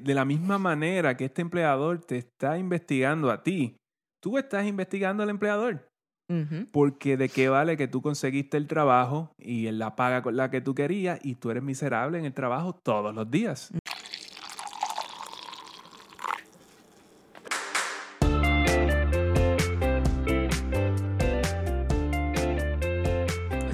De 0.00 0.14
la 0.14 0.24
misma 0.24 0.58
manera 0.58 1.16
que 1.16 1.26
este 1.26 1.42
empleador 1.42 2.00
te 2.00 2.18
está 2.18 2.58
investigando 2.58 3.30
a 3.30 3.42
ti, 3.42 3.76
tú 4.20 4.38
estás 4.38 4.66
investigando 4.66 5.22
al 5.22 5.30
empleador. 5.30 5.88
Porque 6.70 7.18
de 7.18 7.28
qué 7.28 7.50
vale 7.50 7.76
que 7.76 7.88
tú 7.88 8.00
conseguiste 8.00 8.56
el 8.56 8.66
trabajo 8.66 9.34
y 9.36 9.66
en 9.66 9.78
la 9.78 9.96
paga 9.96 10.22
con 10.22 10.34
la 10.34 10.50
que 10.50 10.62
tú 10.62 10.74
querías 10.74 11.20
y 11.22 11.34
tú 11.34 11.50
eres 11.50 11.62
miserable 11.62 12.18
en 12.18 12.24
el 12.24 12.32
trabajo 12.32 12.74
todos 12.82 13.14
los 13.14 13.30
días. 13.30 13.70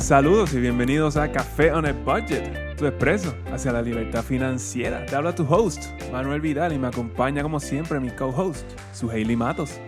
Saludos 0.08 0.54
y 0.54 0.60
bienvenidos 0.60 1.18
a 1.18 1.30
Café 1.30 1.70
on 1.70 1.84
a 1.84 1.92
Budget, 1.92 2.67
tu 2.78 2.86
expreso 2.86 3.34
hacia 3.52 3.72
la 3.72 3.82
libertad 3.82 4.22
financiera. 4.22 5.04
Te 5.04 5.16
habla 5.16 5.34
tu 5.34 5.42
host, 5.42 5.86
Manuel 6.12 6.40
Vidal, 6.40 6.72
y 6.72 6.78
me 6.78 6.86
acompaña 6.86 7.42
como 7.42 7.58
siempre 7.58 7.98
mi 7.98 8.10
co-host, 8.10 8.64
su 8.94 9.10
Hailey 9.10 9.34
Matos. 9.34 9.80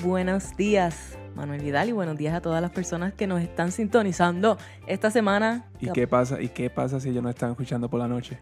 Buenos 0.00 0.56
días, 0.56 1.18
Manuel 1.34 1.60
Vidal, 1.60 1.88
y 1.88 1.92
buenos 1.92 2.16
días 2.16 2.32
a 2.32 2.40
todas 2.40 2.62
las 2.62 2.70
personas 2.70 3.14
que 3.14 3.26
nos 3.26 3.42
están 3.42 3.72
sintonizando 3.72 4.58
esta 4.86 5.10
semana. 5.10 5.68
¿Y 5.80 5.90
qué 5.90 6.06
pasa? 6.06 6.40
¿Y 6.40 6.50
qué 6.50 6.70
pasa 6.70 7.00
si 7.00 7.08
ellos 7.08 7.22
no 7.24 7.30
están 7.30 7.50
escuchando 7.50 7.90
por 7.90 7.98
la 7.98 8.06
noche? 8.06 8.38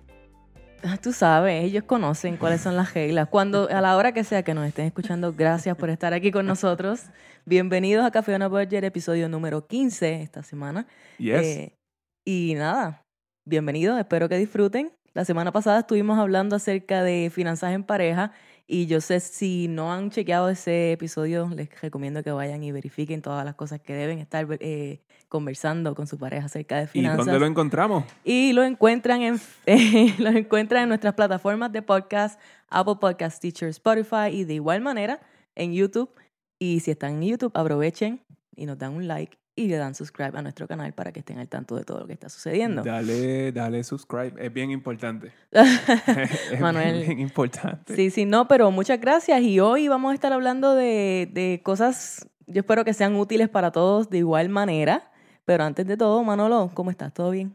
Ah, 0.85 0.99
Tú 1.01 1.15
sabes, 1.15 1.65
ellos 1.65 1.85
conocen 1.85 2.37
cuáles 2.37 2.61
son 2.61 2.77
las 2.77 2.93
reglas. 2.93 3.29
Cuando, 3.29 3.71
a 3.71 3.81
la 3.81 3.97
hora 3.97 4.13
que 4.13 4.23
sea 4.23 4.43
que 4.43 4.53
nos 4.53 4.67
estén 4.67 4.85
escuchando, 4.85 5.33
gracias 5.33 5.79
por 5.79 5.89
estar 5.89 6.13
aquí 6.13 6.31
con 6.31 6.45
nosotros. 6.45 7.05
Bienvenidos 7.47 8.05
a 8.05 8.11
Café 8.11 8.35
on 8.35 8.43
a 8.43 8.49
Budget, 8.49 8.85
episodio 8.85 9.31
número 9.31 9.67
15 9.67 10.21
esta 10.21 10.43
semana. 10.43 10.87
Yes. 11.17 11.43
Eh, 11.43 11.79
y 12.25 12.55
nada, 12.55 13.02
bienvenidos, 13.45 13.99
espero 13.99 14.29
que 14.29 14.37
disfruten. 14.37 14.93
La 15.15 15.25
semana 15.25 15.53
pasada 15.53 15.81
estuvimos 15.81 16.19
hablando 16.19 16.57
acerca 16.57 17.03
de 17.03 17.31
finanzas 17.31 17.73
en 17.73 17.85
pareja 17.85 18.33
y 18.67 18.87
yo 18.87 19.01
sé 19.01 19.21
si 19.21 19.69
no 19.69 19.93
han 19.93 20.11
chequeado 20.11 20.49
ese 20.49 20.93
episodio, 20.93 21.51
les 21.55 21.69
recomiendo 21.81 22.23
que 22.23 22.31
vayan 22.31 22.63
y 22.63 22.73
verifiquen 22.73 23.21
todas 23.21 23.45
las 23.45 23.55
cosas 23.55 23.81
que 23.81 23.93
deben 23.93 24.21
estar 24.21 24.47
eh, 24.61 25.01
conversando 25.29 25.95
con 25.95 26.07
su 26.07 26.17
pareja 26.17 26.47
acerca 26.47 26.79
de 26.79 26.85
¿Y 26.85 26.87
finanzas. 26.87 27.27
dónde 27.27 27.41
lo 27.41 27.47
encontramos? 27.47 28.05
Y 28.25 28.53
lo 28.53 28.63
encuentran 28.63 29.21
en, 29.23 29.41
lo 30.19 30.31
encuentran 30.31 30.85
en 30.85 30.89
nuestras 30.89 31.15
plataformas 31.15 31.73
de 31.73 31.83
podcast, 31.83 32.41
Apple 32.71 32.97
Podcast, 33.01 33.43
Teacher, 33.43 33.69
Spotify 33.69 34.29
y 34.31 34.45
de 34.45 34.55
igual 34.55 34.81
manera 34.81 35.21
en 35.55 35.75
YouTube. 35.75 36.11
Y 36.59 36.81
si 36.81 36.93
están 36.93 37.23
en 37.23 37.31
YouTube, 37.31 37.53
aprovechen 37.55 38.23
y 38.57 38.67
nos 38.67 38.79
dan 38.79 38.95
un 38.95 39.09
like 39.09 39.42
y 39.55 39.69
le 39.69 39.77
dan 39.77 39.95
subscribe 39.95 40.39
a 40.39 40.43
nuestro 40.43 40.67
canal 40.67 40.93
para 40.93 41.13
que 41.13 41.21
estén 41.21 41.39
al 41.39 41.49
tanto 41.49 41.77
de 41.77 41.85
todo 41.85 42.01
lo 42.01 42.07
que 42.07 42.15
está 42.15 42.29
sucediendo. 42.29 42.83
Dale, 42.83 43.53
dale 43.53 43.85
subscribe. 43.85 44.35
Es 44.39 44.53
bien 44.53 44.71
importante. 44.71 45.33
es 45.51 46.61
Manuel. 46.61 47.05
bien 47.05 47.21
importante. 47.21 47.95
Sí, 47.95 48.11
sí, 48.11 48.25
no, 48.25 48.49
pero 48.49 48.71
muchas 48.71 49.01
gracias. 49.01 49.43
Y 49.43 49.61
hoy 49.61 49.89
vamos 49.89 50.13
a 50.13 50.15
estar 50.15 50.33
hablando 50.33 50.75
de, 50.75 51.29
de 51.33 51.61
cosas, 51.63 52.29
yo 52.47 52.61
espero 52.61 52.85
que 52.85 52.95
sean 52.95 53.17
útiles 53.17 53.49
para 53.49 53.71
todos 53.73 54.09
de 54.09 54.19
igual 54.19 54.49
manera. 54.49 55.11
Pero 55.45 55.65
antes 55.65 55.87
de 55.87 55.97
todo, 55.97 56.23
Manolo, 56.23 56.71
¿cómo 56.73 56.91
estás? 56.91 57.13
¿Todo 57.13 57.31
bien? 57.31 57.55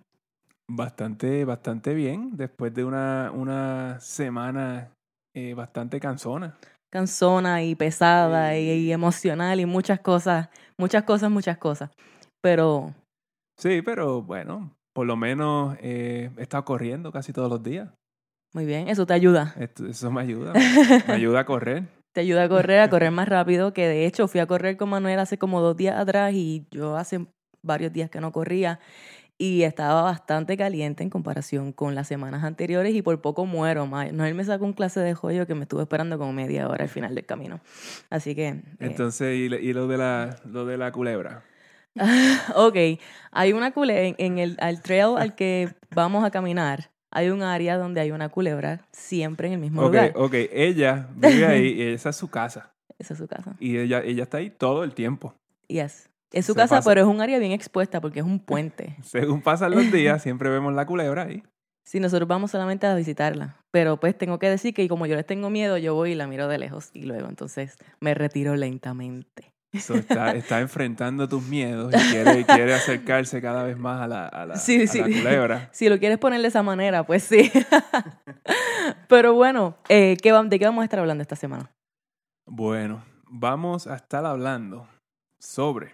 Bastante, 0.68 1.45
bastante 1.45 1.94
bien. 1.94 2.36
Después 2.36 2.73
de 2.73 2.84
una, 2.84 3.31
una 3.34 4.00
semana 4.02 4.92
eh, 5.34 5.53
bastante 5.53 6.00
cansona. 6.00 6.58
Cansona 6.91 7.63
y 7.63 7.75
pesada 7.75 8.57
y, 8.57 8.91
emocional 8.91 9.59
y 9.59 9.66
muchas 9.66 9.99
cosas, 9.99 10.49
muchas 10.77 11.03
cosas, 11.03 11.29
muchas 11.29 11.57
cosas. 11.57 11.89
Pero 12.41 12.94
Sí, 13.59 13.81
pero 13.81 14.21
bueno, 14.21 14.71
por 14.94 15.05
lo 15.07 15.16
menos 15.16 15.75
eh, 15.81 16.29
he 16.38 16.41
estado 16.41 16.63
corriendo 16.66 17.11
casi 17.11 17.33
todos 17.33 17.49
los 17.49 17.63
días. 17.63 17.89
muy 18.53 18.66
bien, 18.66 18.88
eso 18.88 19.05
te 19.05 19.13
ayuda. 19.13 19.53
Esto- 19.59 19.85
eso 19.88 20.11
me 20.11 20.21
ayuda. 20.21 20.53
Me 21.07 21.13
ayuda 21.16 21.41
a 21.41 21.45
correr. 21.45 21.83
Te 22.13 22.21
ayuda 22.21 22.44
a 22.44 22.49
correr, 22.49 22.79
a 22.79 22.89
correr 22.89 23.11
más 23.11 23.27
rápido, 23.27 23.73
que 23.73 23.88
de 23.88 24.05
hecho 24.05 24.27
fui 24.27 24.39
a 24.39 24.47
correr 24.47 24.77
con 24.77 24.89
Manuel 24.89 25.19
hace 25.19 25.38
como 25.38 25.61
dos 25.61 25.75
días 25.75 25.99
atrás 25.99 26.33
y 26.33 26.66
yo 26.72 26.95
hace 26.97 27.25
varios 27.63 27.91
días 27.94 28.09
que 28.09 28.22
no 28.22 28.31
corría 28.31 28.79
y 29.40 29.64
estaba 29.64 30.02
bastante 30.02 30.58
caliente 30.58 31.03
en 31.03 31.09
comparación 31.09 31.72
con 31.72 31.94
las 31.94 32.08
semanas 32.08 32.44
anteriores 32.44 32.96
y 32.96 33.02
por 33.02 33.22
poco 33.22 33.46
muero. 33.46 33.86
Manuel 33.86 34.34
me 34.34 34.44
sacó 34.44 34.66
un 34.66 34.74
clase 34.74 35.00
de 35.00 35.14
joyo 35.14 35.46
que 35.46 35.53
me 35.56 35.64
estuvo 35.64 35.81
esperando 35.81 36.18
como 36.18 36.34
media 36.34 36.68
hora 36.68 36.84
al 36.86 36.90
final 36.90 37.14
del 37.14 37.25
camino. 37.25 37.59
Así 38.09 38.34
que... 38.34 38.48
eh, 38.48 38.64
Entonces, 38.80 39.36
y, 39.38 39.44
y 39.53 39.74
lo 39.74 39.88
de 39.88 39.98
la, 39.98 40.38
lo 40.46 40.66
de 40.66 40.78
la 40.78 40.92
culebra. 40.92 41.44
Ok, 42.56 42.75
hay 43.31 43.53
una 43.53 43.72
culebra 43.72 44.03
en, 44.03 44.16
en 44.18 44.38
el 44.40 44.58
al 44.59 44.81
trail 44.81 45.16
al 45.18 45.36
que 45.36 45.69
vamos 45.96 46.24
a 46.24 46.31
caminar. 46.31 46.92
Hay 47.09 47.30
un 47.30 47.42
área 47.42 47.78
donde 47.78 48.02
hay 48.02 48.12
una 48.12 48.30
culebra 48.30 48.81
siempre 48.92 49.48
en 49.48 49.54
el 49.54 49.59
mismo 49.59 49.81
Ok, 49.81 49.88
lugar. 49.88 50.12
ok. 50.16 50.34
Ella 50.52 51.08
vive 51.16 51.46
ahí 51.46 51.68
y 51.69 51.81
esa 51.94 52.09
es 52.09 52.16
su 52.16 52.30
casa. 52.30 52.74
Esa 53.00 53.14
es 53.14 53.19
su 53.19 53.28
casa. 53.28 53.56
Y 53.59 53.78
ella, 53.78 54.02
ella 54.04 54.24
está 54.24 54.38
ahí 54.38 54.50
todo 54.50 54.84
el 54.84 54.94
tiempo. 54.94 55.34
Yes. 55.68 56.09
Es 56.31 56.45
su 56.45 56.55
casa, 56.55 56.75
pasa. 56.77 56.89
pero 56.89 57.01
es 57.01 57.07
un 57.07 57.21
área 57.21 57.39
bien 57.39 57.51
expuesta 57.51 58.01
porque 58.01 58.19
es 58.19 58.25
un 58.25 58.39
puente. 58.39 58.95
Según 59.03 59.41
pasan 59.41 59.71
los 59.71 59.91
días, 59.91 60.21
siempre 60.23 60.49
vemos 60.49 60.73
la 60.73 60.85
culebra 60.85 61.23
ahí. 61.23 61.43
Si 61.85 61.99
nosotros 62.01 62.27
vamos 62.27 62.51
solamente 62.51 62.85
a 62.85 62.95
visitarla. 62.95 63.55
Pero 63.71 63.97
pues 63.99 64.17
tengo 64.17 64.39
que 64.39 64.49
decir 64.49 64.73
que 64.73 64.88
como 64.89 65.05
yo 65.05 65.15
les 65.15 65.25
tengo 65.25 65.49
miedo, 65.49 65.77
yo 65.77 65.93
voy 65.95 66.11
y 66.11 66.15
la 66.15 66.27
miro 66.27 66.47
de 66.49 66.57
lejos 66.57 66.89
y 66.93 67.03
luego 67.03 67.29
entonces 67.29 67.77
me 68.01 68.13
retiro 68.13 68.55
lentamente. 68.57 69.53
So, 69.79 69.95
está, 69.95 70.31
está 70.35 70.59
enfrentando 70.59 71.29
tus 71.29 71.43
miedos 71.43 71.93
y 71.93 71.97
quiere, 72.11 72.45
quiere 72.45 72.73
acercarse 72.73 73.41
cada 73.41 73.63
vez 73.63 73.77
más 73.77 74.01
a 74.01 74.07
la, 74.07 74.27
a 74.27 74.45
la, 74.45 74.55
Sí, 74.57 74.83
a 74.83 74.88
sí. 74.88 74.99
la 74.99 75.05
culebra. 75.05 75.69
Si 75.71 75.88
lo 75.88 75.97
quieres 75.99 76.17
poner 76.17 76.41
de 76.41 76.47
esa 76.49 76.61
manera, 76.63 77.05
pues 77.05 77.23
sí. 77.23 77.51
pero 79.07 79.33
bueno, 79.33 79.77
eh, 79.89 80.17
¿qué 80.21 80.31
va- 80.31 80.44
¿de 80.44 80.59
qué 80.59 80.65
vamos 80.65 80.81
a 80.81 80.85
estar 80.85 80.99
hablando 80.99 81.21
esta 81.21 81.35
semana? 81.35 81.71
Bueno, 82.45 83.03
vamos 83.29 83.88
a 83.88 83.95
estar 83.95 84.25
hablando 84.25 84.88
sobre 85.39 85.94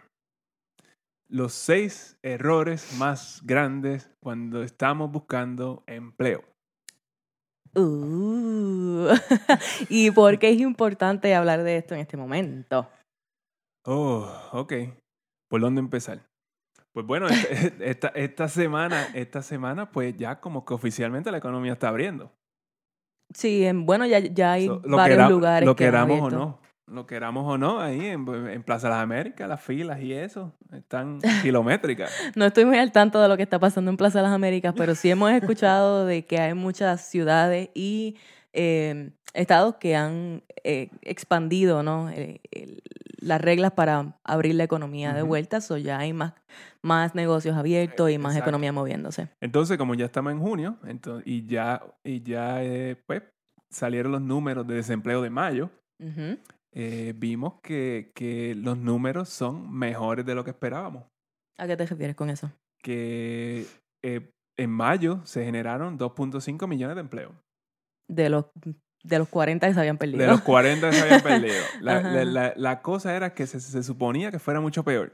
los 1.33 1.53
seis 1.53 2.17
errores 2.21 2.93
más 2.99 3.41
grandes 3.43 4.09
cuando 4.21 4.61
estamos 4.61 5.11
buscando 5.11 5.83
empleo. 5.87 6.43
Uh. 7.75 9.07
¿Y 9.89 10.11
por 10.11 10.37
qué 10.37 10.49
es 10.51 10.59
importante 10.59 11.33
hablar 11.33 11.63
de 11.63 11.77
esto 11.77 11.95
en 11.95 12.01
este 12.01 12.17
momento? 12.17 12.87
Oh, 13.85 14.29
ok. 14.51 14.73
¿Por 15.49 15.61
dónde 15.61 15.79
empezar? 15.79 16.21
Pues 16.93 17.05
bueno, 17.07 17.27
esta, 17.27 17.47
esta, 17.83 18.07
esta 18.09 18.47
semana, 18.47 19.07
esta 19.15 19.41
semana, 19.41 19.91
pues 19.91 20.15
ya 20.15 20.39
como 20.39 20.63
que 20.65 20.75
oficialmente 20.75 21.31
la 21.31 21.39
economía 21.39 21.73
está 21.73 21.89
abriendo. 21.89 22.31
Sí, 23.33 23.65
en- 23.65 23.87
bueno, 23.87 24.05
ya, 24.05 24.19
ya 24.19 24.51
hay 24.53 24.67
So, 24.67 24.79
varios 24.85 25.17
quera- 25.17 25.29
lugares 25.29 25.65
Lo 25.65 25.75
que 25.75 25.85
queramos 25.85 26.21
o 26.21 26.29
no. 26.29 26.59
Lo 26.87 27.05
queramos 27.05 27.45
o 27.47 27.57
no, 27.57 27.79
ahí 27.79 28.07
en, 28.07 28.27
en 28.27 28.63
Plaza 28.63 28.87
de 28.87 28.93
las 28.93 29.03
Américas, 29.03 29.47
las 29.47 29.61
filas 29.61 30.01
y 30.01 30.13
eso, 30.13 30.53
están 30.71 31.19
kilométricas. 31.41 32.11
No 32.35 32.45
estoy 32.45 32.65
muy 32.65 32.77
al 32.77 32.91
tanto 32.91 33.21
de 33.21 33.27
lo 33.27 33.37
que 33.37 33.43
está 33.43 33.59
pasando 33.59 33.89
en 33.89 33.97
Plaza 33.97 34.19
de 34.19 34.23
las 34.23 34.33
Américas, 34.33 34.73
pero 34.75 34.93
sí 34.93 35.09
hemos 35.09 35.31
escuchado 35.31 36.05
de 36.05 36.25
que 36.25 36.39
hay 36.39 36.53
muchas 36.53 37.07
ciudades 37.07 37.69
y 37.73 38.17
eh, 38.51 39.11
estados 39.33 39.75
que 39.75 39.95
han 39.95 40.43
eh, 40.63 40.89
expandido 41.01 41.83
¿no? 41.83 42.09
Eh, 42.09 42.39
las 43.23 43.41
reglas 43.41 43.71
para 43.71 44.17
abrir 44.23 44.55
la 44.55 44.63
economía 44.63 45.13
de 45.13 45.21
vuelta, 45.21 45.59
o 45.69 45.77
ya 45.77 45.99
hay 45.99 46.13
más, 46.13 46.33
más 46.81 47.15
negocios 47.15 47.55
abiertos 47.55 48.11
y 48.11 48.17
más 48.17 48.33
Exacto. 48.33 48.49
economía 48.49 48.71
moviéndose. 48.71 49.29
Entonces, 49.39 49.77
como 49.77 49.95
ya 49.95 50.05
estamos 50.05 50.33
en 50.33 50.39
junio, 50.39 50.77
entonces, 50.85 51.25
y 51.25 51.45
ya, 51.45 51.81
y 52.03 52.21
ya 52.21 52.63
eh, 52.63 52.97
pues, 53.05 53.23
salieron 53.69 54.11
los 54.11 54.21
números 54.21 54.67
de 54.67 54.75
desempleo 54.75 55.21
de 55.21 55.29
mayo. 55.29 55.69
Eh, 56.73 57.13
vimos 57.15 57.55
que, 57.61 58.11
que 58.15 58.55
los 58.55 58.77
números 58.77 59.29
son 59.29 59.71
mejores 59.71 60.25
de 60.25 60.35
lo 60.35 60.43
que 60.43 60.51
esperábamos. 60.51 61.03
¿A 61.57 61.67
qué 61.67 61.77
te 61.77 61.85
refieres 61.85 62.15
con 62.15 62.29
eso? 62.29 62.51
Que 62.81 63.65
eh, 64.03 64.29
en 64.57 64.69
mayo 64.71 65.21
se 65.25 65.45
generaron 65.45 65.97
2.5 65.97 66.67
millones 66.67 66.95
de 66.95 67.01
empleos. 67.01 67.31
De 68.09 68.29
los, 68.29 68.45
de 69.03 69.17
los 69.19 69.29
40 69.29 69.67
que 69.67 69.73
se 69.73 69.79
habían 69.79 69.97
perdido. 69.97 70.19
De 70.19 70.27
los 70.27 70.41
40 70.41 70.89
que 70.89 70.95
se 70.95 71.01
habían 71.03 71.21
perdido. 71.21 71.61
La, 71.81 72.01
la- 72.01 72.25
la- 72.25 72.53
la 72.55 72.81
cosa 72.81 73.15
era 73.15 73.33
que 73.33 73.47
se, 73.47 73.59
se 73.59 73.83
suponía 73.83 74.31
que 74.31 74.39
fuera 74.39 74.59
mucho 74.59 74.83
peor. 74.83 75.13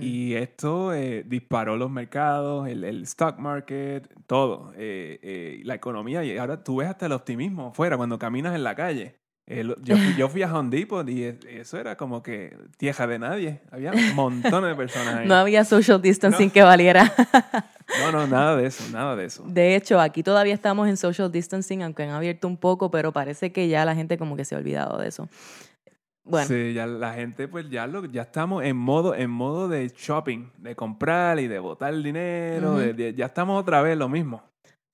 Y 0.00 0.34
esto 0.34 0.92
eh, 0.92 1.22
disparó 1.24 1.76
los 1.76 1.88
mercados, 1.88 2.66
el, 2.66 2.82
el 2.82 3.04
stock 3.04 3.38
market, 3.38 4.12
todo, 4.26 4.72
la 4.76 5.74
economía. 5.74 6.24
Y 6.24 6.36
ahora 6.36 6.64
tú 6.64 6.78
ves 6.78 6.88
hasta 6.88 7.06
el 7.06 7.12
optimismo 7.12 7.68
afuera 7.68 7.96
cuando 7.96 8.18
caminas 8.18 8.56
en 8.56 8.64
la 8.64 8.74
calle. 8.74 9.14
El- 9.50 9.74
yo, 9.82 9.96
fui, 9.96 10.14
yo 10.14 10.28
fui 10.28 10.42
a 10.42 10.54
Home 10.54 10.68
Depot 10.68 11.08
y 11.08 11.24
es- 11.24 11.42
eso 11.48 11.78
era 11.78 11.96
como 11.96 12.22
que 12.22 12.54
tierra 12.76 13.06
de 13.06 13.18
nadie. 13.18 13.60
Había 13.70 13.92
montones 14.14 14.70
de 14.70 14.76
personas 14.76 15.14
ahí. 15.16 15.26
No 15.26 15.34
había 15.36 15.64
social 15.64 16.02
distancing 16.02 16.48
No. 16.48 16.52
que 16.52 16.62
valiera. 16.62 17.10
No, 18.04 18.12
no, 18.12 18.26
nada 18.26 18.56
de 18.56 18.66
eso, 18.66 18.84
nada 18.92 19.16
de 19.16 19.24
eso. 19.24 19.42
De 19.46 19.74
hecho, 19.74 19.98
aquí 19.98 20.22
todavía 20.22 20.52
estamos 20.52 20.86
en 20.88 20.98
social 20.98 21.32
distancing, 21.32 21.82
aunque 21.82 22.02
han 22.02 22.10
abierto 22.10 22.46
un 22.46 22.58
poco, 22.58 22.90
pero 22.90 23.12
parece 23.12 23.50
que 23.50 23.66
ya 23.68 23.86
la 23.86 23.94
gente 23.94 24.18
como 24.18 24.36
que 24.36 24.44
se 24.44 24.54
ha 24.54 24.58
olvidado 24.58 24.98
de 24.98 25.08
eso. 25.08 25.28
Bueno, 26.24 26.46
Sí, 26.46 26.74
ya 26.74 26.86
la 26.86 27.14
gente, 27.14 27.48
pues 27.48 27.70
ya 27.70 27.86
lo, 27.86 28.04
ya 28.04 28.20
estamos 28.22 28.62
en 28.62 28.76
modo, 28.76 29.14
en 29.14 29.30
modo 29.30 29.66
de 29.68 29.88
shopping, 29.88 30.50
de 30.58 30.76
comprar 30.76 31.38
y 31.40 31.48
de 31.48 31.58
botar 31.58 31.94
el 31.94 32.02
dinero, 32.02 32.72
Ujú. 32.72 32.78
de- 32.80 32.92
de- 32.92 33.14
ya 33.14 33.24
estamos 33.24 33.58
otra 33.58 33.80
vez 33.80 33.96
lo 33.96 34.10
mismo. 34.10 34.42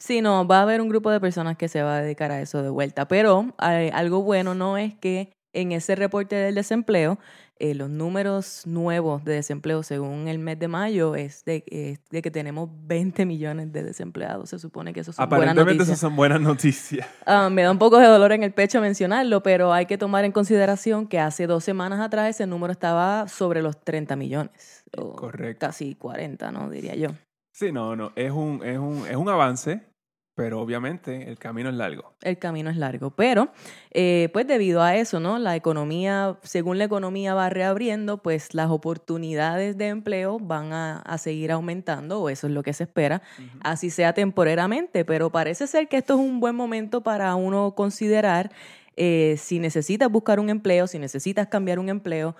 Sí, 0.04 0.20
no, 0.20 0.46
va 0.46 0.58
a 0.58 0.62
haber 0.64 0.82
un 0.82 0.90
grupo 0.90 1.10
de 1.10 1.18
personas 1.18 1.56
que 1.56 1.66
se 1.66 1.82
va 1.82 1.96
a 1.96 2.02
dedicar 2.02 2.30
a 2.30 2.38
eso 2.38 2.62
de 2.62 2.68
vuelta, 2.68 3.08
pero 3.08 3.54
eh, 3.66 3.90
algo 3.94 4.22
bueno 4.22 4.54
no 4.54 4.76
es 4.76 4.94
que 4.94 5.32
en 5.54 5.72
ese 5.72 5.96
reporte 5.96 6.36
del 6.36 6.54
desempleo, 6.54 7.18
eh, 7.58 7.74
los 7.74 7.88
números 7.88 8.66
nuevos 8.66 9.24
de 9.24 9.32
desempleo 9.32 9.82
según 9.82 10.28
el 10.28 10.38
mes 10.38 10.58
de 10.58 10.68
mayo 10.68 11.14
es 11.14 11.46
de, 11.46 11.98
de, 12.10 12.20
que 12.20 12.30
tenemos 12.30 12.68
20 12.82 13.24
millones 13.24 13.72
de 13.72 13.82
desempleados. 13.82 14.50
Se 14.50 14.58
supone 14.58 14.92
que 14.92 15.00
eso 15.00 15.14
son 15.14 15.26
buenas 15.26 15.54
noticias. 15.54 15.88
esas 15.88 16.00
son 16.00 16.16
buenas 16.16 16.42
noticias. 16.42 17.08
Ah, 17.24 17.48
me 17.48 17.62
da 17.62 17.70
un 17.70 17.78
poco 17.78 17.96
de 17.96 18.06
dolor 18.06 18.32
en 18.32 18.42
el 18.42 18.52
pecho 18.52 18.82
mencionarlo, 18.82 19.42
pero 19.42 19.72
hay 19.72 19.86
que 19.86 19.96
tomar 19.96 20.26
en 20.26 20.32
consideración 20.32 21.06
que 21.06 21.18
hace 21.18 21.46
dos 21.46 21.64
semanas 21.64 22.00
atrás 22.00 22.28
ese 22.28 22.46
número 22.46 22.72
estaba 22.72 23.26
sobre 23.26 23.62
los 23.62 23.82
30 23.82 24.16
millones. 24.16 24.84
Correcto. 25.16 25.66
Casi 25.66 25.94
40, 25.94 26.52
¿no? 26.52 26.68
Diría 26.68 26.94
yo. 26.94 27.08
Sí, 27.52 27.72
no, 27.72 27.96
no. 27.96 28.12
Es 28.16 28.32
un, 28.32 28.60
es 28.62 28.78
un, 28.78 29.06
es 29.06 29.16
un 29.16 29.30
avance 29.30 29.93
pero 30.34 30.60
obviamente 30.60 31.28
el 31.28 31.38
camino 31.38 31.68
es 31.68 31.76
largo. 31.76 32.12
El 32.22 32.38
camino 32.38 32.70
es 32.70 32.76
largo, 32.76 33.10
pero 33.10 33.52
eh, 33.92 34.30
pues 34.32 34.46
debido 34.46 34.82
a 34.82 34.96
eso, 34.96 35.20
¿no? 35.20 35.38
La 35.38 35.54
economía, 35.54 36.38
según 36.42 36.78
la 36.78 36.84
economía 36.84 37.34
va 37.34 37.50
reabriendo, 37.50 38.18
pues 38.18 38.52
las 38.52 38.70
oportunidades 38.70 39.78
de 39.78 39.88
empleo 39.88 40.38
van 40.40 40.72
a, 40.72 41.02
seguir 41.18 41.52
aumentando, 41.52 42.20
o 42.20 42.28
eso 42.28 42.48
es 42.48 42.52
lo 42.52 42.62
que 42.64 42.72
se 42.72 42.84
espera, 42.84 43.22
así 43.60 43.88
sea 43.88 44.12
temporariamente, 44.12 45.04
pero 45.04 45.30
parece 45.30 45.66
ser 45.68 45.88
que 45.88 45.96
esto 45.96 46.14
es 46.14 46.20
un 46.20 46.40
buen 46.40 46.56
momento 46.56 47.02
para 47.02 47.34
uno 47.36 47.74
considerar 47.76 48.50
eh, 48.96 49.36
si 49.38 49.60
necesitas 49.60 50.10
buscar 50.10 50.40
un 50.40 50.50
empleo, 50.50 50.86
si 50.86 50.98
necesitas 50.98 51.46
cambiar 51.46 51.78
un 51.78 51.88
empleo, 51.88 52.34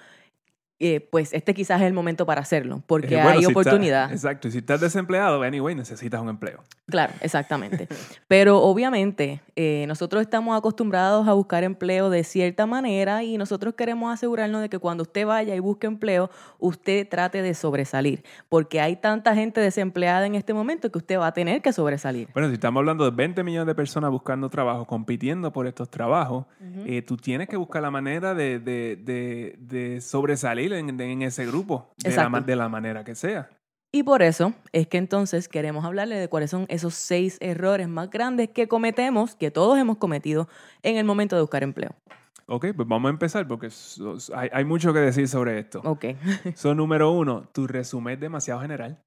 eh, 0.80 1.00
pues 1.00 1.32
este 1.32 1.54
quizás 1.54 1.80
es 1.80 1.86
el 1.86 1.92
momento 1.92 2.26
para 2.26 2.40
hacerlo, 2.40 2.82
porque 2.86 3.20
hay 3.20 3.46
oportunidad. 3.46 4.10
exacto, 4.10 4.48
y 4.48 4.50
si 4.50 4.58
estás 4.58 4.80
desempleado, 4.80 5.40
anyway, 5.42 5.72
necesitas 5.72 6.20
un 6.20 6.28
empleo. 6.28 6.64
Claro, 6.86 7.12
exactamente. 7.20 7.86
Pero 8.28 8.60
obviamente 8.60 9.40
eh, 9.54 9.84
nosotros 9.86 10.20
estamos 10.20 10.58
acostumbrados 10.58 11.28
a 11.28 11.32
buscar 11.32 11.62
empleo 11.62 12.10
de 12.10 12.24
cierta 12.24 12.66
manera 12.66 13.22
y 13.22 13.38
nosotros 13.38 13.74
queremos 13.74 14.12
asegurarnos 14.12 14.62
de 14.62 14.68
que 14.68 14.80
cuando 14.80 15.02
usted 15.02 15.24
vaya 15.24 15.54
y 15.54 15.60
busque 15.60 15.86
empleo, 15.86 16.28
usted 16.58 17.08
trate 17.08 17.40
de 17.40 17.54
sobresalir, 17.54 18.24
porque 18.48 18.80
hay 18.80 18.96
tanta 18.96 19.32
gente 19.36 19.60
desempleada 19.60 20.26
en 20.26 20.34
este 20.34 20.54
momento 20.54 20.90
que 20.90 20.98
usted 20.98 21.20
va 21.20 21.28
a 21.28 21.32
tener 21.32 21.62
que 21.62 21.72
sobresalir. 21.72 22.28
Bueno, 22.34 22.48
si 22.48 22.54
estamos 22.54 22.80
hablando 22.80 23.04
de 23.04 23.12
20 23.12 23.44
millones 23.44 23.68
de 23.68 23.76
personas 23.76 24.10
buscando 24.10 24.50
trabajo, 24.50 24.86
compitiendo 24.86 25.52
por 25.52 25.68
estos 25.68 25.88
trabajos, 25.88 26.46
eh, 26.84 27.02
tú 27.02 27.16
tienes 27.16 27.48
que 27.48 27.56
buscar 27.56 27.80
la 27.80 27.92
manera 27.92 28.34
de, 28.34 28.58
de, 28.58 29.56
de 29.56 30.00
sobresalir 30.00 30.63
en, 30.72 31.22
ese 31.22 31.46
grupo, 31.46 31.92
de 31.96 32.14
la, 32.14 32.40
de 32.40 32.56
la 32.56 32.68
manera 32.68 33.04
que 33.04 33.14
sea. 33.14 33.50
Y 33.92 34.02
por 34.02 34.22
eso 34.22 34.54
es 34.72 34.88
que 34.88 34.98
entonces 34.98 35.48
queremos 35.48 35.84
hablarle 35.84 36.16
de 36.16 36.28
cuáles 36.28 36.50
son 36.50 36.66
esos 36.68 36.94
seis 36.94 37.38
errores 37.40 37.88
más 37.88 38.10
grandes 38.10 38.48
que 38.48 38.66
cometemos, 38.66 39.36
que 39.36 39.52
todos 39.52 39.78
hemos 39.78 39.98
cometido 39.98 40.48
en 40.82 40.96
el 40.96 41.04
momento 41.04 41.36
de 41.36 41.42
buscar 41.42 41.62
empleo. 41.62 41.94
Ok, 42.46 42.66
pues 42.74 42.88
vamos 42.88 43.08
a 43.08 43.12
empezar 43.12 43.46
porque 43.46 43.68
hay, 44.34 44.48
hay 44.52 44.64
mucho 44.64 44.92
que 44.92 44.98
decir 44.98 45.28
sobre 45.28 45.60
esto. 45.60 45.80
Ok. 45.84 46.06
Son 46.56 46.76
número 46.76 47.12
uno, 47.12 47.48
tu 47.52 47.66
resumen 47.66 48.14
es 48.14 48.20
demasiado 48.20 48.60
general. 48.60 49.00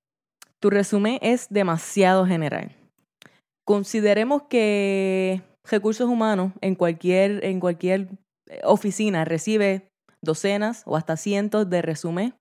Tu 0.59 0.69
resumen 0.69 1.19
es 1.21 1.47
demasiado 1.49 2.25
general. 2.25 2.75
Consideremos 3.65 4.43
que 4.43 5.41
recursos 5.69 6.07
humanos 6.07 6.53
en 6.61 6.75
cualquier, 6.75 7.43
en 7.43 7.59
cualquier 7.59 8.07
eh, 8.49 8.61
oficina 8.63 9.25
recibe 9.25 9.89
docenas 10.27 10.83
o 10.85 10.95
hasta 10.95 11.17
cientos 11.17 11.67
de 11.67 11.81
resumen 11.81 12.35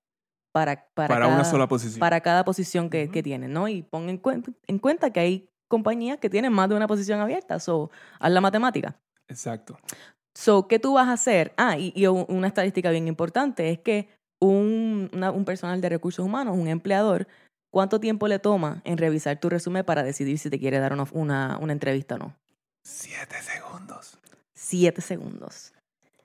para, 0.53 0.87
para, 0.95 1.09
para 1.09 1.27
cada, 1.27 1.35
una 1.35 1.45
sola 1.45 1.69
posición. 1.69 2.01
Para 2.01 2.21
cada 2.21 2.45
posición 2.45 2.91
que, 2.91 3.11
que 3.11 3.23
tienen, 3.23 3.53
¿no? 3.53 3.69
Y 3.69 3.83
pon 3.83 4.09
en, 4.09 4.19
cuenta, 4.19 4.53
en 4.67 4.79
cuenta 4.79 5.11
que 5.11 5.21
hay 5.21 5.51
compañías 5.69 6.19
que 6.19 6.29
tienen 6.29 6.53
más 6.53 6.69
de 6.69 6.75
una 6.75 6.87
posición 6.87 7.21
abierta, 7.21 7.61
so, 7.61 7.91
haz 8.19 8.31
la 8.31 8.41
matemática. 8.41 8.99
Exacto. 9.29 9.79
So, 10.35 10.69
¿qué 10.69 10.79
tú 10.79 10.95
vas 10.95 11.09
a 11.09 11.13
hacer? 11.13 11.55
Ah, 11.57 11.79
y, 11.79 11.93
y 11.95 12.07
una 12.07 12.49
estadística 12.49 12.91
bien 12.91 13.09
importante 13.09 13.71
es 13.71 13.79
que 13.79 14.09
un, 14.41 15.11
un 15.13 15.45
personal 15.45 15.81
de 15.81 15.89
recursos 15.89 16.25
humanos, 16.25 16.57
un 16.59 16.69
empleador, 16.69 17.27
¿cuánto 17.71 18.01
tiempo 18.01 18.29
le 18.29 18.39
toma 18.39 18.83
en 18.85 18.99
revisar 18.99 19.39
tu 19.39 19.49
resumen 19.49 19.85
para 19.85 20.03
decidir 20.03 20.39
si 20.39 20.51
te 20.51 20.59
quiere 20.59 20.79
dar 20.79 20.93
una, 20.93 21.07
una, 21.13 21.59
una 21.61 21.73
entrevista 21.73 22.17
o 22.17 22.19
no? 22.19 22.37
Siete 22.83 23.37
segundos. 23.43 24.19
Siete 24.55 25.01
segundos 25.01 25.76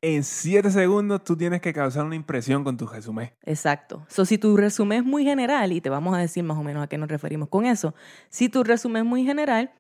en 0.02 0.24
siete 0.24 0.72
segundos 0.72 1.24
tú 1.24 1.38
tienes 1.38 1.62
que 1.62 1.74
causar 1.74 2.06
una 2.06 2.16
impresión 2.16 2.64
con 2.64 2.76
tu 2.76 2.88
resumen. 2.88 3.32
Exacto. 3.44 4.06
So, 4.10 4.26
si 4.26 4.38
tu 4.38 4.58
resumen 4.58 5.00
es 5.00 5.06
muy 5.06 5.24
general, 5.24 5.72
y 5.72 5.82
te 5.82 5.90
vamos 5.90 6.16
a 6.16 6.18
decir 6.18 6.44
más 6.44 6.58
o 6.58 6.64
menos 6.64 6.84
a 6.84 6.88
qué 6.88 6.98
nos 6.98 7.10
referimos 7.10 7.50
con 7.50 7.66
eso, 7.66 7.94
si 8.30 8.50
tu 8.50 8.64
resumen 8.64 9.04
es 9.04 9.10
muy 9.10 9.24
general, 9.24 9.72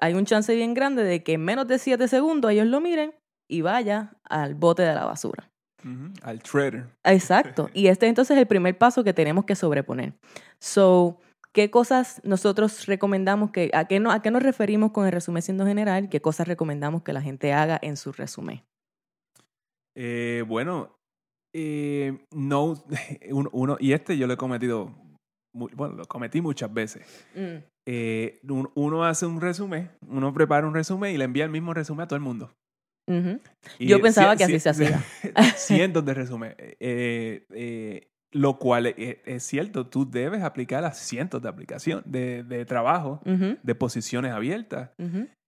hay 0.00 0.14
un 0.14 0.24
chance 0.24 0.54
bien 0.54 0.74
grande 0.74 1.04
de 1.04 1.22
que 1.22 1.34
en 1.34 1.44
menos 1.44 1.68
de 1.68 1.78
siete 1.78 2.08
segundos 2.08 2.50
ellos 2.50 2.66
lo 2.66 2.80
miren 2.80 3.14
y 3.46 3.62
vaya 3.62 4.16
al 4.24 4.54
bote 4.54 4.82
de 4.82 4.94
la 4.94 5.04
basura. 5.04 5.50
Al 6.22 6.42
trader. 6.42 6.86
Exacto. 7.04 7.70
Y 7.74 7.86
este 7.86 8.08
entonces 8.08 8.36
es 8.36 8.40
el 8.40 8.48
primer 8.48 8.76
paso 8.76 9.04
que 9.04 9.14
tenemos 9.14 9.44
que 9.44 9.54
sobreponer. 9.54 10.14
So, 10.58 11.18
¿qué 11.52 11.70
cosas 11.70 12.20
nosotros 12.24 12.86
recomendamos 12.86 13.52
que, 13.52 13.70
a 13.72 13.86
qué, 13.86 14.00
no, 14.00 14.10
a 14.10 14.20
qué 14.20 14.30
nos 14.30 14.42
referimos 14.42 14.90
con 14.90 15.06
el 15.06 15.12
resumen 15.12 15.42
siendo 15.42 15.64
general? 15.64 16.08
¿Qué 16.08 16.20
cosas 16.20 16.48
recomendamos 16.48 17.02
que 17.02 17.12
la 17.12 17.22
gente 17.22 17.52
haga 17.52 17.78
en 17.80 17.96
su 17.96 18.12
resumen? 18.12 18.64
Eh, 20.00 20.44
bueno, 20.46 20.96
eh, 21.52 22.24
no, 22.32 22.80
uno, 23.32 23.76
y 23.80 23.92
este 23.92 24.16
yo 24.16 24.28
lo 24.28 24.34
he 24.34 24.36
cometido, 24.36 24.94
bueno, 25.52 25.96
lo 25.96 26.04
cometí 26.06 26.40
muchas 26.40 26.72
veces. 26.72 27.26
Mm. 27.34 27.64
Eh, 27.84 28.38
uno 28.74 29.04
hace 29.04 29.26
un 29.26 29.40
resumen, 29.40 29.90
uno 30.06 30.32
prepara 30.32 30.68
un 30.68 30.74
resumen 30.74 31.12
y 31.12 31.18
le 31.18 31.24
envía 31.24 31.44
el 31.44 31.50
mismo 31.50 31.74
resumen 31.74 32.04
a 32.04 32.06
todo 32.06 32.16
el 32.16 32.22
mundo. 32.22 32.52
Yo 33.80 34.00
pensaba 34.00 34.36
que 34.36 34.44
así 34.44 34.60
se 34.60 34.68
hacía. 34.68 35.02
cientos 35.56 36.04
de 36.04 36.14
resumen. 36.14 36.54
Lo 38.30 38.58
cual 38.58 38.86
e, 38.86 39.22
es, 39.24 39.42
cierto, 39.42 39.86
tú 39.86 40.08
debes 40.08 40.42
aplicar 40.42 40.84
a 40.84 40.92
cientos 40.92 41.40
de 41.40 41.48
aplicaciones, 41.48 42.04
de, 42.06 42.42
de 42.42 42.64
trabajo, 42.66 43.20
de 43.24 43.74
posiciones 43.74 44.32
abiertas, 44.32 44.90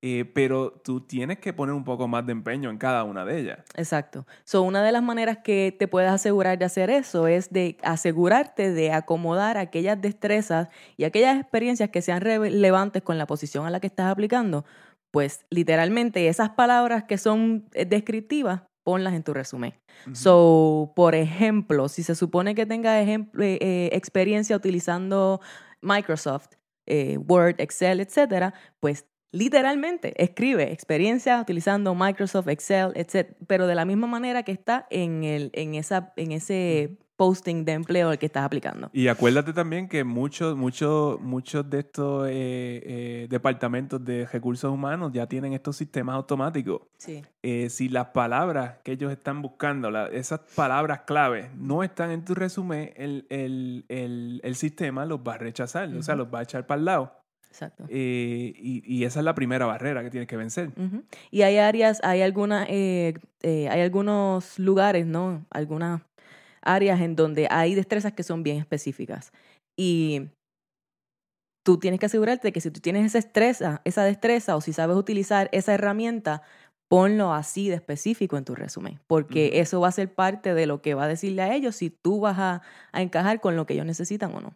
eh, 0.02 0.24
pero 0.34 0.72
tú 0.72 1.02
tienes 1.02 1.38
que 1.40 1.52
poner 1.52 1.74
un 1.74 1.84
poco 1.84 2.08
más 2.08 2.24
de 2.24 2.32
empeño 2.32 2.70
en 2.70 2.78
cada 2.78 3.04
una 3.04 3.26
de 3.26 3.38
ellas. 3.38 3.58
Exacto. 3.74 4.26
So, 4.44 4.62
una 4.62 4.82
de 4.82 4.92
las 4.92 5.02
maneras 5.02 5.38
que 5.44 5.76
te 5.78 5.88
puedes 5.88 6.10
asegurar 6.10 6.58
de 6.58 6.64
hacer 6.64 6.88
eso 6.88 7.26
es 7.26 7.50
de 7.50 7.76
asegurarte 7.82 8.72
de 8.72 8.92
acomodar 8.92 9.58
aquellas 9.58 10.00
destrezas 10.00 10.68
y 10.96 11.04
aquellas 11.04 11.38
experiencias 11.38 11.90
que 11.90 12.00
sean 12.00 12.22
relevantes 12.22 13.02
con 13.02 13.18
la 13.18 13.26
posición 13.26 13.66
a 13.66 13.70
la 13.70 13.80
que 13.80 13.88
estás 13.88 14.10
aplicando. 14.10 14.64
Pues 15.10 15.44
literalmente 15.50 16.28
esas 16.28 16.50
palabras 16.50 17.04
que 17.04 17.18
son 17.18 17.68
eh, 17.74 17.84
descriptivas, 17.84 18.62
ponlas 18.90 19.14
en 19.14 19.22
tu 19.22 19.32
resumen. 19.32 19.72
So, 20.14 20.92
por 20.96 21.14
ejemplo, 21.14 21.88
si 21.88 22.02
se 22.02 22.16
supone 22.16 22.56
que 22.56 22.66
tenga 22.66 23.00
eh, 23.00 23.28
eh, 23.38 23.90
experiencia 23.92 24.56
utilizando 24.56 25.40
Microsoft, 25.80 26.56
eh, 26.86 27.16
Word, 27.18 27.60
Excel, 27.60 28.00
etcétera, 28.00 28.52
pues 28.80 29.06
literalmente 29.30 30.12
escribe 30.20 30.72
experiencia 30.72 31.40
utilizando 31.40 31.94
Microsoft, 31.94 32.48
Excel, 32.48 32.90
etcétera, 32.96 33.36
pero 33.46 33.68
de 33.68 33.76
la 33.76 33.84
misma 33.84 34.08
manera 34.08 34.42
que 34.42 34.50
está 34.50 34.88
en, 34.90 35.22
el, 35.22 35.50
en, 35.52 35.76
esa, 35.76 36.12
en 36.16 36.32
ese 36.32 36.98
posting 37.20 37.66
de 37.66 37.72
empleo 37.72 38.08
al 38.08 38.18
que 38.18 38.24
estás 38.24 38.44
aplicando. 38.44 38.88
Y 38.94 39.08
acuérdate 39.08 39.52
también 39.52 39.90
que 39.90 40.04
muchos, 40.04 40.56
muchos, 40.56 41.20
muchos 41.20 41.68
de 41.68 41.80
estos 41.80 42.26
eh, 42.28 42.32
eh, 42.32 43.26
departamentos 43.28 44.02
de 44.02 44.24
recursos 44.24 44.72
humanos 44.72 45.12
ya 45.12 45.26
tienen 45.26 45.52
estos 45.52 45.76
sistemas 45.76 46.14
automáticos. 46.14 46.80
Sí. 46.96 47.22
Eh, 47.42 47.68
si 47.68 47.90
las 47.90 48.06
palabras 48.06 48.78
que 48.82 48.92
ellos 48.92 49.12
están 49.12 49.42
buscando, 49.42 49.90
esas 50.06 50.40
palabras 50.56 51.00
clave, 51.00 51.50
no 51.58 51.82
están 51.82 52.10
en 52.10 52.24
tu 52.24 52.34
resumen, 52.34 52.90
el, 52.96 53.26
el, 53.28 53.84
el, 53.90 54.40
el 54.42 54.54
sistema 54.54 55.04
los 55.04 55.20
va 55.20 55.34
a 55.34 55.38
rechazar, 55.38 55.94
o 55.94 56.02
sea, 56.02 56.16
los 56.16 56.28
va 56.28 56.38
a 56.38 56.42
echar 56.44 56.66
para 56.66 56.78
el 56.78 56.84
lado. 56.86 57.16
Exacto. 57.50 57.84
y, 57.90 58.54
y, 58.86 59.04
esa 59.04 59.18
es 59.18 59.24
la 59.24 59.34
primera 59.34 59.66
barrera 59.66 60.02
que 60.04 60.08
tienes 60.08 60.28
que 60.28 60.36
vencer. 60.38 60.70
Y 61.30 61.42
hay 61.42 61.58
áreas, 61.58 62.00
hay 62.02 62.22
algunas, 62.22 62.66
hay 62.66 63.80
algunos 63.82 64.58
lugares, 64.58 65.04
¿no? 65.04 65.44
Algunas 65.50 66.00
áreas 66.62 67.00
en 67.00 67.16
donde 67.16 67.46
hay 67.50 67.74
destrezas 67.74 68.12
que 68.12 68.22
son 68.22 68.42
bien 68.42 68.58
específicas. 68.58 69.32
Y 69.76 70.28
tú 71.64 71.78
tienes 71.78 72.00
que 72.00 72.06
asegurarte 72.06 72.48
de 72.48 72.52
que 72.52 72.60
si 72.60 72.70
tú 72.70 72.80
tienes 72.80 73.06
esa 73.06 73.18
destreza, 73.18 73.82
esa 73.84 74.04
destreza 74.04 74.56
o 74.56 74.60
si 74.60 74.72
sabes 74.72 74.96
utilizar 74.96 75.48
esa 75.52 75.74
herramienta, 75.74 76.42
ponlo 76.88 77.32
así 77.32 77.68
de 77.68 77.76
específico 77.76 78.36
en 78.36 78.44
tu 78.44 78.54
resumen, 78.54 78.98
porque 79.06 79.60
eso 79.60 79.80
va 79.80 79.88
a 79.88 79.92
ser 79.92 80.12
parte 80.12 80.54
de 80.54 80.66
lo 80.66 80.82
que 80.82 80.94
va 80.94 81.04
a 81.04 81.08
decirle 81.08 81.42
a 81.42 81.54
ellos 81.54 81.76
si 81.76 81.90
tú 81.90 82.20
vas 82.20 82.38
a, 82.38 82.62
encajar 82.92 83.40
con 83.40 83.54
lo 83.54 83.64
que 83.64 83.74
ellos 83.74 83.86
necesitan 83.86 84.34
o 84.34 84.40
no. 84.40 84.54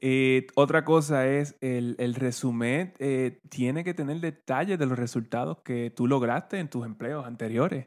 Eh, 0.00 0.46
otra 0.54 0.84
cosa 0.84 1.26
es, 1.28 1.56
el, 1.60 1.94
el 1.98 2.14
resumen 2.14 2.94
eh, 2.98 3.40
tiene 3.48 3.84
que 3.84 3.94
tener 3.94 4.20
detalles 4.20 4.78
de 4.78 4.86
los 4.86 4.98
resultados 4.98 5.58
que 5.62 5.90
tú 5.90 6.06
lograste 6.06 6.58
en 6.58 6.68
tus 6.68 6.84
empleos 6.84 7.26
anteriores. 7.26 7.86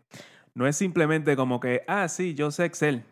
No 0.55 0.67
es 0.67 0.75
simplemente 0.75 1.36
como 1.36 1.60
que, 1.60 1.84
ah, 1.88 2.08
sí, 2.08 2.34
yo 2.34 2.51
sé 2.51 2.65
Excel. 2.65 3.03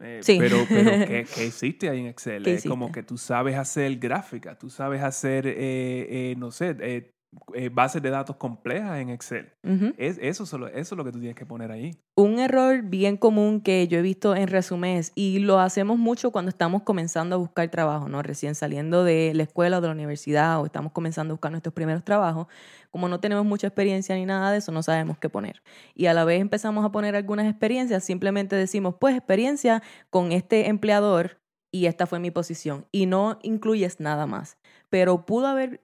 Eh, 0.00 0.20
Sí. 0.22 0.38
Pero, 0.38 0.56
pero 0.68 0.90
¿qué, 1.08 1.26
qué 1.32 1.46
existe 1.46 1.88
ahí 1.88 2.00
en 2.00 2.06
Excel? 2.06 2.42
¿Qué 2.42 2.54
Es 2.54 2.64
como 2.64 2.90
que 2.92 3.02
tú 3.02 3.16
sabes 3.18 3.56
hacer 3.56 3.96
gráficas, 3.96 4.58
tú 4.58 4.70
sabes 4.70 5.02
hacer, 5.02 5.46
eh, 5.46 5.52
eh, 5.56 6.34
no 6.36 6.50
sé, 6.50 7.12
eh, 7.54 7.68
bases 7.68 8.02
de 8.02 8.10
datos 8.10 8.36
complejas 8.36 8.98
en 8.98 9.10
Excel. 9.10 9.52
Es, 9.96 10.18
eso, 10.20 10.46
solo, 10.46 10.68
eso 10.68 10.94
es 10.94 10.96
lo 10.96 11.04
que 11.04 11.12
tú 11.12 11.18
tienes 11.18 11.36
que 11.36 11.46
poner 11.46 11.70
ahí. 11.70 11.96
Un 12.16 12.38
error 12.38 12.82
bien 12.82 13.16
común 13.16 13.60
que 13.60 13.88
yo 13.88 13.98
he 13.98 14.02
visto 14.02 14.34
en 14.36 14.48
resumés 14.48 15.12
y 15.14 15.38
lo 15.38 15.58
hacemos 15.58 15.98
mucho 15.98 16.30
cuando 16.30 16.48
estamos 16.48 16.82
comenzando 16.82 17.36
a 17.36 17.38
buscar 17.38 17.68
trabajo, 17.70 18.08
¿no? 18.08 18.22
Recién 18.22 18.54
saliendo 18.54 19.04
de 19.04 19.32
la 19.34 19.44
escuela 19.44 19.78
o 19.78 19.80
de 19.80 19.88
la 19.88 19.94
universidad 19.94 20.60
o 20.60 20.66
estamos 20.66 20.92
comenzando 20.92 21.32
a 21.32 21.34
buscar 21.34 21.50
nuestros 21.50 21.74
primeros 21.74 22.04
trabajos, 22.04 22.46
como 22.90 23.08
no 23.08 23.20
tenemos 23.20 23.44
mucha 23.44 23.66
experiencia 23.66 24.14
ni 24.14 24.26
nada 24.26 24.52
de 24.52 24.58
eso, 24.58 24.70
no 24.72 24.82
sabemos 24.82 25.18
qué 25.18 25.28
poner. 25.28 25.62
Y 25.94 26.06
a 26.06 26.14
la 26.14 26.24
vez 26.24 26.40
empezamos 26.40 26.84
a 26.84 26.92
poner 26.92 27.16
algunas 27.16 27.46
experiencias, 27.46 28.04
simplemente 28.04 28.56
decimos, 28.56 28.94
pues 29.00 29.16
experiencia 29.16 29.82
con 30.10 30.32
este 30.32 30.68
empleador 30.68 31.38
y 31.74 31.86
esta 31.86 32.06
fue 32.06 32.20
mi 32.20 32.30
posición 32.30 32.86
y 32.92 33.06
no 33.06 33.40
incluyes 33.42 33.98
nada 33.98 34.28
más. 34.28 34.58
Pero 34.90 35.26
pudo 35.26 35.48
haber, 35.48 35.82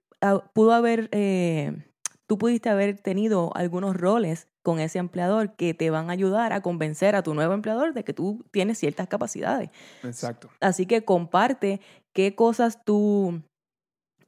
pudo 0.52 0.72
haber, 0.72 1.08
eh, 1.12 1.84
tú 2.26 2.38
pudiste 2.38 2.68
haber 2.68 2.98
tenido 2.98 3.54
algunos 3.56 3.96
roles 3.96 4.48
con 4.62 4.78
ese 4.78 4.98
empleador 4.98 5.56
que 5.56 5.74
te 5.74 5.90
van 5.90 6.10
a 6.10 6.12
ayudar 6.12 6.52
a 6.52 6.60
convencer 6.60 7.16
a 7.16 7.22
tu 7.22 7.34
nuevo 7.34 7.54
empleador 7.54 7.94
de 7.94 8.04
que 8.04 8.12
tú 8.12 8.44
tienes 8.50 8.78
ciertas 8.78 9.08
capacidades. 9.08 9.70
Exacto. 10.02 10.50
Así 10.60 10.86
que 10.86 11.04
comparte 11.04 11.80
qué 12.12 12.34
cosas 12.34 12.84
tú... 12.84 13.42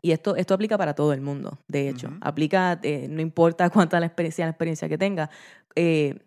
Y 0.05 0.11
esto, 0.11 0.35
esto 0.35 0.55
aplica 0.55 0.77
para 0.77 0.95
todo 0.95 1.13
el 1.13 1.21
mundo, 1.21 1.59
de 1.69 1.89
hecho. 1.89 2.11
Aplica, 2.23 2.81
eh, 2.83 3.07
no 3.09 3.21
importa 3.21 3.71
cuánta 3.71 4.01
la 4.01 4.07
experiencia, 4.07 4.45
la 4.47 4.51
experiencia 4.51 4.89
que 4.89 4.99
tenga. 4.99 5.31
eh, 5.77 6.19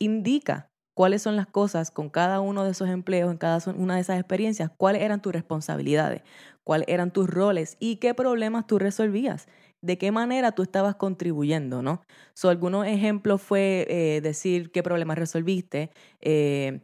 indica 0.00 0.68
cuáles 0.94 1.22
son 1.22 1.36
las 1.36 1.46
cosas 1.46 1.90
con 1.90 2.08
cada 2.08 2.40
uno 2.40 2.64
de 2.64 2.70
esos 2.70 2.88
empleos, 2.88 3.30
en 3.30 3.38
cada 3.38 3.58
una 3.72 3.96
de 3.96 4.00
esas 4.00 4.18
experiencias, 4.18 4.70
cuáles 4.76 5.02
eran 5.02 5.20
tus 5.20 5.32
responsabilidades, 5.32 6.22
cuáles 6.64 6.88
eran 6.88 7.12
tus 7.12 7.28
roles 7.28 7.76
y 7.78 7.96
qué 7.96 8.14
problemas 8.14 8.66
tú 8.66 8.78
resolvías, 8.78 9.46
de 9.82 9.98
qué 9.98 10.10
manera 10.10 10.52
tú 10.52 10.62
estabas 10.62 10.96
contribuyendo, 10.96 11.82
¿no? 11.82 12.02
So, 12.34 12.48
algunos 12.48 12.86
ejemplos 12.86 13.42
fue 13.42 13.86
eh, 13.88 14.20
decir 14.22 14.72
qué 14.72 14.82
problemas 14.82 15.18
resolviste, 15.18 15.90
eh, 16.22 16.80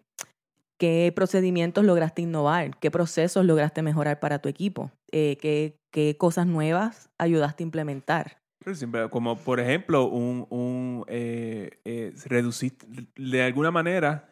qué 0.79 1.11
procedimientos 1.17 1.85
lograste 1.85 2.23
innovar, 2.23 2.79
qué 2.79 2.91
procesos 2.91 3.45
lograste 3.45 3.83
mejorar 3.83 4.21
para 4.21 4.39
tu 4.39 4.49
equipo, 4.49 4.93
eh, 5.11 5.39
qué, 5.41 5.77
qué 5.91 6.17
cosas 6.19 6.47
nuevas 6.47 7.11
ayudaste 7.19 7.65
a 7.65 7.67
implementar. 7.67 8.37
Siempre, 8.75 9.09
como 9.09 9.37
por 9.37 9.59
ejemplo, 9.59 10.05
un, 10.05 10.47
un 10.51 11.07
reduciste, 12.27 12.87
de 13.17 13.43
alguna 13.43 13.71
manera, 13.71 14.29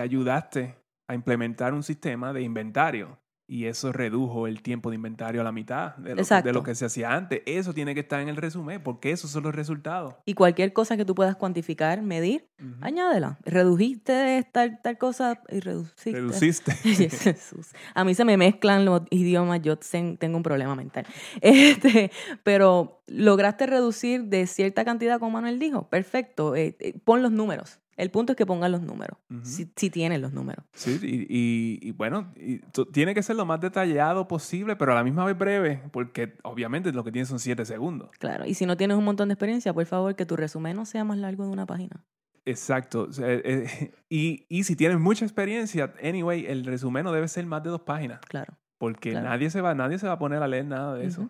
ayudaste 0.00 0.74
a 1.06 1.14
implementar 1.14 1.74
un 1.74 1.82
sistema 1.82 2.32
de 2.32 2.40
inventario 2.40 3.19
y 3.52 3.66
eso 3.66 3.90
redujo 3.92 4.46
el 4.46 4.62
tiempo 4.62 4.90
de 4.90 4.94
inventario 4.94 5.40
a 5.40 5.44
la 5.44 5.50
mitad 5.50 5.96
de 5.96 6.02
lo, 6.02 6.04
que, 6.10 6.14
de 6.14 6.22
Exacto. 6.22 6.52
lo 6.52 6.62
que 6.62 6.76
se 6.76 6.84
hacía 6.84 7.12
antes. 7.12 7.42
Eso 7.46 7.74
tiene 7.74 7.94
que 7.94 8.00
estar 8.00 8.20
en 8.20 8.28
el 8.28 8.36
resumen 8.36 8.80
porque 8.80 9.10
esos 9.10 9.32
son 9.32 9.42
los 9.42 9.52
resultados. 9.54 10.14
Y 10.24 10.34
cualquier 10.34 10.72
cosa 10.72 10.96
que 10.96 11.04
tú 11.04 11.16
puedas 11.16 11.34
cuantificar, 11.34 12.00
medir, 12.00 12.46
añádela. 12.80 13.38
Redujiste 13.44 14.48
tal, 14.52 14.80
tal 14.82 14.98
cosa 14.98 15.40
y 15.48 15.58
reduciste. 15.60 16.12
Reduciste. 16.12 16.72
Jesús. 16.74 17.72
A 17.94 18.04
mí 18.04 18.14
se 18.14 18.24
me 18.24 18.36
mezclan 18.36 18.84
los 18.84 19.02
idiomas, 19.10 19.60
yo 19.62 19.76
ten- 19.76 20.16
tengo 20.16 20.36
un 20.36 20.42
problema 20.44 20.76
mental. 20.76 21.04
Este, 21.40 22.10
pero 22.44 23.02
lograste 23.08 23.66
reducir 23.66 24.24
de 24.26 24.46
cierta 24.46 24.84
cantidad, 24.84 25.18
como 25.18 25.32
Manuel 25.32 25.58
dijo. 25.58 25.88
Perfecto. 25.88 26.54
eh, 26.54 26.76
eh, 26.78 26.94
pon 27.04 27.22
los 27.22 27.32
números. 27.32 27.80
El 28.00 28.10
punto 28.10 28.32
es 28.32 28.36
que 28.36 28.46
pongan 28.46 28.72
los 28.72 28.80
números. 28.82 29.18
Si, 29.42 29.70
si 29.76 29.90
tienes 29.90 30.20
los 30.20 30.32
números. 30.32 30.64
Sí, 30.72 30.98
y, 31.02 31.26
y- 31.28 31.88
y 31.88 31.92
bueno, 31.92 32.32
y 32.36 32.58
tiene 32.92 33.14
que 33.14 33.22
ser 33.22 33.36
lo 33.36 33.44
más 33.46 33.60
detallado 33.60 34.26
posible, 34.26 34.74
pero 34.76 34.92
a 34.92 34.94
la 34.94 35.04
misma 35.04 35.24
vez 35.24 35.36
breve, 35.36 35.82
porque 35.92 36.34
obviamente 36.42 36.92
lo 36.92 37.04
que 37.04 37.12
tienes 37.12 37.28
son 37.28 37.38
siete 37.38 37.64
segundos. 37.64 38.10
Claro. 38.18 38.46
Y 38.46 38.54
si 38.54 38.64
no 38.66 38.76
tienes 38.76 38.96
un 38.96 39.04
montón 39.04 39.28
de 39.28 39.34
experiencia, 39.34 39.72
por 39.74 39.84
favor, 39.86 40.16
que 40.16 40.24
tu 40.26 40.36
resumen 40.36 40.76
no 40.76 40.86
sea 40.86 41.04
más 41.04 41.18
largo 41.18 41.44
de 41.44 41.50
una 41.50 41.66
página. 41.66 42.04
Exacto. 42.44 43.08
Eh, 43.22 43.92
y, 44.08 44.46
y 44.48 44.64
si 44.64 44.76
tienes 44.76 44.98
mucha 44.98 45.24
experiencia, 45.24 45.92
anyway, 46.02 46.46
el 46.46 46.64
resumen 46.64 47.04
no 47.04 47.12
debe 47.12 47.28
ser 47.28 47.46
más 47.46 47.62
de 47.62 47.70
dos 47.70 47.82
páginas, 47.82 48.20
Claro. 48.28 48.54
Porque 48.80 49.10
Claro. 49.10 49.28
nadie, 49.28 49.50
se 49.50 49.60
va, 49.60 49.74
nadie 49.74 49.98
se 49.98 50.06
va 50.06 50.14
a 50.14 50.18
poner 50.18 50.42
a 50.42 50.48
leer 50.48 50.64
nada 50.64 50.94
de 50.94 51.04
eso. 51.04 51.28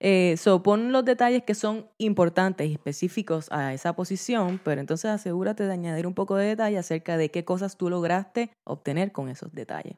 Eh, 0.00 0.36
so, 0.38 0.62
pon 0.62 0.90
los 0.90 1.04
detalles 1.04 1.42
que 1.42 1.54
son 1.54 1.86
importantes 1.98 2.66
y 2.66 2.72
específicos 2.72 3.52
a 3.52 3.74
esa 3.74 3.94
posición, 3.94 4.58
pero 4.64 4.80
entonces 4.80 5.10
asegúrate 5.10 5.64
de 5.66 5.72
añadir 5.72 6.06
un 6.06 6.14
poco 6.14 6.34
de 6.36 6.46
detalle 6.46 6.78
acerca 6.78 7.18
de 7.18 7.30
qué 7.30 7.44
cosas 7.44 7.76
tú 7.76 7.90
lograste 7.90 8.50
obtener 8.66 9.12
con 9.12 9.28
esos 9.28 9.52
detalles. 9.52 9.96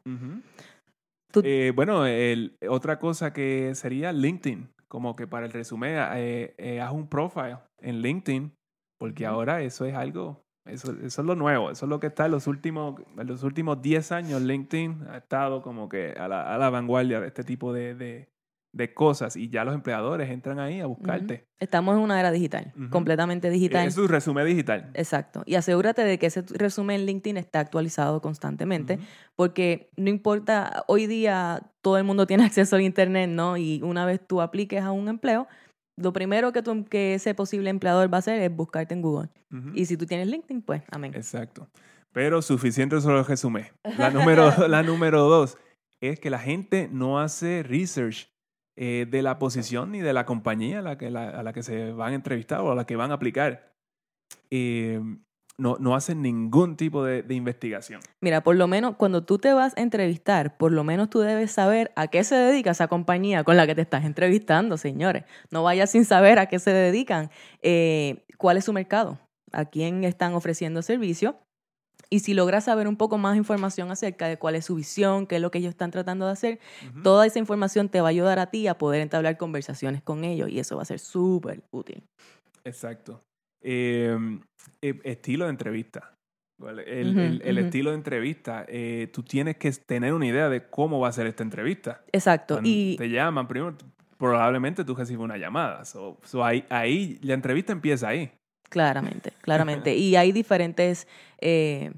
Tú- 1.33 1.43
Eh, 1.45 1.73
bueno, 1.75 2.07
el- 2.07 2.57
otra 2.69 2.99
cosa 2.99 3.33
que 3.33 3.75
sería 3.77 4.13
LinkedIn, 4.13 4.69
como 4.89 5.15
que 5.15 5.27
para 5.29 5.47
el 5.47 5.53
resumen, 5.53 5.97
eh, 6.17 6.81
haz 6.83 6.93
un 6.93 7.09
profile 7.09 7.59
en 7.81 8.01
LinkedIn, 8.03 8.53
porque 8.99 9.27
ahora 9.27 9.63
eso 9.63 9.85
es 9.85 9.95
algo, 9.95 10.44
eso, 10.67 10.93
eso 11.03 11.21
es 11.23 11.27
lo 11.27 11.35
nuevo, 11.35 11.71
eso 11.71 11.87
es 11.87 11.91
lo 11.91 12.01
que 12.01 12.07
está 12.09 12.27
en 12.27 12.33
los 12.33 12.47
últimos, 12.47 13.01
en 13.19 13.27
los 13.27 13.43
últimos 13.43 13.81
10 13.83 14.13
años, 14.13 14.41
LinkedIn 14.43 15.07
ha 15.11 15.19
estado 15.19 15.63
como 15.63 15.89
que 15.89 16.13
a 16.19 16.27
la, 16.29 16.55
a 16.55 16.59
la 16.59 16.71
vanguardia 16.71 17.21
de 17.21 17.27
este 17.27 17.45
tipo 17.45 17.73
de, 17.73 17.95
de- 17.95 18.35
de 18.73 18.93
cosas 18.93 19.37
y 19.37 19.49
ya 19.51 19.65
los 19.65 19.73
empleadores 19.73 20.29
entran 20.31 20.59
ahí 20.59 20.81
a 20.81 20.87
buscarte. 20.87 21.47
Estamos 21.61 21.95
en 21.97 22.03
una 22.03 22.19
era 22.19 22.33
digital, 22.33 22.73
completamente 22.91 23.49
digital. 23.49 23.87
Es 23.87 23.95
tu 23.95 24.09
resumen 24.09 24.45
digital. 24.47 24.91
Exacto. 24.95 25.45
Y 25.47 25.55
asegúrate 25.55 26.03
de 26.03 26.19
que 26.19 26.27
ese 26.27 26.43
resumen 26.55 26.99
en 26.99 27.07
LinkedIn 27.07 27.37
está 27.37 27.61
actualizado 27.61 28.21
constantemente, 28.21 28.99
porque 29.37 29.91
no 29.97 30.11
importa, 30.11 30.83
hoy 30.89 31.07
día 31.07 31.71
todo 31.83 31.99
el 31.99 32.03
mundo 32.05 32.27
tiene 32.27 32.45
acceso 32.47 32.75
al 32.75 32.83
Internet, 32.83 33.31
¿no? 33.31 33.57
Y 33.57 33.81
una 33.85 34.05
vez 34.07 34.21
tú 34.27 34.41
apliques 34.41 34.83
a 34.83 34.91
un 34.91 35.07
empleo, 35.07 35.47
lo 35.97 36.13
primero 36.13 36.53
que, 36.53 36.63
tu- 36.63 36.85
que 36.85 37.15
ese 37.15 37.35
posible 37.35 37.71
empleador 37.71 38.13
va 38.13 38.17
a 38.17 38.21
hacer 38.21 38.41
es 38.43 38.55
buscarte 38.55 38.95
en 38.95 39.03
Google. 39.03 39.29
Ujú. 39.53 39.71
Y 39.75 39.87
si 39.87 39.97
tú 39.97 40.07
tienes 40.07 40.27
LinkedIn, 40.29 40.63
pues 40.63 40.83
amén. 40.91 41.13
Exacto. 41.15 41.69
Pero 42.13 42.43
suficiente 42.43 43.01
solo 43.01 43.19
el 43.21 43.25
resumen. 43.27 43.67
La 43.99 44.11
número, 44.11 44.69
la 44.69 44.83
número 44.83 45.23
dos 45.25 45.59
es 46.01 46.21
que 46.21 46.31
la 46.31 46.39
gente 46.39 46.89
no 46.93 47.19
hace 47.21 47.63
research 47.63 48.31
eh, 48.77 49.07
de 49.09 49.23
la 49.23 49.39
posición 49.39 49.93
ni 49.93 50.01
de 50.01 50.13
la 50.13 50.25
compañía 50.27 50.81
a 50.81 50.83
la 50.83 50.99
que, 50.99 51.11
la- 51.11 51.31
a 51.31 51.43
la 51.43 51.53
que 51.53 51.63
se 51.63 51.93
van 51.93 52.13
a 52.13 52.17
entrevistar 52.17 52.61
o 52.61 52.73
a 52.73 52.75
la 52.75 52.85
que 52.87 52.97
van 52.97 53.11
a 53.11 53.15
aplicar. 53.15 53.73
Eh, 54.51 55.01
no, 55.57 55.77
no 55.79 55.95
hacen 55.95 56.23
ningún 56.23 56.77
tipo 56.77 57.05
de, 57.05 57.23
de 57.23 57.35
investigación. 57.35 58.01
Mira, 58.21 58.43
por 58.43 58.57
lo 58.57 58.67
menos 58.67 58.97
cuando 58.97 59.25
tú 59.25 59.39
te 59.39 59.53
vas 59.53 59.77
a 59.77 59.81
entrevistar, 59.81 60.57
por 60.57 60.73
lo 60.73 60.85
menos 60.85 61.11
tú 61.11 61.21
debes 61.21 61.53
saber 61.53 61.93
a 61.97 62.09
qué 62.09 62.25
se 62.25 62.35
dedica 62.35 62.73
esa 62.73 62.89
compañía 62.89 63.45
con 63.45 63.57
la 63.57 63.67
que 63.67 63.75
te 63.75 63.83
estás 63.83 64.05
entrevistando, 64.05 64.77
señores. 64.77 65.25
No 65.51 65.63
vayas 65.63 65.91
sin 65.91 66.05
saber 66.05 66.39
a 66.39 66.47
qué 66.47 66.59
se 66.59 66.73
dedican, 66.73 67.31
eh, 67.63 68.25
cuál 68.39 68.57
es 68.57 68.65
su 68.65 68.73
mercado, 68.73 69.19
a 69.53 69.65
quién 69.65 70.05
están 70.05 70.35
ofreciendo 70.35 70.83
servicio. 70.83 71.37
Y 72.11 72.21
si 72.21 72.35
logras 72.35 72.65
saber 72.65 72.87
un 72.87 72.97
poco 72.97 73.19
más 73.19 73.37
información 73.37 73.91
acerca 73.91 74.29
de 74.29 74.37
cuál 74.37 74.57
es 74.57 74.67
su 74.67 74.75
visión, 74.75 75.27
qué 75.27 75.37
es 75.37 75.43
lo 75.43 75.51
que 75.51 75.59
ellos 75.59 75.71
están 75.71 75.91
tratando 75.91 76.27
de 76.27 76.33
hacer, 76.33 76.61
toda 77.03 77.27
esa 77.27 77.39
información 77.39 77.89
te 77.89 78.01
va 78.01 78.09
a 78.09 78.11
ayudar 78.11 78.39
a 78.39 78.51
ti 78.51 78.69
a 78.69 78.77
poder 78.77 79.01
entablar 79.01 79.37
conversaciones 79.37 80.03
con 80.03 80.23
ellos 80.23 80.49
y 80.51 80.59
eso 80.59 80.77
va 80.77 80.83
a 80.83 80.85
ser 80.85 80.99
súper 80.99 81.63
útil. 81.71 82.05
Exacto. 82.65 83.21
Eh, 83.65 84.17
eh, 84.83 85.01
estilo 85.05 85.47
de 85.47 85.51
entrevista. 85.51 86.11
El, 86.87 87.59
estilo 87.59 87.91
de 87.91 87.97
entrevista, 87.97 88.65
eh, 88.69 89.09
tú 89.13 89.23
tienes 89.23 89.57
que 89.57 89.73
tener 89.73 90.13
una 90.13 90.27
idea 90.27 90.49
de 90.49 90.69
cómo 90.69 91.01
va 91.01 91.09
a 91.09 91.13
ser 91.13 91.27
esta 91.27 91.43
entrevista. 91.43 92.03
Exacto. 92.13 92.55
Cuando 92.55 92.71
Y 92.71 92.97
te 92.97 93.11
llaman, 93.11 93.49
primero, 93.49 93.77
probablemente 94.19 94.85
tú 94.85 94.95
recibes 94.95 95.21
una 95.21 95.37
llamada. 95.37 95.85
So, 95.85 96.19
so 96.23 96.45
ahí, 96.45 96.65
ahí, 96.69 97.19
la 97.23 97.35
entrevista 97.35 97.73
empieza 97.73 98.09
ahí. 98.09 98.31
Claramente, 98.69 99.33
claramente. 99.41 99.95
y 99.97 100.17
hay 100.17 100.33
diferentes 100.33 101.09
eh, 101.41 101.93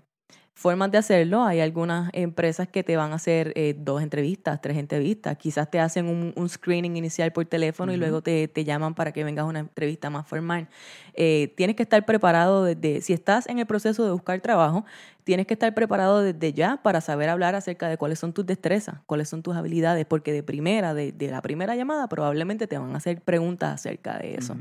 formas 0.56 0.90
de 0.90 0.96
hacerlo. 0.96 1.44
Hay 1.44 1.60
algunas 1.60 2.08
empresas 2.14 2.66
que 2.66 2.82
te 2.82 2.96
van 2.96 3.12
a 3.12 3.16
hacer 3.16 3.52
eh, 3.56 3.76
dos 3.78 4.02
entrevistas, 4.02 4.60
tres 4.62 4.78
entrevistas. 4.78 5.36
Quizás 5.36 5.70
te 5.70 5.78
hacen 5.78 6.08
un, 6.08 6.32
un 6.34 6.48
screening 6.48 6.96
inicial 6.96 7.30
por 7.30 7.44
teléfono 7.44 7.92
y 7.92 7.98
luego 7.98 8.22
te, 8.22 8.48
te 8.48 8.64
llaman 8.64 8.94
para 8.94 9.12
que 9.12 9.22
vengas 9.22 9.42
a 9.44 9.46
una 9.46 9.60
entrevista 9.60 10.08
más 10.08 10.26
formal. 10.26 10.66
Eh, 11.12 11.52
tienes 11.56 11.76
que 11.76 11.82
estar 11.82 12.04
preparado 12.06 12.64
desde, 12.64 13.02
si 13.02 13.12
estás 13.12 13.46
en 13.48 13.58
el 13.58 13.66
proceso 13.66 14.04
de 14.06 14.12
buscar 14.12 14.40
trabajo, 14.40 14.86
tienes 15.25 15.46
que 15.46 15.52
estar 15.52 15.75
preparado 15.75 16.22
desde 16.22 16.54
ya 16.54 16.78
para 16.82 17.02
saber 17.02 17.28
hablar 17.28 17.54
acerca 17.54 17.90
de 17.90 17.98
cuáles 17.98 18.18
son 18.18 18.32
tus 18.32 18.46
destrezas, 18.46 19.00
cuáles 19.04 19.28
son 19.28 19.42
tus 19.42 19.56
habilidades, 19.56 20.06
porque 20.06 20.32
de 20.32 20.42
primera, 20.42 20.94
de, 20.94 21.12
de 21.12 21.30
la 21.30 21.42
primera 21.42 21.76
llamada, 21.76 22.08
probablemente 22.08 22.66
te 22.66 22.78
van 22.78 22.94
a 22.94 22.96
hacer 22.96 23.20
preguntas 23.20 23.75
acerca 23.75 24.18
de 24.18 24.36
eso. 24.36 24.56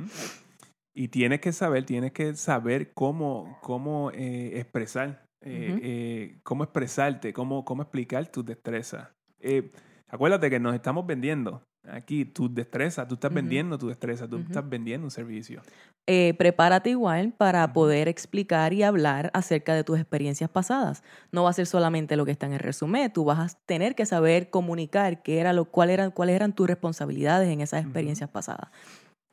Y 0.94 1.10
tienes 1.10 1.42
que 1.42 1.54
saber, 1.54 1.86
tienes 1.86 2.14
que 2.14 2.36
saber 2.36 2.94
cómo, 2.94 3.58
cómo 3.62 4.12
eh, 4.12 4.60
expresar, 4.60 5.25
eh, 5.46 5.80
eh, 5.82 6.40
cómo 6.44 6.64
expresarte, 6.64 7.32
cómo, 7.32 7.64
cómo 7.64 7.84
explicar 7.84 8.28
tus 8.28 8.46
destrezas. 8.46 9.10
Eh, 9.40 9.72
acuérdate 10.08 10.50
que 10.50 10.60
nos 10.60 10.74
estamos 10.74 11.06
vendiendo. 11.06 11.62
Aquí, 11.88 12.26
tu 12.26 12.52
destreza, 12.52 13.08
tú 13.08 13.14
estás 13.14 13.32
vendiendo 13.32 13.78
tu 13.78 13.88
destreza, 13.88 14.28
tú 14.28 14.40
estás 14.40 14.68
vendiendo 14.68 15.06
un 15.06 15.12
servicio. 15.12 15.62
Eh, 16.08 16.34
prepárate 16.36 16.90
igual 16.90 17.34
para 17.34 17.74
poder 17.74 18.08
explicar 18.08 18.74
y 18.74 18.82
hablar 18.82 19.30
acerca 19.36 19.76
de 19.76 19.84
tus 19.84 20.00
experiencias 20.00 20.50
pasadas. 20.50 21.04
No 21.32 21.44
va 21.44 21.52
a 21.52 21.54
ser 21.54 21.68
solamente 21.68 22.16
lo 22.16 22.26
que 22.26 22.32
está 22.32 22.48
en 22.48 22.54
el 22.54 22.60
resumen, 22.60 23.12
tú 23.14 23.24
vas 23.24 23.54
a 23.54 23.58
tener 23.68 23.94
que 23.94 24.08
saber 24.08 24.50
comunicar 24.50 25.22
qué 25.22 25.40
era 25.40 25.54
lo, 25.54 25.66
cuál 25.66 25.92
eran, 25.92 26.10
cuáles 26.10 26.36
eran 26.36 26.54
tus 26.54 26.68
responsabilidades 26.68 27.50
en 27.50 27.62
esas 27.62 27.84
experiencias 27.84 28.32
pasadas. 28.32 28.72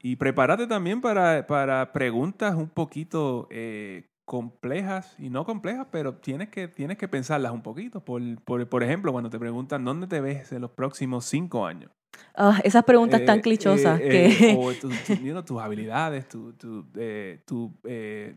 Y 0.02 0.16
prepárate 0.16 0.66
también 0.66 1.00
para, 1.00 1.46
para 1.46 1.92
preguntas 1.92 2.54
un 2.54 2.68
poquito 2.68 3.48
eh, 3.50 4.08
complejas 4.24 5.14
y 5.18 5.30
no 5.30 5.44
complejas, 5.44 5.86
pero 5.90 6.16
tienes 6.16 6.48
que, 6.48 6.68
tienes 6.68 6.98
que 6.98 7.08
pensarlas 7.08 7.52
un 7.52 7.62
poquito. 7.62 8.04
Por, 8.04 8.22
por, 8.42 8.68
por 8.68 8.82
ejemplo, 8.82 9.12
cuando 9.12 9.30
te 9.30 9.38
preguntan 9.38 9.84
dónde 9.84 10.06
te 10.06 10.20
ves 10.20 10.52
en 10.52 10.60
los 10.62 10.70
próximos 10.70 11.24
cinco 11.24 11.66
años. 11.66 11.90
Ah, 12.34 12.60
esas 12.64 12.84
preguntas 12.84 13.24
tan 13.24 13.38
eh, 13.38 13.42
clichosas 13.42 14.00
eh, 14.00 14.08
que... 14.08 14.50
Eh, 14.52 14.56
o 14.58 14.72
tus 15.44 15.60
habilidades, 15.60 16.28
tus 16.28 16.54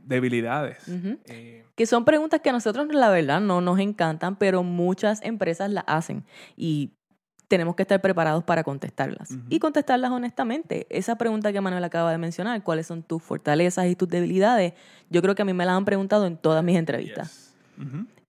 debilidades. 0.03 0.77
que 1.75 1.85
son 1.85 2.05
preguntas 2.05 2.41
que 2.41 2.49
a 2.49 2.53
nosotros 2.53 2.87
la 2.91 3.09
verdad 3.09 3.39
no 3.39 3.61
nos 3.61 3.79
encantan, 3.79 4.35
pero 4.37 4.63
muchas 4.63 5.21
empresas 5.23 5.69
las 5.71 5.85
hacen 5.87 6.25
y 6.57 6.93
tenemos 7.47 7.75
que 7.75 7.83
estar 7.83 8.01
preparados 8.01 8.43
para 8.43 8.63
contestarlas. 8.63 9.29
Y 9.49 9.59
contestarlas 9.59 10.11
honestamente. 10.11 10.87
Esa 10.89 11.15
pregunta 11.17 11.53
que 11.53 11.61
Manuel 11.61 11.83
acaba 11.83 12.11
de 12.11 12.17
mencionar, 12.17 12.63
cuáles 12.63 12.87
son 12.87 13.03
tus 13.03 13.21
fortalezas 13.21 13.87
y 13.87 13.95
tus 13.95 14.09
debilidades, 14.09 14.73
yo 15.09 15.21
creo 15.21 15.35
que 15.35 15.43
a 15.43 15.45
mí 15.45 15.53
me 15.53 15.65
la 15.65 15.75
han 15.75 15.85
preguntado 15.85 16.25
en 16.25 16.37
todas 16.37 16.63
mis 16.63 16.77
entrevistas. 16.77 17.53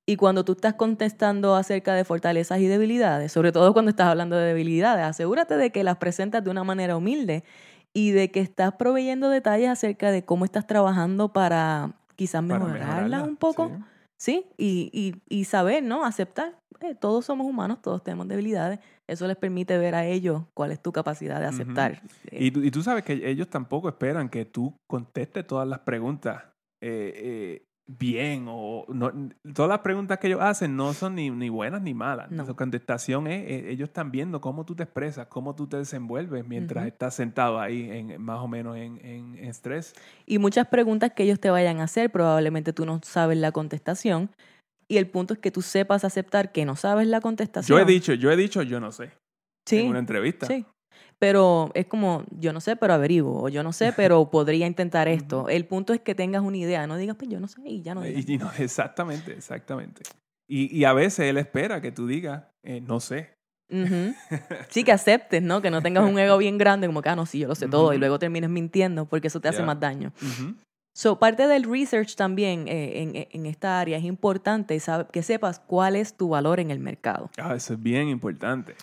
Y 0.04 0.16
cuando 0.16 0.44
tú 0.44 0.52
estás 0.52 0.74
contestando 0.74 1.56
acerca 1.56 1.94
de 1.94 2.04
fortalezas 2.04 2.60
y 2.60 2.66
debilidades, 2.66 3.32
sobre 3.32 3.52
todo 3.52 3.72
cuando 3.72 3.90
estás 3.90 4.06
hablando 4.06 4.36
de 4.36 4.46
debilidades, 4.46 5.04
asegúrate 5.04 5.56
de 5.56 5.70
que 5.70 5.82
las 5.82 5.96
presentas 5.96 6.44
de 6.44 6.50
una 6.50 6.62
manera 6.62 6.96
humilde 6.96 7.42
y 7.92 8.10
de 8.10 8.30
que 8.30 8.40
estás 8.40 8.74
proveyendo 8.74 9.30
detalles 9.30 9.68
acerca 9.68 10.10
de 10.10 10.24
cómo 10.24 10.44
estás 10.44 10.66
trabajando 10.66 11.32
para 11.32 11.94
quizás 12.14 12.42
mejorarlas 12.42 13.26
un 13.26 13.36
poco. 13.36 13.72
Sí, 14.16 14.46
Y, 14.56 15.20
y, 15.28 15.44
saber, 15.44 15.82
¿no? 15.82 16.04
Aceptar. 16.04 16.58
Eh, 16.80 16.94
todos 16.94 17.24
somos 17.24 17.46
humanos, 17.46 17.80
todos 17.82 18.02
tenemos 18.02 18.28
debilidades. 18.28 18.80
Eso 19.06 19.26
les 19.26 19.36
permite 19.36 19.78
ver 19.78 19.94
a 19.94 20.04
ellos 20.04 20.44
cuál 20.54 20.72
es 20.72 20.82
tu 20.82 20.92
capacidad 20.92 21.40
de 21.40 21.46
aceptar. 21.46 22.02
y, 22.30 22.50
tú, 22.50 22.62
y, 22.62 22.70
tú, 22.70 22.82
sabes 22.82 23.04
que 23.04 23.28
ellos 23.28 23.48
tampoco 23.48 23.88
esperan 23.88 24.28
que 24.28 24.44
tú 24.44 24.76
contestes 24.86 25.46
todas 25.46 25.68
las 25.68 25.80
preguntas 25.80 26.42
eh, 26.80 27.12
eh, 27.16 27.66
bien 27.86 28.46
o 28.48 28.84
no, 28.88 29.12
todas 29.54 29.68
las 29.68 29.78
preguntas 29.78 30.18
que 30.18 30.26
ellos 30.26 30.40
hacen 30.42 30.76
no 30.76 30.92
son 30.92 31.14
ni, 31.14 31.30
ni 31.30 31.48
buenas 31.48 31.82
ni 31.82 31.94
malas. 31.94 32.30
No. 32.30 32.44
Su 32.44 32.56
contestación 32.56 33.28
es, 33.28 33.48
eh, 33.48 33.70
ellos 33.70 33.88
están 33.88 34.10
viendo 34.10 34.40
cómo 34.40 34.64
tú 34.64 34.74
te 34.74 34.82
expresas, 34.82 35.28
cómo 35.28 35.54
tú 35.54 35.68
te 35.68 35.76
desenvuelves 35.76 36.46
mientras 36.46 36.86
estás 36.86 37.14
sentado 37.14 37.60
ahí 37.60 37.88
en, 37.90 38.20
más 38.20 38.40
o 38.40 38.48
menos 38.48 38.76
en, 38.76 38.98
en, 39.04 39.36
estrés. 39.36 39.94
Y 40.26 40.38
muchas 40.38 40.66
preguntas 40.66 41.12
que 41.14 41.22
ellos 41.22 41.38
te 41.38 41.50
vayan 41.50 41.80
a 41.80 41.84
hacer, 41.84 42.10
probablemente 42.10 42.72
tú 42.72 42.84
no 42.86 43.00
sabes 43.04 43.38
la 43.38 43.52
contestación. 43.52 44.30
Y 44.88 44.98
el 44.98 45.08
punto 45.08 45.34
es 45.34 45.40
que 45.40 45.50
tú 45.50 45.62
sepas 45.62 46.04
aceptar 46.04 46.52
que 46.52 46.64
no 46.64 46.76
sabes 46.76 47.08
la 47.08 47.20
contestación. 47.20 47.78
Yo 47.78 47.82
he 47.82 47.86
dicho, 47.86 48.14
yo 48.14 48.30
he 48.30 48.36
dicho, 48.36 48.62
yo 48.62 48.80
no 48.80 48.92
sé. 48.92 49.12
Sí. 49.66 49.80
En 49.80 49.88
una 49.88 49.98
entrevista. 49.98 50.46
Sí 50.46 50.64
pero 51.18 51.70
es 51.74 51.86
como, 51.86 52.24
yo 52.30 52.52
no 52.52 52.60
sé, 52.60 52.76
pero 52.76 52.92
averiguo, 52.92 53.44
o 53.44 53.48
yo 53.48 53.62
no 53.62 53.72
sé, 53.72 53.92
pero 53.92 54.30
podría 54.30 54.66
intentar 54.66 55.08
esto. 55.08 55.48
El 55.48 55.66
punto 55.66 55.92
es 55.92 56.00
que 56.00 56.14
tengas 56.14 56.42
una 56.42 56.58
idea, 56.58 56.86
no 56.86 56.96
digas, 56.96 57.16
pues 57.16 57.30
yo 57.30 57.40
no 57.40 57.48
sé, 57.48 57.62
y 57.64 57.82
ya 57.82 57.94
no 57.94 58.02
digas. 58.02 58.28
Y, 58.28 58.38
no, 58.38 58.50
exactamente, 58.58 59.32
exactamente. 59.32 60.02
Y, 60.48 60.76
y, 60.76 60.84
a 60.84 60.92
veces 60.92 61.26
él 61.26 61.38
espera 61.38 61.80
que 61.80 61.90
tú 61.90 62.06
digas, 62.06 62.44
eh, 62.62 62.80
no 62.80 63.00
sé. 63.00 63.34
Sí, 64.68 64.84
que 64.84 64.92
aceptes, 64.92 65.42
¿no? 65.42 65.60
Que 65.60 65.70
no 65.70 65.82
tengas 65.82 66.08
un 66.08 66.16
ego 66.18 66.38
bien 66.38 66.56
grande, 66.56 66.86
como 66.86 67.02
que, 67.02 67.08
ah, 67.08 67.16
no, 67.16 67.26
sí, 67.26 67.40
yo 67.40 67.48
lo 67.48 67.56
sé 67.56 67.66
todo, 67.66 67.92
y 67.94 67.98
luego 67.98 68.18
termines 68.18 68.48
mintiendo, 68.50 69.06
porque 69.06 69.26
eso 69.26 69.40
te 69.40 69.48
hace 69.48 69.62
más 69.62 69.80
daño. 69.80 70.12
So, 70.96 71.18
parte 71.18 71.46
del 71.46 71.64
research 71.64 72.16
también 72.16 72.68
eh, 72.68 73.02
en, 73.02 73.28
en, 73.30 73.44
esta 73.44 73.78
área 73.78 73.98
es 73.98 74.04
importante 74.04 74.80
que 75.12 75.22
sepas 75.22 75.60
cuál 75.60 75.94
es 75.94 76.16
tu 76.16 76.30
valor 76.30 76.58
en 76.58 76.70
el 76.70 76.80
mercado. 76.80 77.28
Ah, 77.36 77.54
eso 77.54 77.74
es 77.74 77.82
bien 77.82 78.08
importante. 78.08 78.74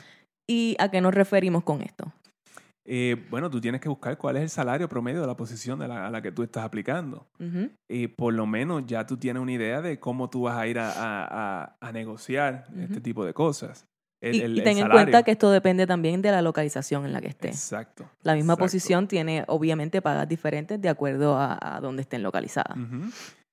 ¿Y 0.48 0.76
a 0.78 0.92
qué 0.92 1.02
nos 1.02 1.12
referimos 1.12 1.64
con 1.64 1.82
esto? 1.82 2.14
Eh, 2.86 3.16
bueno, 3.32 3.50
tú 3.50 3.60
tienes 3.60 3.82
que 3.82 3.90
buscar 3.90 4.16
cuál 4.20 4.36
es 4.36 4.44
el 4.44 4.50
salario 4.52 4.88
promedio 4.88 5.22
de 5.22 5.28
la 5.28 5.36
posición 5.36 5.80
de 5.80 5.88
la, 5.88 6.06
a 6.06 6.12
la 6.12 6.22
que 6.22 6.32
tú 6.32 6.44
estás 6.44 6.64
aplicando. 6.64 7.26
Y 7.90 8.06
por 8.06 8.36
lo 8.36 8.46
menos 8.46 8.86
ya 8.86 9.08
tú 9.08 9.18
tienes 9.18 9.42
una 9.42 9.54
idea 9.54 9.82
de 9.82 10.00
cómo 10.00 10.30
tú 10.30 10.44
vas 10.44 10.56
a 10.56 10.68
ir 10.68 10.78
a, 10.78 11.76
a, 11.82 11.92
negociar 11.94 12.68
este 12.78 13.02
tipo 13.02 13.26
de 13.26 13.34
cosas. 13.34 13.88
Y, 14.32 14.62
ten 14.62 14.78
en 14.78 14.90
cuenta 14.90 15.24
que 15.24 15.32
esto 15.32 15.52
depende 15.52 15.86
también 15.86 16.22
de 16.22 16.32
la 16.32 16.42
localización 16.42 17.06
en 17.06 17.14
la 17.14 17.22
que 17.22 17.28
estés. 17.28 17.56
Exacto. 17.56 18.10
La 18.22 18.36
misma 18.36 18.56
posición 18.56 19.08
tiene 19.08 19.44
obviamente 19.48 20.02
pagas 20.02 20.28
diferentes 20.28 20.82
de 20.82 20.90
acuerdo 20.90 21.38
a, 21.38 21.80
dónde 21.82 22.04
estén 22.04 22.24
localizadas. 22.24 22.78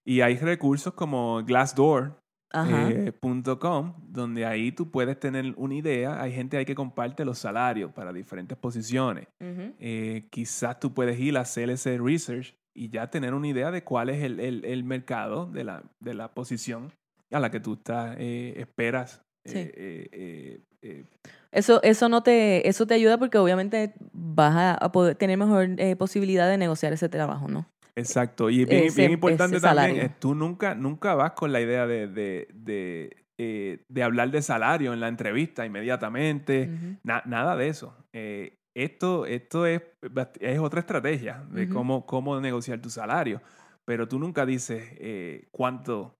Y 0.05 0.21
hay 0.21 0.37
recursos 0.37 0.95
como 0.95 1.43
Glassdoor, 1.45 2.21
eh, 2.53 3.13
.com, 3.61 3.95
donde 4.09 4.45
ahí 4.45 4.73
tú 4.73 4.91
puedes 4.91 5.19
tener 5.19 5.55
una 5.57 5.75
idea. 5.75 6.21
Hay 6.21 6.33
gente 6.33 6.57
ahí 6.57 6.65
que 6.65 6.75
comparte 6.75 7.25
los 7.25 7.39
salarios 7.39 7.93
para 7.93 8.13
diferentes 8.13 8.57
posiciones. 8.57 9.27
Eh, 9.41 10.29
quizás 10.31 10.81
tú 10.81 10.93
puedes 10.93 11.19
ir 11.19 11.37
a 11.37 11.41
hacer 11.41 11.71
ese 11.71 11.99
research 11.99 12.55
y 12.75 12.89
ya 12.89 13.11
tener 13.11 13.35
una 13.35 13.49
idea 13.49 13.71
de 13.71 13.83
cuál 13.85 14.11
es 14.11 14.23
el, 14.23 14.41
el, 14.41 14.65
el 14.65 14.85
mercado 14.85 15.47
de 15.47 15.65
la, 15.65 15.83
de 16.01 16.15
la 16.15 16.33
posición 16.33 16.93
a 17.31 17.41
la 17.41 17.51
que 17.51 17.61
tú 17.61 17.75
estás, 17.75 18.17
eh, 18.19 18.55
esperas. 18.57 19.23
Eso, 21.53 21.83
eso, 21.83 22.09
no 22.09 22.23
te, 22.23 22.69
eso 22.69 22.87
te 22.87 22.95
ayuda 22.95 23.19
porque 23.19 23.39
obviamente 23.39 23.93
vas 24.13 24.79
a, 24.81 24.93
poder 24.93 25.17
tener 25.17 25.37
mejor 25.37 25.69
posibilidad 25.99 26.49
de 26.49 26.59
negociar 26.59 26.93
ese 26.93 27.09
trabajo, 27.09 27.49
¿no? 27.49 27.67
Exacto. 27.97 28.51
Y 28.51 28.65
bien, 28.65 28.93
bien 28.95 29.13
importante 29.13 29.61
también, 29.61 29.97
es, 29.97 30.19
tú 30.19 30.35
nunca, 30.35 30.75
nunca 30.75 31.15
vas 31.15 31.33
con 31.33 31.53
la 31.53 31.61
idea 31.61 31.87
de, 31.87 32.07
de, 32.07 32.49
de, 32.53 33.17
eh, 33.39 33.85
de 33.89 34.03
hablar 34.03 34.31
de 34.31 34.43
salario 34.43 34.93
en 34.93 35.01
la 35.01 35.09
entrevista 35.09 35.65
inmediatamente. 35.65 36.69
nada 37.03 37.57
de 37.57 37.69
eso. 37.69 37.97
Eh, 38.13 38.59
esto 38.75 39.27
esto 39.27 39.67
es, 39.67 39.83
es 40.41 40.59
otra 40.59 40.81
estrategia 40.81 41.45
de 41.51 41.69
cómo, 41.69 42.07
cómo 42.07 42.41
negociar 42.41 42.81
tu 42.81 42.91
salario. 42.91 43.41
Pero 43.91 44.07
tú 44.07 44.21
nunca 44.21 44.47
dices 44.47 44.85
eh, 44.99 45.49
cuánto, 45.51 46.17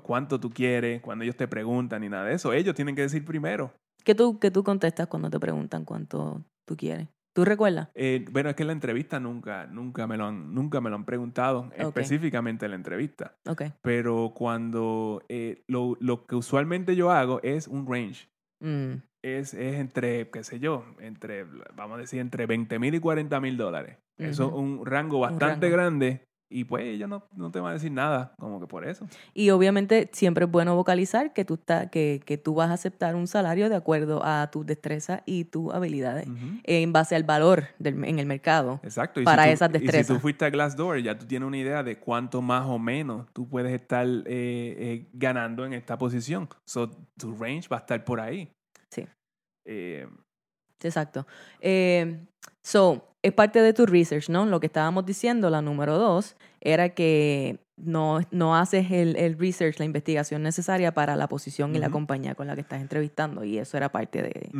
cuánto 0.00 0.38
tú 0.38 0.50
quieres, 0.50 1.02
cuando 1.02 1.24
ellos 1.24 1.34
te 1.34 1.48
preguntan 1.48 2.02
ni 2.02 2.08
nada 2.08 2.26
de 2.26 2.34
eso. 2.34 2.52
Ellos 2.52 2.76
tienen 2.76 2.94
que 2.94 3.02
decir 3.02 3.24
primero. 3.24 3.72
¿Qué 4.04 4.14
tú, 4.14 4.38
qué 4.38 4.52
tú 4.52 4.62
contestas 4.62 5.08
cuando 5.08 5.28
te 5.28 5.40
preguntan 5.40 5.84
cuánto 5.84 6.44
tú 6.64 6.76
quieres? 6.76 7.08
¿Tú 7.34 7.44
recuerdas? 7.44 7.88
Eh, 7.96 8.24
bueno, 8.30 8.50
es 8.50 8.54
que 8.54 8.62
en 8.62 8.68
la 8.68 8.74
entrevista 8.74 9.18
nunca, 9.18 9.66
nunca, 9.66 10.06
me, 10.06 10.16
lo 10.16 10.26
han, 10.26 10.54
nunca 10.54 10.80
me 10.80 10.88
lo 10.88 10.94
han 10.94 11.04
preguntado, 11.04 11.68
específicamente 11.74 12.66
en 12.66 12.70
la 12.70 12.76
entrevista. 12.76 13.34
Okay. 13.44 13.72
Pero 13.82 14.30
cuando 14.32 15.24
eh, 15.28 15.64
lo, 15.66 15.96
lo, 15.98 16.26
que 16.26 16.36
usualmente 16.36 16.94
yo 16.94 17.10
hago 17.10 17.40
es 17.42 17.66
un 17.66 17.92
range. 17.92 18.28
Mm. 18.60 19.02
Es, 19.24 19.52
es 19.52 19.80
entre, 19.80 20.30
qué 20.30 20.44
sé 20.44 20.60
yo, 20.60 20.84
entre, 21.00 21.42
vamos 21.74 21.96
a 21.96 22.02
decir, 22.02 22.20
entre 22.20 22.46
20 22.46 22.78
mil 22.78 22.94
y 22.94 23.00
40 23.00 23.40
mil 23.40 23.56
dólares. 23.56 23.98
Eso 24.16 24.46
es 24.46 24.52
un 24.52 24.86
rango 24.86 25.18
bastante 25.20 25.70
grande 25.70 26.27
y 26.50 26.64
pues 26.64 26.84
ella 26.84 27.06
no, 27.06 27.24
no, 27.36 27.50
te 27.50 27.60
va 27.60 27.70
a 27.70 27.72
decir 27.74 27.92
nada, 27.92 28.34
como 28.38 28.58
que 28.58 28.66
por 28.66 28.86
eso. 28.86 29.06
Y 29.34 29.50
obviamente 29.50 30.08
siempre 30.12 30.46
es 30.46 30.50
bueno 30.50 30.74
vocalizar 30.74 31.34
que 31.34 31.44
tú, 31.44 31.54
está, 31.54 31.90
que, 31.90 32.22
que 32.24 32.38
tú 32.38 32.54
vas 32.54 32.70
a 32.70 32.74
aceptar 32.74 33.14
un 33.16 33.26
salario 33.26 33.68
de 33.68 33.76
acuerdo 33.76 34.24
a 34.24 34.50
tus 34.50 34.64
destrezas 34.64 35.22
y 35.26 35.44
tus 35.44 35.72
habilidades, 35.74 36.26
en 36.64 36.92
base 36.92 37.16
al 37.16 37.24
valor 37.24 37.64
del, 37.78 38.02
en 38.04 38.18
el 38.18 38.26
mercado. 38.26 38.80
Exacto. 38.82 39.22
para 39.24 39.50
esas 39.50 39.70
destrezas. 39.70 40.00
Y 40.00 40.04
si 40.04 40.14
tú 40.14 40.20
fuiste 40.20 40.46
a 40.46 40.50
Glassdoor, 40.50 41.02
ya 41.02 41.18
tú 41.18 41.26
tienes 41.26 41.46
una 41.46 41.58
idea 41.58 41.82
de 41.82 41.98
cuánto 41.98 42.40
más 42.40 42.66
o 42.66 42.78
menos 42.78 43.26
tú 43.32 43.46
puedes 43.46 43.72
estar 43.72 44.06
eh, 44.06 44.24
eh, 44.26 45.08
ganando 45.12 45.66
en 45.66 45.74
esta 45.74 45.98
posición. 45.98 46.48
So, 46.66 46.88
tu 47.18 47.34
range 47.36 47.68
va 47.68 47.76
a 47.76 47.80
estar 47.80 48.02
por 48.04 48.20
ahí. 48.20 48.50
Sí. 48.90 49.06
Eh, 49.66 50.08
Exacto. 50.80 51.26
So, 52.62 53.16
es 53.22 53.32
parte 53.32 53.60
de 53.60 53.72
tu 53.72 53.86
research, 53.86 54.28
¿no? 54.28 54.46
Lo 54.46 54.60
que 54.60 54.66
estábamos 54.66 55.04
diciendo, 55.04 55.50
la 55.50 55.62
número 55.62 55.98
dos, 55.98 56.36
era 56.60 56.90
que 56.90 57.58
no, 57.76 58.20
no 58.30 58.56
haces 58.56 58.90
el, 58.90 59.16
el 59.16 59.38
research, 59.38 59.78
la 59.78 59.84
investigación 59.84 60.42
necesaria 60.42 60.92
para 60.92 61.16
la 61.16 61.28
posición 61.28 61.74
y 61.74 61.78
la 61.78 61.90
compañía 61.90 62.34
con 62.34 62.46
la 62.46 62.54
que 62.54 62.60
estás 62.60 62.80
entrevistando. 62.80 63.44
Y 63.44 63.58
eso 63.58 63.76
era 63.76 63.90
parte 63.90 64.22
de, 64.22 64.50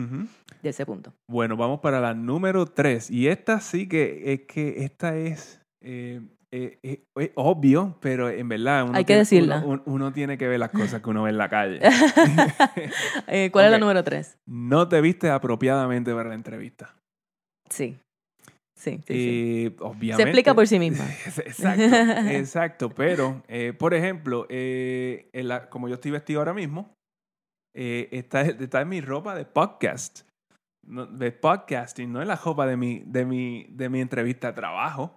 de 0.63 0.69
ese 0.69 0.87
punto. 0.87 1.13
Bueno, 1.29 1.57
vamos 1.57 1.81
para 1.81 2.01
la 2.01 2.15
número 2.15 2.67
tres. 2.67 3.11
Y 3.11 3.29
esta 3.29 3.61
sí 3.61 3.89
que 3.89 4.33
es 4.33 4.41
que 4.43 4.85
esta 4.85 5.17
es 5.17 5.61
eh, 5.81 6.21
eh, 6.51 6.79
eh, 6.83 7.33
obvio, 7.35 7.99
pero 8.01 8.31
en 8.31 8.49
verdad 8.49 8.85
uno, 8.85 8.97
Hay 8.97 9.05
que 9.05 9.23
tiene, 9.25 9.63
Uno, 9.85 10.13
tiene 10.13 10.39
que 10.39 10.49
ver 10.49 10.59
las 10.59 10.71
cosas 10.71 11.03
que 11.03 11.11
uno 11.11 11.25
ve 11.25 11.31
en 11.31 11.39
la 11.39 11.49
calle. 11.49 11.81
¿Cuál 13.53 13.67
es 13.67 13.71
la 13.71 13.79
número 13.79 14.03
tres? 14.03 14.39
No 14.47 14.89
te 14.89 15.01
viste 15.01 15.31
apropiadamente 15.31 16.15
para 16.15 16.31
la 16.31 16.35
entrevista. 16.35 16.95
Sí. 17.69 17.99
Sí, 18.79 19.01
sí, 19.09 19.75
Obviamente. 19.81 20.17
Se 20.17 20.23
explica 20.23 20.55
por 20.55 20.69
sí 20.69 20.79
misma. 20.79 21.05
exacto, 21.27 21.83
exacto. 22.31 22.91
Pero, 22.91 23.43
eh, 23.49 23.73
por 23.77 23.93
ejemplo, 23.93 24.47
eh, 24.49 25.29
como 25.69 25.89
yo 25.89 25.95
estoy 25.95 26.13
vestido 26.13 26.39
ahora 26.39 26.55
mismo, 26.55 26.95
eh, 27.75 28.09
está, 28.13 28.43
está 28.43 28.81
en 28.81 28.89
mi 28.89 29.01
ropa 29.01 29.35
de 29.35 29.45
podcast. 29.45 30.21
no, 30.87 31.07
de 31.07 31.33
podcasting, 31.33 32.13
no 32.13 32.23
es 32.23 32.29
la 32.29 32.37
jopa 32.37 32.67
de 32.69 32.77
mi, 32.77 33.03
de 33.05 33.25
mi, 33.25 33.67
de 33.69 33.89
mi 33.89 34.01
entrevista 34.01 34.49
de 34.49 34.53
trabajo. 34.53 35.13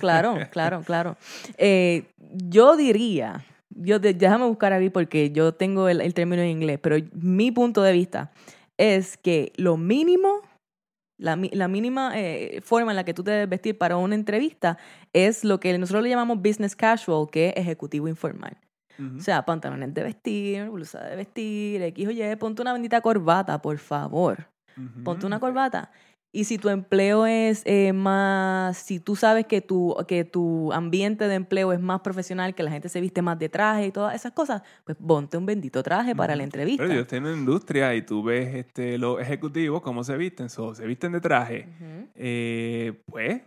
Claro, 0.00 0.36
claro, 0.50 0.82
claro. 0.82 1.16
Eh, 1.56 2.10
yo 2.18 2.76
diría, 2.76 3.44
yo 3.70 4.00
déjame 4.00 4.46
buscar 4.46 4.72
aquí 4.72 4.90
porque 4.90 5.30
yo 5.30 5.54
tengo 5.54 5.88
el, 5.88 6.00
el 6.00 6.14
término 6.14 6.42
en 6.42 6.48
inglés, 6.48 6.80
pero 6.82 6.96
mi 7.12 7.52
punto 7.52 7.80
de 7.82 7.92
vista 7.92 8.32
es 8.76 9.16
que 9.16 9.52
lo 9.56 9.76
mínimo 9.76 10.40
la, 11.18 11.36
la, 11.52 11.68
mínima 11.68 12.12
eh, 12.14 12.60
forma 12.62 12.92
en 12.92 12.96
la 12.96 13.04
que 13.04 13.12
tú 13.12 13.22
te 13.24 13.32
debes 13.32 13.48
vestir 13.48 13.76
para 13.76 13.96
una 13.96 14.14
entrevista 14.14 14.78
es 15.12 15.44
lo 15.44 15.60
que 15.60 15.76
nosotros 15.76 16.04
le 16.04 16.10
llamamos 16.10 16.38
business 16.38 16.74
casual, 16.76 17.26
que 17.30 17.48
es 17.48 17.54
ejecutivo 17.56 18.08
informal. 18.08 18.56
O 19.16 19.20
sea, 19.20 19.44
pantalones 19.44 19.94
de 19.94 20.02
vestir, 20.02 20.68
blusa 20.70 21.00
de 21.04 21.14
vestir, 21.14 21.80
X 21.82 22.08
o 22.08 22.10
Y, 22.10 22.36
ponte 22.36 22.62
una 22.62 22.72
bendita 22.72 23.00
corbata, 23.00 23.62
por 23.62 23.78
favor. 23.78 24.48
Ponte 25.04 25.24
una 25.24 25.38
corbata. 25.38 25.92
Y 26.38 26.44
si 26.44 26.56
tu 26.56 26.68
empleo 26.68 27.26
es 27.26 27.62
eh, 27.64 27.92
más, 27.92 28.78
si 28.78 29.00
tú 29.00 29.16
sabes 29.16 29.46
que 29.46 29.60
tu, 29.60 29.96
que 30.06 30.24
tu 30.24 30.72
ambiente 30.72 31.26
de 31.26 31.34
empleo 31.34 31.72
es 31.72 31.80
más 31.80 32.02
profesional, 32.02 32.54
que 32.54 32.62
la 32.62 32.70
gente 32.70 32.88
se 32.88 33.00
viste 33.00 33.22
más 33.22 33.40
de 33.40 33.48
traje 33.48 33.86
y 33.86 33.90
todas 33.90 34.14
esas 34.14 34.30
cosas, 34.30 34.62
pues 34.84 34.96
ponte 35.04 35.36
un 35.36 35.46
bendito 35.46 35.82
traje 35.82 36.14
para 36.14 36.36
la 36.36 36.44
entrevista. 36.44 36.84
Pero 36.84 36.94
yo 36.94 37.00
estoy 37.00 37.18
en 37.18 37.24
la 37.24 37.32
industria 37.32 37.92
y 37.96 38.02
tú 38.02 38.22
ves 38.22 38.54
este, 38.54 38.98
los 38.98 39.20
ejecutivos 39.20 39.82
cómo 39.82 40.04
se 40.04 40.16
visten, 40.16 40.48
se 40.48 40.86
visten 40.86 41.10
de 41.10 41.20
traje. 41.20 41.66
Eh, 42.14 43.02
pues 43.06 43.42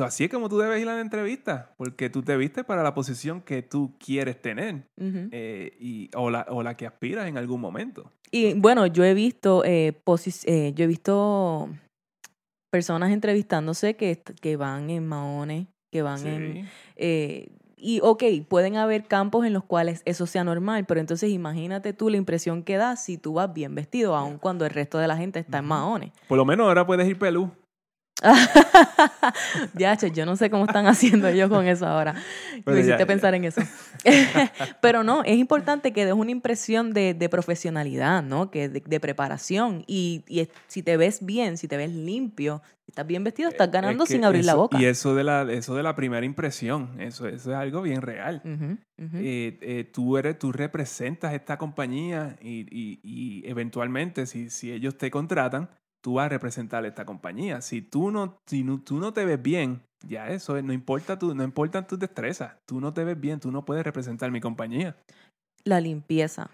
así 0.00 0.24
es 0.24 0.30
como 0.30 0.48
tú 0.48 0.58
debes 0.58 0.82
ir 0.82 0.88
a 0.88 0.96
la 0.96 1.02
entrevista, 1.02 1.72
porque 1.76 2.10
tú 2.10 2.24
te 2.24 2.36
vistes 2.36 2.64
para 2.64 2.82
la 2.82 2.94
posición 2.94 3.42
que 3.42 3.62
tú 3.62 3.94
quieres 4.04 4.42
tener 4.42 4.82
eh, 4.98 5.76
y, 5.78 6.10
o, 6.16 6.30
la, 6.30 6.46
o 6.48 6.64
la 6.64 6.76
que 6.76 6.84
aspiras 6.84 7.28
en 7.28 7.38
algún 7.38 7.60
momento. 7.60 8.10
Y 8.32 8.54
bueno, 8.54 8.86
yo 8.88 9.04
he 9.04 9.14
visto, 9.14 9.62
eh, 9.64 9.94
yo 10.74 10.84
he 10.84 10.86
visto 10.88 11.70
personas 12.74 13.12
entrevistándose 13.12 13.94
que, 13.94 14.20
que 14.40 14.56
van 14.56 14.90
en 14.90 15.06
maones, 15.06 15.68
que 15.92 16.02
van 16.02 16.26
en... 16.26 16.68
Eh, 16.96 17.52
y 17.76 18.00
ok, 18.02 18.24
pueden 18.48 18.74
haber 18.76 19.04
campos 19.04 19.46
en 19.46 19.52
los 19.52 19.62
cuales 19.62 20.02
eso 20.06 20.26
sea 20.26 20.42
normal, 20.42 20.84
pero 20.84 20.98
entonces 20.98 21.30
imagínate 21.30 21.92
tú 21.92 22.10
la 22.10 22.16
impresión 22.16 22.64
que 22.64 22.76
da 22.76 22.96
si 22.96 23.16
tú 23.16 23.34
vas 23.34 23.54
bien 23.54 23.76
vestido, 23.76 24.16
aun 24.16 24.38
cuando 24.38 24.64
el 24.64 24.72
resto 24.72 24.98
de 24.98 25.06
la 25.06 25.16
gente 25.16 25.38
está 25.38 25.58
en 25.58 25.66
maones. 25.66 26.10
Por 26.26 26.36
lo 26.36 26.44
menos 26.44 26.66
ahora 26.66 26.84
puedes 26.84 27.08
ir 27.08 27.16
pelú. 27.16 27.52
ya, 29.74 29.96
yo 29.96 30.24
no 30.24 30.36
sé 30.36 30.48
cómo 30.48 30.66
están 30.66 30.86
haciendo 30.86 31.28
ellos 31.28 31.50
con 31.50 31.66
eso 31.66 31.86
ahora. 31.86 32.14
Me 32.64 32.80
hiciste 32.80 33.04
pensar 33.06 33.34
en 33.34 33.44
eso. 33.44 33.60
Pero 34.80 35.02
no, 35.02 35.24
es 35.24 35.36
importante 35.36 35.92
que 35.92 36.04
des 36.04 36.14
una 36.14 36.30
impresión 36.30 36.92
de, 36.92 37.28
profesionalidad, 37.30 38.22
¿no? 38.22 38.50
Que 38.50 38.68
de, 38.68 39.00
preparación. 39.00 39.84
Y, 39.86 40.24
si 40.68 40.82
te 40.82 40.96
ves 40.96 41.24
bien, 41.24 41.58
si 41.58 41.66
te 41.66 41.76
ves 41.76 41.90
limpio, 41.90 42.62
si 42.84 42.92
estás 42.92 43.06
bien 43.06 43.24
vestido, 43.24 43.48
estás 43.48 43.70
ganando 43.70 44.06
sin 44.06 44.24
abrir 44.24 44.44
la 44.44 44.54
boca. 44.54 44.80
Y 44.80 44.84
eso 44.84 45.14
de 45.14 45.24
la, 45.24 45.42
eso 45.50 45.74
de 45.74 45.82
la 45.82 45.94
primera 45.94 46.24
impresión, 46.24 47.00
eso, 47.00 47.26
eso 47.26 47.50
es 47.50 47.56
algo 47.56 47.82
bien 47.82 48.00
real. 48.00 48.42
Eh, 48.44 49.58
eh, 49.60 49.90
tú, 49.92 50.16
eres, 50.16 50.38
tú 50.38 50.52
representas 50.52 51.34
esta 51.34 51.58
compañía 51.58 52.36
y, 52.40 52.66
y 53.02 53.42
eventualmente, 53.48 54.26
si, 54.26 54.50
si 54.50 54.70
ellos 54.70 54.96
te 54.96 55.10
contratan, 55.10 55.68
tú 56.04 56.14
vas 56.14 56.26
a 56.26 56.28
representar 56.28 56.84
esta 56.84 57.06
compañía. 57.06 57.62
Si 57.62 57.80
tú 57.80 58.10
no, 58.10 58.36
si 58.46 58.62
tú 58.84 58.98
no 58.98 59.14
te 59.14 59.24
ves 59.24 59.40
bien, 59.40 59.80
ya 60.06 60.28
eso, 60.28 60.60
no 60.60 60.74
importa 60.74 61.18
tu, 61.18 61.34
no 61.34 61.42
importan 61.42 61.86
tus 61.86 61.98
destrezas. 61.98 62.52
Tú 62.66 62.78
no 62.78 62.92
te 62.92 63.04
ves 63.04 63.18
bien, 63.18 63.40
tú 63.40 63.50
no 63.50 63.64
puedes 63.64 63.82
representar 63.82 64.30
mi 64.30 64.38
compañía. 64.38 64.94
La 65.64 65.80
limpieza. 65.80 66.50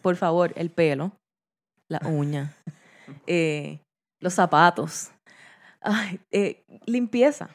Por 0.00 0.16
favor, 0.16 0.54
el 0.56 0.70
pelo, 0.70 1.12
la 1.86 2.00
uña, 2.06 2.56
eh, 3.26 3.80
los 4.20 4.32
zapatos. 4.32 5.10
Ay, 5.82 6.18
eh, 6.30 6.64
limpieza. 6.86 7.50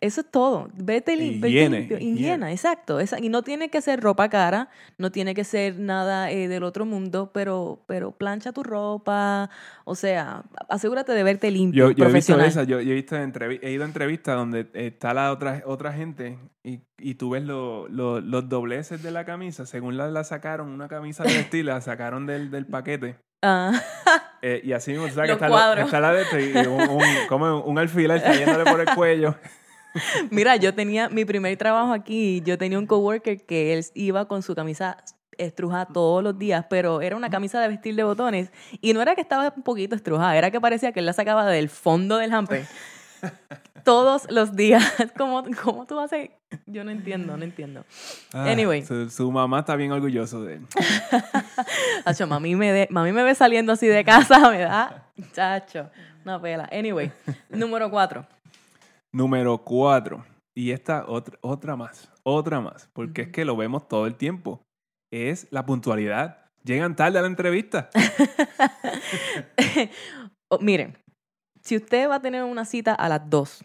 Eso 0.00 0.20
es 0.20 0.30
todo. 0.30 0.68
Vete, 0.74 1.14
higiene, 1.14 1.80
limpio. 1.80 1.98
Higiene, 1.98 2.52
exacto. 2.52 2.98
y 3.00 3.28
no 3.28 3.42
tiene 3.42 3.68
que 3.68 3.80
ser 3.80 4.00
ropa 4.00 4.28
cara, 4.28 4.68
no 4.96 5.10
tiene 5.10 5.34
que 5.34 5.42
ser 5.42 5.78
nada 5.78 6.30
eh, 6.30 6.46
del 6.46 6.62
otro 6.62 6.86
mundo, 6.86 7.32
pero, 7.34 7.82
pero 7.86 8.12
plancha 8.12 8.52
tu 8.52 8.62
ropa. 8.62 9.50
O 9.84 9.96
sea, 9.96 10.44
asegúrate 10.68 11.12
de 11.12 11.22
verte 11.24 11.50
limpio. 11.50 11.90
Yo, 11.90 11.96
yo 11.96 12.04
he 12.04 12.12
visto 12.12 12.40
esa, 12.40 12.62
yo, 12.62 12.78
he, 12.78 12.84
visto 12.84 13.16
he 13.16 13.72
ido 13.72 13.82
a 13.82 13.86
entrevistas 13.86 14.36
donde 14.36 14.68
está 14.74 15.14
la 15.14 15.32
otra, 15.32 15.62
otra 15.66 15.92
gente 15.92 16.38
y, 16.62 16.80
y 16.98 17.14
tú 17.14 17.30
ves 17.30 17.42
los 17.42 18.48
dobleces 18.48 19.02
de 19.02 19.10
la 19.10 19.24
camisa. 19.24 19.66
Según 19.66 19.96
la, 19.96 20.08
la 20.08 20.22
sacaron, 20.22 20.68
una 20.68 20.86
camisa 20.86 21.24
de 21.24 21.40
estilo, 21.40 21.72
la 21.72 21.80
sacaron 21.80 22.26
del, 22.26 22.50
del 22.50 22.66
paquete. 22.66 23.16
Eh, 24.40 24.60
y 24.62 24.72
así, 24.72 24.96
o 24.96 25.10
sea, 25.10 25.24
que 25.24 25.32
está, 25.32 25.46
está, 25.80 25.98
la 25.98 26.12
de 26.12 26.22
y 26.40 26.66
un, 26.68 27.26
como 27.28 27.60
un 27.62 27.76
alfiler 27.76 28.20
saliéndole 28.20 28.64
por 28.70 28.80
el 28.80 28.94
cuello. 28.94 29.34
Mira, 30.30 30.56
yo 30.56 30.74
tenía 30.74 31.08
mi 31.08 31.24
primer 31.24 31.56
trabajo 31.56 31.92
aquí, 31.92 32.42
yo 32.44 32.58
tenía 32.58 32.78
un 32.78 32.86
coworker 32.86 33.44
que 33.44 33.74
él 33.74 33.84
iba 33.94 34.26
con 34.26 34.42
su 34.42 34.54
camisa 34.54 34.98
estrujada 35.38 35.86
todos 35.86 36.22
los 36.22 36.38
días, 36.38 36.66
pero 36.68 37.00
era 37.00 37.16
una 37.16 37.30
camisa 37.30 37.60
de 37.60 37.68
vestir 37.68 37.94
de 37.94 38.02
botones 38.02 38.50
y 38.80 38.92
no 38.92 39.00
era 39.00 39.14
que 39.14 39.20
estaba 39.20 39.52
un 39.56 39.62
poquito 39.62 39.94
estrujada, 39.94 40.36
era 40.36 40.50
que 40.50 40.60
parecía 40.60 40.92
que 40.92 41.00
él 41.00 41.06
la 41.06 41.12
sacaba 41.12 41.46
del 41.46 41.68
fondo 41.68 42.16
del 42.18 42.32
hamper. 42.32 42.66
todos 43.84 44.30
los 44.30 44.54
días. 44.54 44.84
¿Cómo, 45.16 45.44
¿Cómo, 45.62 45.86
tú 45.86 45.98
haces? 45.98 46.30
Yo 46.66 46.84
no 46.84 46.90
entiendo, 46.90 47.36
no 47.36 47.44
entiendo. 47.44 47.84
Ah, 48.32 48.50
anyway. 48.50 48.84
Su, 48.84 49.30
mamá 49.30 49.60
está 49.60 49.76
bien 49.76 49.92
orgulloso 49.92 50.42
de 50.42 50.56
él. 50.56 50.66
Chacho, 52.04 52.26
mami 52.26 52.54
me, 52.54 52.86
mami 52.90 53.12
me 53.12 53.22
ve 53.22 53.34
saliendo 53.34 53.72
así 53.72 53.86
de 53.86 54.04
casa, 54.04 54.50
me 54.50 54.58
da, 54.58 55.10
chacho, 55.32 55.90
una 56.24 56.40
pela. 56.40 56.68
Anyway, 56.70 57.10
número 57.48 57.90
cuatro. 57.90 58.26
Número 59.12 59.58
cuatro. 59.64 60.24
Y 60.54 60.72
esta 60.72 61.04
otra, 61.06 61.38
otra 61.40 61.76
más, 61.76 62.10
otra 62.24 62.60
más, 62.60 62.88
porque 62.92 63.22
es 63.22 63.28
que 63.28 63.44
lo 63.44 63.56
vemos 63.56 63.86
todo 63.86 64.06
el 64.06 64.16
tiempo. 64.16 64.62
Es 65.12 65.46
la 65.50 65.64
puntualidad. 65.64 66.48
Llegan 66.64 66.96
tarde 66.96 67.18
a 67.18 67.22
la 67.22 67.28
entrevista. 67.28 67.90
Oh, 70.50 70.58
miren, 70.60 70.96
si 71.60 71.76
usted 71.76 72.08
va 72.08 72.16
a 72.16 72.22
tener 72.22 72.42
una 72.42 72.64
cita 72.64 72.94
a 72.94 73.10
las 73.10 73.28
2 73.28 73.64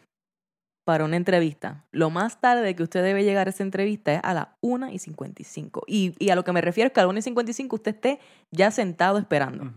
para 0.86 1.06
una 1.06 1.16
entrevista, 1.16 1.86
lo 1.94 2.10
más 2.10 2.42
tarde 2.42 2.76
que 2.76 2.84
usted 2.84 3.02
debe 3.02 3.24
llegar 3.24 3.48
a 3.48 3.52
esa 3.52 3.64
entrevista 3.64 4.14
es 4.14 4.20
a 4.22 4.34
las 4.34 4.48
1 4.62 4.90
y 4.92 5.00
55. 5.00 5.84
Y, 5.88 6.14
y 6.20 6.30
a 6.32 6.36
lo 6.36 6.44
que 6.44 6.52
me 6.52 6.60
refiero 6.60 6.88
es 6.88 6.94
que 6.94 7.00
a 7.00 7.04
las 7.04 7.10
1 7.10 7.20
y 7.20 7.22
55 7.22 7.76
usted 7.78 7.96
esté 7.96 8.20
ya 8.52 8.70
sentado 8.70 9.18
esperando. 9.18 9.72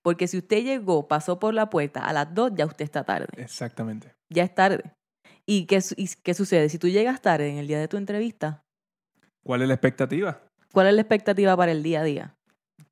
Porque 0.00 0.28
si 0.28 0.38
usted 0.38 0.64
llegó, 0.64 1.06
pasó 1.08 1.38
por 1.38 1.52
la 1.52 1.68
puerta 1.68 2.06
a 2.06 2.14
las 2.14 2.32
2, 2.34 2.52
ya 2.54 2.64
usted 2.64 2.86
está 2.86 3.04
tarde. 3.04 3.28
Exactamente. 3.36 4.14
Ya 4.30 4.44
es 4.44 4.54
tarde. 4.54 4.94
¿Y 5.46 5.66
qué, 5.66 5.80
qué 6.22 6.34
sucede? 6.34 6.68
Si 6.68 6.78
tú 6.78 6.88
llegas 6.88 7.22
tarde 7.22 7.48
en 7.48 7.58
el 7.58 7.66
día 7.66 7.78
de 7.78 7.88
tu 7.88 7.96
entrevista. 7.96 8.64
¿Cuál 9.44 9.62
es 9.62 9.68
la 9.68 9.74
expectativa? 9.74 10.42
¿Cuál 10.72 10.88
es 10.88 10.94
la 10.94 11.02
expectativa 11.02 11.56
para 11.56 11.72
el 11.72 11.82
día 11.82 12.00
a 12.00 12.04
día? 12.04 12.34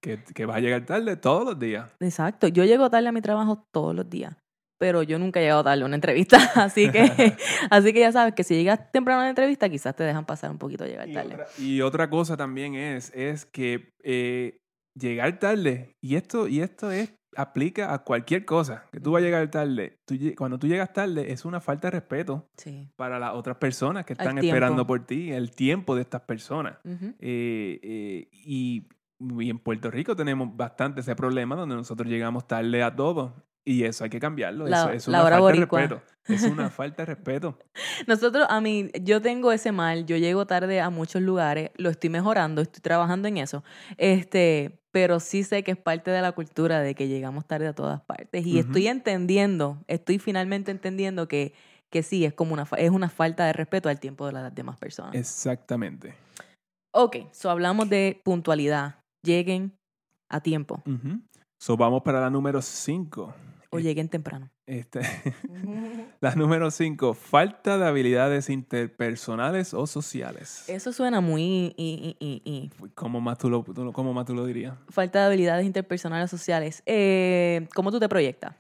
Que, 0.01 0.23
que 0.23 0.47
vas 0.47 0.57
a 0.57 0.61
llegar 0.61 0.87
tarde 0.87 1.17
todos 1.17 1.45
los 1.45 1.59
días. 1.59 1.91
Exacto. 2.01 2.47
Yo 2.49 2.65
llego 2.65 2.89
tarde 2.91 3.09
a 3.09 3.13
mi 3.13 3.21
trabajo 3.21 3.67
todos 3.73 3.95
los 3.95 4.09
días 4.09 4.37
pero 4.85 5.03
yo 5.03 5.19
nunca 5.19 5.41
he 5.41 5.45
llegado 5.45 5.65
tarde 5.65 5.83
a 5.83 5.87
una 5.87 5.95
entrevista, 5.95 6.37
así 6.57 6.91
que, 6.91 7.37
así 7.71 7.93
que 7.95 8.01
ya 8.01 8.13
sabes 8.13 8.35
que 8.35 8.45
si 8.45 8.55
llegas 8.55 8.93
temprano 8.93 9.21
a 9.21 9.23
una 9.23 9.31
entrevista, 9.31 9.69
quizás 9.71 9.97
te 9.97 10.05
dejan 10.05 10.27
pasar 10.27 10.51
un 10.51 10.59
poquito 10.59 10.85
a 10.85 10.87
llegar 10.87 11.11
tarde. 11.11 11.39
Y 11.59 11.81
otra, 11.81 12.11
cosa 12.11 12.37
también 12.37 12.75
es, 12.75 13.11
es 13.15 13.47
que 13.47 13.95
eh, 14.03 14.59
llegar 14.95 15.39
tarde, 15.39 15.95
y 16.03 16.17
esto, 16.17 16.49
y 16.49 16.61
esto 16.61 16.91
es 16.91 17.15
aplica 17.37 17.93
a 17.93 17.99
cualquier 18.05 18.45
cosa. 18.45 18.85
Que 18.93 19.01
tú 19.01 19.13
vas 19.13 19.23
a 19.23 19.25
llegar 19.25 19.51
tarde. 19.51 19.99
cuando 20.37 20.59
tú 20.59 20.67
llegas 20.67 20.93
tarde 20.93 21.33
es 21.33 21.45
una 21.45 21.61
falta 21.61 21.89
de 21.89 21.93
respeto 21.93 22.49
para 22.97 23.19
las 23.19 23.35
otras 23.35 23.57
personas 23.57 24.05
que 24.05 24.15
están 24.15 24.39
esperando 24.39 24.87
por 24.87 25.07
ti, 25.07 25.33
el 25.33 25.51
tiempo 25.51 25.95
de 25.95 26.03
estas 26.03 26.23
personas. 26.23 26.79
Eh, 26.85 27.81
eh, 27.83 28.29
y, 28.33 28.89
en 29.21 29.59
Puerto 29.59 29.91
Rico 29.91 30.15
tenemos 30.17 30.55
bastante 30.55 31.01
ese 31.01 31.15
problema 31.17 31.57
donde 31.57 31.77
nosotros 31.77 32.09
llegamos 32.09 32.47
tarde 32.47 32.83
a 32.83 32.95
todo. 32.95 33.35
Y 33.67 33.85
eso 33.85 34.05
hay 34.05 34.11
que 34.11 34.21
cambiarlo. 34.21 34.67
eso 34.67 34.91
es 34.91 35.09
una 35.09 35.23
falta 35.23 35.47
de 35.47 35.55
respeto. 35.55 36.03
Es 36.27 36.43
una 36.45 36.71
falta 36.71 37.03
de 37.03 37.07
respeto. 37.07 37.59
Nosotros, 38.07 38.47
a 38.51 38.61
mí, 38.61 38.91
yo 39.01 39.23
tengo 39.23 39.53
ese 39.53 39.73
mal. 39.73 40.05
Yo 40.05 40.19
llego 40.19 40.47
tarde 40.47 40.83
a 40.83 40.91
muchos 40.91 41.23
lugares. 41.23 41.71
Lo 41.77 41.89
estoy 41.89 42.11
mejorando. 42.11 42.61
Estoy 42.61 42.83
trabajando 42.83 43.27
en 43.27 43.39
eso. 43.39 43.65
Este, 43.97 44.84
pero 44.95 45.19
sí 45.19 45.43
sé 45.43 45.65
que 45.65 45.73
es 45.73 45.77
parte 45.77 46.13
de 46.13 46.23
la 46.23 46.31
cultura 46.31 46.81
de 46.81 46.95
que 46.95 47.09
llegamos 47.09 47.49
tarde 47.49 47.67
a 47.67 47.73
todas 47.73 48.01
partes. 48.03 48.47
Y 48.47 48.61
estoy 48.61 48.87
entendiendo, 48.87 49.83
estoy 49.89 50.21
finalmente 50.21 50.71
entendiendo 50.71 51.27
que, 51.27 51.53
que 51.91 52.05
sí, 52.05 52.25
es 52.25 52.33
como 52.33 52.53
una, 52.55 52.65
es 52.79 52.91
una 52.91 53.09
falta 53.09 53.45
de 53.45 53.55
respeto 53.55 53.89
al 53.89 53.99
tiempo 53.99 54.25
de 54.25 54.35
las 54.35 54.55
demás 54.55 54.79
personas. 54.79 55.17
Exactamente. 55.17 56.15
Ok, 56.93 57.17
so 57.33 57.51
hablamos 57.51 57.91
de 57.91 58.21
puntualidad. 58.23 59.01
Lleguen 59.25 59.73
a 60.29 60.41
tiempo. 60.41 60.81
So 61.59 61.77
vamos 61.77 62.03
para 62.03 62.21
la 62.21 62.31
número 62.31 62.63
5. 62.63 63.35
O 63.71 63.79
lleguen 63.81 64.09
temprano. 64.09 64.49
Este, 64.67 65.01
la 66.21 66.35
número 66.37 66.71
cinco, 66.71 67.13
falta 67.13 67.77
de 67.77 67.87
habilidades 67.87 68.49
interpersonales 68.49 69.75
o 69.75 69.87
sociales. 69.87 70.69
Eso 70.69 70.93
suena 70.93 71.21
muy... 71.21 71.43
y- 71.43 71.75
y- 71.77 72.17
y- 72.19 72.43
y. 72.45 72.71
¿Cómo 72.95 73.21
más 73.21 73.37
tú 73.39 73.51
lo, 73.51 73.63
cómo 73.93 74.15
más 74.15 74.25
tú 74.25 74.35
lo 74.35 74.47
dirías? 74.47 74.75
Falta 74.89 75.21
de 75.21 75.27
habilidades 75.27 75.67
interpersonales 75.67 76.33
o 76.33 76.37
sociales. 76.39 76.83
Eh, 76.87 77.69
¿Cómo 77.75 77.93
tú 77.93 78.01
te 78.01 78.09
proyectas? 78.09 78.55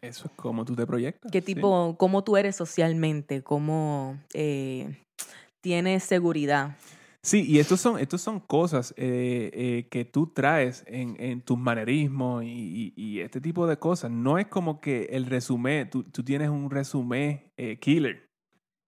Eso 0.00 0.26
es 0.26 0.32
cómo 0.34 0.64
tú 0.64 0.74
te 0.74 0.86
proyectas. 0.86 1.30
¿Qué 1.30 1.40
sí. 1.40 1.54
tipo, 1.54 1.94
cómo 1.96 2.24
tú 2.24 2.36
eres 2.36 2.56
socialmente? 2.56 3.42
¿Cómo 3.42 4.18
eh, 4.34 4.98
tienes 5.60 6.02
seguridad? 6.04 6.76
Sí, 7.22 7.44
y 7.46 7.58
estos 7.58 7.80
son, 7.80 7.98
estos 7.98 8.22
son 8.22 8.40
cosas 8.40 8.94
eh, 8.96 9.50
eh, 9.52 9.88
que 9.90 10.06
tú 10.06 10.28
traes 10.32 10.84
en, 10.86 11.16
en 11.20 11.42
tus 11.42 11.58
manerismos 11.58 12.44
y, 12.44 12.48
y- 12.48 12.94
y 12.96 13.20
este 13.20 13.40
tipo 13.42 13.66
de 13.66 13.78
cosas. 13.78 14.10
No 14.10 14.38
es 14.38 14.46
como 14.46 14.80
que 14.80 15.02
el 15.10 15.26
resumen, 15.26 15.90
tú, 15.90 16.04
tú 16.04 16.24
tienes 16.24 16.48
un 16.48 16.70
resumen 16.70 17.52
eh, 17.58 17.78
killer. 17.78 18.30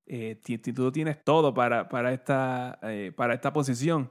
Eh, 0.06 0.40
tú 0.74 0.90
tienes 0.92 1.22
todo 1.24 1.52
para, 1.52 1.88
para, 1.90 2.12
esta, 2.12 2.78
eh, 2.82 3.12
para 3.14 3.34
esta 3.34 3.52
posición. 3.52 4.10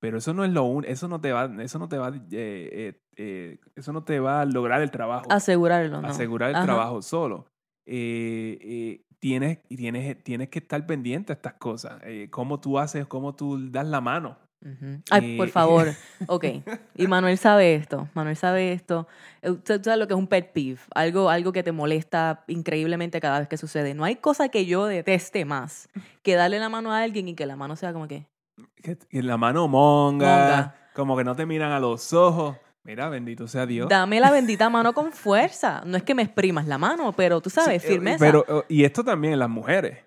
Pero 0.00 0.18
eso 0.18 0.34
no 0.34 0.44
es 0.44 0.50
lo 0.52 0.64
único, 0.64 0.92
eso 0.92 1.08
no 1.08 1.20
te 1.20 1.32
va, 1.32 1.50
eso 1.62 1.78
no 1.78 1.88
te 1.88 1.96
va, 1.96 2.12
eh, 2.32 3.58
eso 3.76 3.92
no 3.92 4.04
te 4.04 4.18
va 4.20 4.40
a 4.40 4.44
lograr 4.44 4.82
el 4.82 4.90
trabajo 4.90 5.26
Asegurarlo, 5.30 6.02
¿no? 6.02 6.08
asegurar 6.08 6.50
el 6.50 6.56
Ajá. 6.56 6.64
trabajo 6.66 7.00
solo. 7.02 7.46
Eh, 7.86 8.58
eh, 8.60 9.04
tienes, 9.22 9.58
y 9.68 9.76
tienes, 9.76 10.22
tienes 10.24 10.48
que 10.48 10.58
estar 10.58 10.84
pendiente 10.84 11.32
a 11.32 11.34
estas 11.36 11.52
cosas. 11.54 12.00
Eh, 12.02 12.26
cómo 12.28 12.58
tú 12.58 12.76
haces, 12.80 13.06
cómo 13.06 13.36
tú 13.36 13.70
das 13.70 13.86
la 13.86 14.00
mano. 14.00 14.36
Ay, 15.10 15.36
por 15.36 15.46
Eh, 15.46 15.50
favor. 15.52 15.88
Ok. 16.26 16.44
Y 16.96 17.06
Manuel 17.06 17.38
sabe 17.38 17.76
esto. 17.76 18.08
Manuel 18.14 18.34
sabe 18.36 18.72
esto. 18.72 19.06
Eh, 19.40 19.50
Usted 19.50 19.80
sabe 19.80 19.96
lo 19.96 20.08
que 20.08 20.14
es 20.14 20.18
un 20.18 20.26
pet 20.26 20.52
peeve. 20.52 20.80
Algo, 20.96 21.30
algo 21.30 21.52
que 21.52 21.62
te 21.62 21.70
molesta 21.70 22.42
increíblemente 22.48 23.20
cada 23.20 23.38
vez 23.38 23.46
que 23.48 23.56
sucede. 23.56 23.94
No 23.94 24.02
hay 24.02 24.16
cosa 24.16 24.48
que 24.48 24.66
yo 24.66 24.86
deteste 24.86 25.44
más 25.44 25.88
que 26.24 26.34
darle 26.34 26.58
la 26.58 26.68
mano 26.68 26.92
a 26.92 27.00
alguien 27.02 27.28
y 27.28 27.34
que 27.34 27.46
la 27.46 27.54
mano 27.54 27.76
sea 27.76 27.92
como 27.92 28.08
que... 28.08 28.26
Que, 28.82 28.98
que 28.98 29.22
la 29.22 29.36
mano 29.36 29.68
monga, 29.68 30.26
Monga. 30.26 30.74
como 30.94 31.16
que 31.16 31.22
no 31.22 31.36
te 31.36 31.46
miran 31.46 31.70
a 31.70 31.78
los 31.78 32.12
ojos. 32.12 32.56
Mira, 32.84 33.08
bendito 33.08 33.46
sea 33.46 33.64
Dios. 33.64 33.88
Dame 33.88 34.18
la 34.18 34.30
bendita 34.32 34.68
mano 34.68 34.92
con 34.92 35.12
fuerza. 35.12 35.82
No 35.86 35.96
es 35.96 36.02
que 36.02 36.14
me 36.14 36.22
exprimas 36.22 36.66
la 36.66 36.78
mano, 36.78 37.12
pero 37.12 37.40
tú 37.40 37.48
sabes, 37.48 37.80
Sí, 37.82 37.88
eh, 37.88 37.90
firmeza. 37.92 38.18
Pero, 38.18 38.44
eh, 38.48 38.64
y 38.68 38.84
esto 38.84 39.04
también 39.04 39.34
en 39.34 39.38
las 39.38 39.48
mujeres. 39.48 39.98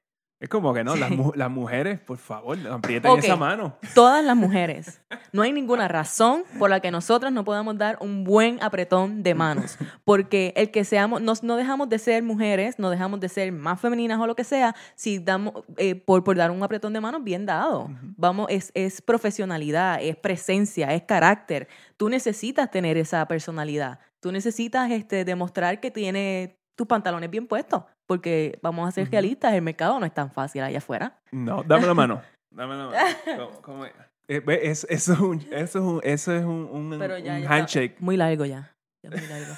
Es 0.45 0.49
como 0.49 0.75
que 0.75 0.84
no, 0.84 0.95
las, 0.95 1.10
Sí. 1.10 1.15
mu- 1.17 1.31
las 1.34 1.49
mujeres, 1.49 1.99
por 1.99 2.19
favor, 2.19 2.55
aprieten 2.69 3.17
esa 3.17 3.36
mano. 3.36 3.75
Todas 3.95 4.23
las 4.23 4.36
mujeres. 4.38 5.01
No 5.31 5.41
hay 5.41 5.51
ninguna 5.51 5.88
razón 5.88 6.43
por 6.60 6.69
la 6.69 6.81
que 6.81 6.91
nosotras 6.91 7.34
no 7.34 7.43
podamos 7.43 7.79
dar 7.79 7.97
un 7.99 8.23
buen 8.23 8.62
apretón 8.62 9.23
de 9.23 9.34
manos. 9.34 9.75
Porque 10.03 10.53
el 10.55 10.69
que 10.69 10.84
seamos, 10.84 11.19
nos, 11.19 11.41
no 11.41 11.55
dejamos 11.55 11.89
de 11.89 11.97
ser 11.97 12.21
mujeres, 12.21 12.77
no 12.77 12.91
dejamos 12.91 13.19
de 13.21 13.27
ser 13.27 13.51
más 13.51 13.81
femeninas 13.81 14.19
o 14.19 14.27
lo 14.27 14.36
que 14.36 14.43
sea, 14.43 14.75
si 14.93 15.17
damos, 15.17 15.63
eh, 15.77 15.95
por, 15.95 16.23
por 16.23 16.38
dar 16.38 16.51
un 16.51 16.62
apretón 16.62 16.93
de 16.93 17.01
manos 17.01 17.23
bien 17.23 17.47
dado. 17.47 17.89
Vamos, 18.15 18.45
es, 18.51 18.71
es 18.75 19.01
profesionalidad, 19.01 19.97
es 19.99 20.15
presencia, 20.15 20.93
es 20.93 21.01
carácter. 21.01 21.67
Tú 21.97 22.08
necesitas 22.08 22.69
tener 22.69 22.97
esa 22.97 23.27
personalidad. 23.27 23.97
Tú 24.19 24.31
necesitas 24.31 24.91
este, 24.91 25.25
demostrar 25.25 25.79
que 25.79 25.89
tienes 25.89 26.51
tus 26.75 26.86
pantalones 26.86 27.31
bien 27.31 27.47
puestos. 27.47 27.84
Porque 28.06 28.60
vamos 28.62 28.88
a 28.88 28.91
ser 28.91 29.10
realistas, 29.10 29.54
el 29.54 29.62
mercado 29.62 30.00
no 30.00 30.06
es 30.06 30.13
tan 30.13 30.32
fácil 30.32 30.62
allá 30.63 30.78
afuera. 30.78 31.20
No, 31.32 31.63
dame 31.63 31.88
la 31.88 31.94
mano. 31.94 32.22
Dame 32.52 32.76
la 32.76 32.86
mano. 32.88 33.50
¿Cómo-? 33.62 33.86
Eh, 34.28 34.41
eso 34.63 34.88
es 34.89 35.08
un, 35.10 35.41
eso 35.52 35.52
es 35.52 35.76
un, 35.76 36.02
eso 36.04 36.36
es 36.36 36.44
un, 36.44 36.70
un- 36.72 37.48
handshake. 37.48 38.00
Muy 38.00 38.18
largo 38.18 38.46
ya. 38.46 38.75
Ya 39.10 39.12
muy 39.12 39.28
largo. 39.28 39.54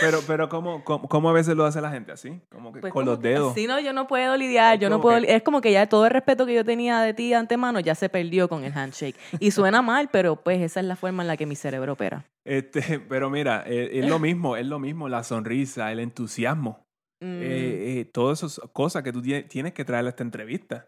Pero, 0.00 0.20
pero 0.26 0.48
¿cómo, 0.48 0.84
cómo, 0.84 1.08
cómo 1.08 1.30
a 1.30 1.32
veces 1.32 1.56
lo 1.56 1.64
hace 1.64 1.80
la 1.80 1.90
gente 1.90 2.12
así? 2.12 2.40
Como 2.50 2.72
que 2.72 2.80
Pues 2.80 2.92
con 2.92 3.02
como 3.04 3.12
los 3.12 3.20
dedos. 3.22 3.54
Sí, 3.54 3.66
no, 3.66 3.80
yo 3.80 3.92
no 3.92 4.06
puedo 4.06 4.36
lidiar, 4.36 4.74
Es 4.74 4.80
yo 4.80 4.88
no 4.90 5.00
puedo. 5.00 5.20
que- 5.20 5.34
Es 5.34 5.42
como 5.42 5.60
que 5.60 5.72
ya 5.72 5.88
todo 5.88 6.04
el 6.06 6.10
respeto 6.12 6.46
que 6.46 6.54
yo 6.54 6.64
tenía 6.64 7.00
de 7.00 7.14
ti 7.14 7.28
de 7.30 7.34
antemano 7.36 7.80
ya 7.80 7.94
se 7.94 8.08
perdió 8.08 8.48
con 8.48 8.64
el 8.64 8.72
handshake. 8.76 9.16
Y 9.40 9.50
suena 9.50 9.82
mal, 9.82 10.08
pero 10.12 10.36
pues 10.36 10.60
esa 10.60 10.80
es 10.80 10.86
la 10.86 10.96
forma 10.96 11.22
en 11.22 11.28
la 11.28 11.36
que 11.36 11.46
mi 11.46 11.56
cerebro 11.56 11.94
opera. 11.94 12.24
Este, 12.46 13.00
pero 13.08 13.30
mira, 13.30 13.64
eh, 13.66 13.90
es 14.00 14.08
lo 14.08 14.18
mismo, 14.18 14.56
es 14.56 14.66
lo 14.66 14.78
mismo 14.78 15.08
la 15.08 15.24
sonrisa, 15.24 15.90
el 15.92 16.00
entusiasmo. 16.00 16.84
Mm, 17.22 17.42
Eh, 17.42 18.00
eh, 18.00 18.04
todas 18.12 18.42
esas 18.42 18.60
cosas 18.72 19.02
que 19.02 19.12
tú 19.12 19.20
tie- 19.20 19.46
tienes 19.48 19.72
que 19.74 19.84
traer 19.84 20.06
a 20.06 20.10
esta 20.10 20.22
entrevista. 20.22 20.86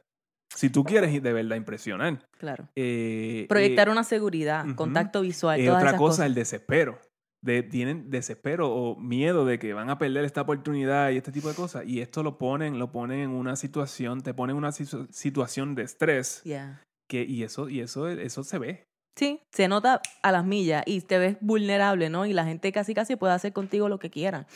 Si 0.55 0.71
tú 0.71 0.85
quieres 0.85 1.23
de 1.23 1.33
verdad 1.33 1.57
impresionar. 1.57 2.27
claro. 2.39 2.69
Eh, 2.77 3.47
Proyectar 3.49 3.89
eh, 3.89 3.91
una 3.93 4.05
seguridad, 4.05 4.65
contacto 4.77 5.21
visual, 5.23 5.61
eh, 5.61 5.65
todas 5.67 5.79
otra 5.81 5.91
esas 5.91 5.99
cosa, 6.01 6.11
cosas. 6.11 6.27
el 6.27 6.35
desespero. 6.35 7.01
De, 7.41 7.65
tienen 7.65 8.09
desespero 8.09 8.71
o 8.73 8.97
miedo 8.97 9.45
de 9.45 9.59
que 9.59 9.73
van 9.75 9.91
a 9.91 9.99
perder 9.99 10.25
esta 10.25 10.43
oportunidad 10.43 11.11
y 11.11 11.17
este 11.17 11.33
tipo 11.33 11.49
de 11.49 11.55
cosas. 11.57 11.85
Y 11.85 12.01
esto 12.01 12.23
lo 12.23 12.39
ponen, 12.39 12.79
lo 12.79 12.93
ponen 12.93 13.19
en 13.19 13.31
una 13.31 13.57
situación, 13.57 14.21
te 14.21 14.33
ponen 14.33 14.55
en 14.55 14.59
una 14.59 14.71
situ- 14.71 15.09
situación 15.11 15.75
de 15.75 15.83
estrés. 15.83 16.43
Yeah. 16.45 16.81
Que, 17.09 17.25
y 17.25 17.43
eso, 17.43 17.69
y 17.69 17.81
eso, 17.81 18.09
eso 18.09 18.45
se 18.45 18.59
ve. 18.61 18.85
Sí, 19.15 19.41
se 19.53 19.69
nota 19.69 20.01
a 20.23 20.33
las 20.33 20.45
millas 20.45 20.83
y 20.87 21.03
te 21.03 21.19
ves 21.19 21.37
vulnerable, 21.43 22.09
¿no? 22.09 22.25
Y 22.25 22.33
la 22.33 22.45
gente 22.45 22.73
casi 22.73 22.95
casi 22.95 23.15
puede 23.17 23.35
hacer 23.35 23.53
contigo 23.53 23.89
lo 23.91 23.99
que 23.99 24.09
quiera. 24.09 24.47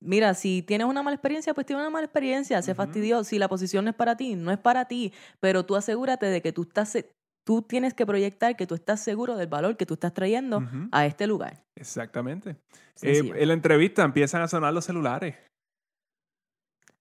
Mira, 0.00 0.34
si 0.34 0.62
tienes 0.62 0.86
una 0.86 1.02
mala 1.02 1.16
experiencia, 1.16 1.54
pues 1.54 1.66
tienes 1.66 1.82
una 1.82 1.90
mala 1.90 2.04
experiencia, 2.04 2.62
se 2.62 2.74
fastidió. 2.74 3.24
Si 3.24 3.38
la 3.38 3.48
posición 3.48 3.84
no 3.84 3.90
es 3.90 3.96
para 3.96 4.16
ti, 4.16 4.36
no 4.36 4.52
es 4.52 4.58
para 4.58 4.84
ti, 4.86 5.12
pero 5.40 5.66
tú 5.66 5.74
asegúrate 5.74 6.26
de 6.26 6.40
que 6.40 6.52
tú 6.52 6.62
estás, 6.62 6.96
tú 7.44 7.62
tienes 7.62 7.94
que 7.94 8.06
proyectar 8.06 8.56
que 8.56 8.66
tú 8.66 8.76
estás 8.76 9.00
seguro 9.00 9.36
del 9.36 9.48
valor 9.48 9.76
que 9.76 9.86
tú 9.86 9.94
estás 9.94 10.14
trayendo 10.14 10.62
a 10.92 11.04
este 11.06 11.26
lugar. 11.26 11.64
Exactamente. 11.74 12.56
Eh, 13.02 13.32
en 13.34 13.48
la 13.48 13.54
entrevista 13.54 14.04
empiezan 14.04 14.40
a 14.40 14.46
sonar 14.48 14.72
los 14.72 14.84
celulares. 14.84 15.34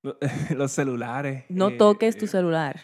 Lo- 0.01 0.17
Los 0.55 0.71
celulares. 0.71 1.45
no 1.49 1.69
eh, 1.69 1.77
toques 1.77 2.17
tu 2.17 2.25
eh, 2.25 2.27
celular. 2.27 2.81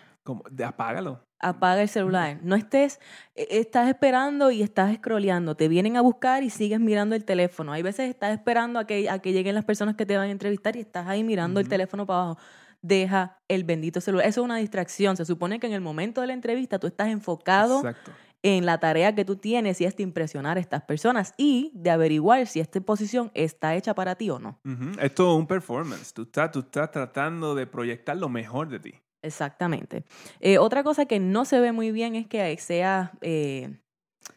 apágalo. 0.63 1.23
Apaga 1.41 1.81
el 1.81 1.89
celular. 1.89 2.39
No 2.43 2.55
estés, 2.55 2.99
eh, 3.35 3.47
estás 3.49 3.89
esperando 3.89 4.51
y 4.51 4.61
estás 4.61 4.95
scrolleando. 4.95 5.55
Te 5.55 5.67
vienen 5.67 5.97
a 5.97 6.01
buscar 6.01 6.43
y 6.43 6.49
sigues 6.49 6.79
mirando 6.79 7.15
el 7.15 7.25
teléfono. 7.25 7.71
Hay 7.71 7.81
veces 7.81 8.09
estás 8.09 8.31
esperando 8.31 8.79
a 8.79 8.85
que, 8.85 9.09
a 9.09 9.19
que 9.19 9.33
lleguen 9.33 9.55
las 9.55 9.65
personas 9.65 9.95
que 9.95 10.05
te 10.05 10.15
van 10.15 10.27
a 10.27 10.31
entrevistar 10.31 10.75
y 10.75 10.81
estás 10.81 11.07
ahí 11.07 11.23
mirando 11.23 11.59
el 11.59 11.67
teléfono 11.67 12.05
para 12.05 12.19
abajo. 12.23 12.39
Deja 12.83 13.39
el 13.47 13.63
bendito 13.63 14.01
celular. 14.01 14.27
Eso 14.27 14.41
es 14.41 14.45
una 14.45 14.57
distracción. 14.57 15.17
Se 15.17 15.25
supone 15.25 15.59
que 15.59 15.67
en 15.67 15.73
el 15.73 15.81
momento 15.81 16.21
de 16.21 16.27
la 16.27 16.33
entrevista 16.33 16.79
tú 16.79 16.87
estás 16.87 17.09
enfocado 17.09 17.77
Exacto. 17.77 18.11
en 18.43 18.65
la 18.65 18.79
tarea 18.79 19.13
que 19.13 19.25
tú 19.25 19.35
tienes 19.35 19.81
y 19.81 19.85
es 19.85 19.95
de 19.95 20.03
impresionar 20.03 20.57
a 20.57 20.59
estas 20.59 20.83
personas 20.83 21.33
y 21.37 21.71
de 21.73 21.89
averiguar 21.91 22.45
si 22.47 22.59
esta 22.59 22.81
posición 22.81 23.31
está 23.33 23.75
hecha 23.75 23.93
para 23.93 24.15
ti 24.15 24.29
o 24.29 24.39
no. 24.39 24.59
Ujú. 24.65 24.99
Esto 24.99 25.31
es 25.31 25.39
un 25.39 25.47
performance. 25.47 26.13
Tú 26.13 26.23
estás, 26.23 26.51
tú 26.51 26.59
estás 26.59 26.91
tratando 26.91 27.55
de 27.55 27.67
proyectar 27.67 28.17
lo 28.17 28.29
mejor 28.29 28.69
de 28.69 28.79
ti. 28.79 28.93
Exactamente. 29.21 30.03
Eh, 30.39 30.57
otra 30.57 30.83
cosa 30.83 31.05
que 31.05 31.19
no 31.19 31.45
se 31.45 31.59
ve 31.59 31.71
muy 31.71 31.91
bien 31.91 32.15
es 32.15 32.27
que 32.27 32.57
sea 32.57 33.11
eh, 33.21 33.69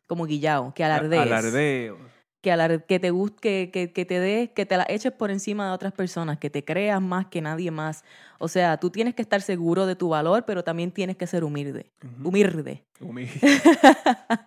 como 0.07 0.27
guillao, 0.27 0.75
que 0.75 0.85
alardees. 0.85 1.23
Alardeo. 1.23 1.99
Que, 2.43 2.53
alar- 2.53 2.85
que 2.85 3.01
te 3.01 3.09
guste, 3.11 3.71
que, 3.71 3.71
que, 3.71 3.93
que 3.95 4.05
te 4.05 4.21
des, 4.21 4.51
que 4.51 4.67
te 4.67 4.77
la 4.77 4.85
eches 4.91 5.13
por 5.13 5.31
encima 5.31 5.67
de 5.69 5.73
otras 5.73 5.95
personas, 5.95 6.37
que 6.37 6.51
te 6.51 6.63
creas 6.63 7.01
más 7.01 7.25
que 7.29 7.41
nadie 7.41 7.71
más. 7.71 8.05
O 8.39 8.49
sea, 8.49 8.77
tú 8.77 8.91
tienes 8.91 9.15
que 9.15 9.23
estar 9.23 9.41
seguro 9.41 9.87
de 9.87 9.97
tu 9.97 10.11
valor, 10.11 10.45
pero 10.47 10.63
también 10.63 10.91
tienes 10.93 11.17
que 11.17 11.27
ser 11.27 11.43
humilde. 11.43 11.91
Humilde. 12.23 12.85
Humi- 13.01 13.29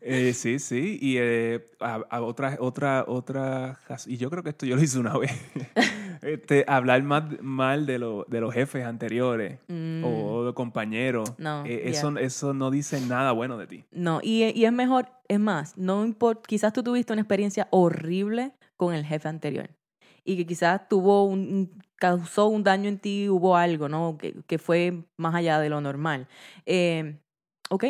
Eh, 0.00 0.32
sí, 0.34 0.58
sí. 0.58 0.98
Y 1.02 1.16
eh, 1.18 1.70
a, 1.80 1.94
a 2.10 2.22
otra, 2.22 2.56
otra, 2.60 3.04
otra. 3.06 3.78
Y 4.06 4.16
yo 4.16 4.30
creo 4.30 4.42
que 4.42 4.50
esto 4.50 4.64
yo 4.66 4.76
lo 4.76 4.82
hice 4.82 4.98
una 4.98 5.18
vez. 5.18 5.32
este, 6.22 6.64
hablar 6.68 7.02
más, 7.02 7.24
mal 7.42 7.86
de, 7.86 7.98
lo- 7.98 8.24
de 8.28 8.40
los 8.40 8.52
jefes 8.54 8.84
anteriores 8.84 9.58
Mm, 9.68 10.04
o 10.04 10.44
de 10.44 10.54
compañeros. 10.54 11.30
No, 11.38 11.64
eh, 11.66 11.78
yeah. 11.82 11.90
eso, 11.90 12.16
eso 12.18 12.54
no 12.54 12.70
dice 12.70 13.00
nada 13.00 13.32
bueno 13.32 13.56
de 13.58 13.66
ti. 13.66 13.84
No, 13.90 14.20
y, 14.22 14.44
y 14.44 14.64
es 14.64 14.72
mejor, 14.72 15.08
es 15.28 15.40
más, 15.40 15.76
no 15.76 16.04
importa, 16.04 16.42
quizás 16.46 16.72
tú 16.72 16.82
tuviste 16.82 17.12
una 17.12 17.22
experiencia 17.22 17.68
horrible 17.70 18.52
con 18.76 18.94
el 18.94 19.04
jefe 19.04 19.28
anterior 19.28 19.70
y 20.24 20.36
que 20.36 20.46
quizás 20.46 20.88
tuvo 20.88 21.24
un- 21.24 21.72
causó 21.96 22.46
un 22.46 22.62
daño 22.62 22.88
en 22.88 22.98
ti, 22.98 23.28
hubo 23.28 23.56
algo, 23.56 23.88
¿no? 23.88 24.18
Que, 24.18 24.34
que 24.46 24.58
fue 24.58 25.04
más 25.16 25.34
allá 25.34 25.58
de 25.58 25.68
lo 25.68 25.80
normal. 25.80 26.28
Eh, 26.64 27.18
ok, 27.70 27.84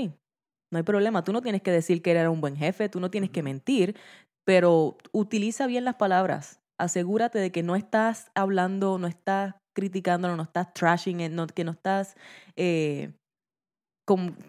no 0.71 0.79
hay 0.79 0.83
problema, 0.83 1.25
tú 1.25 1.33
no 1.33 1.43
tienes 1.43 1.63
que 1.63 1.71
decir 1.71 2.01
que 2.01 2.11
era 2.13 2.31
un 2.31 2.41
buen 2.41 2.57
jefe, 2.57 2.89
tú 2.89 3.01
no 3.01 3.11
tienes 3.11 3.31
que 3.31 3.43
mentir, 3.43 3.97
pero 4.45 4.97
utiliza 5.13 5.67
bien 5.67 5.85
las 5.85 5.97
palabras. 5.97 6.61
Asegúrate 6.79 7.39
de 7.39 7.53
que 7.53 7.63
no 7.63 7.77
estás 7.77 8.31
hablando, 8.35 8.99
no 8.99 9.07
estás 9.09 9.55
criticándolo, 9.75 10.37
no 10.37 10.43
estás 10.45 10.73
trashing, 10.75 11.21
it, 11.21 11.33
no- 11.33 11.47
que 11.47 11.65
no 11.65 11.73
estás... 11.73 12.15
eh, 12.57 13.13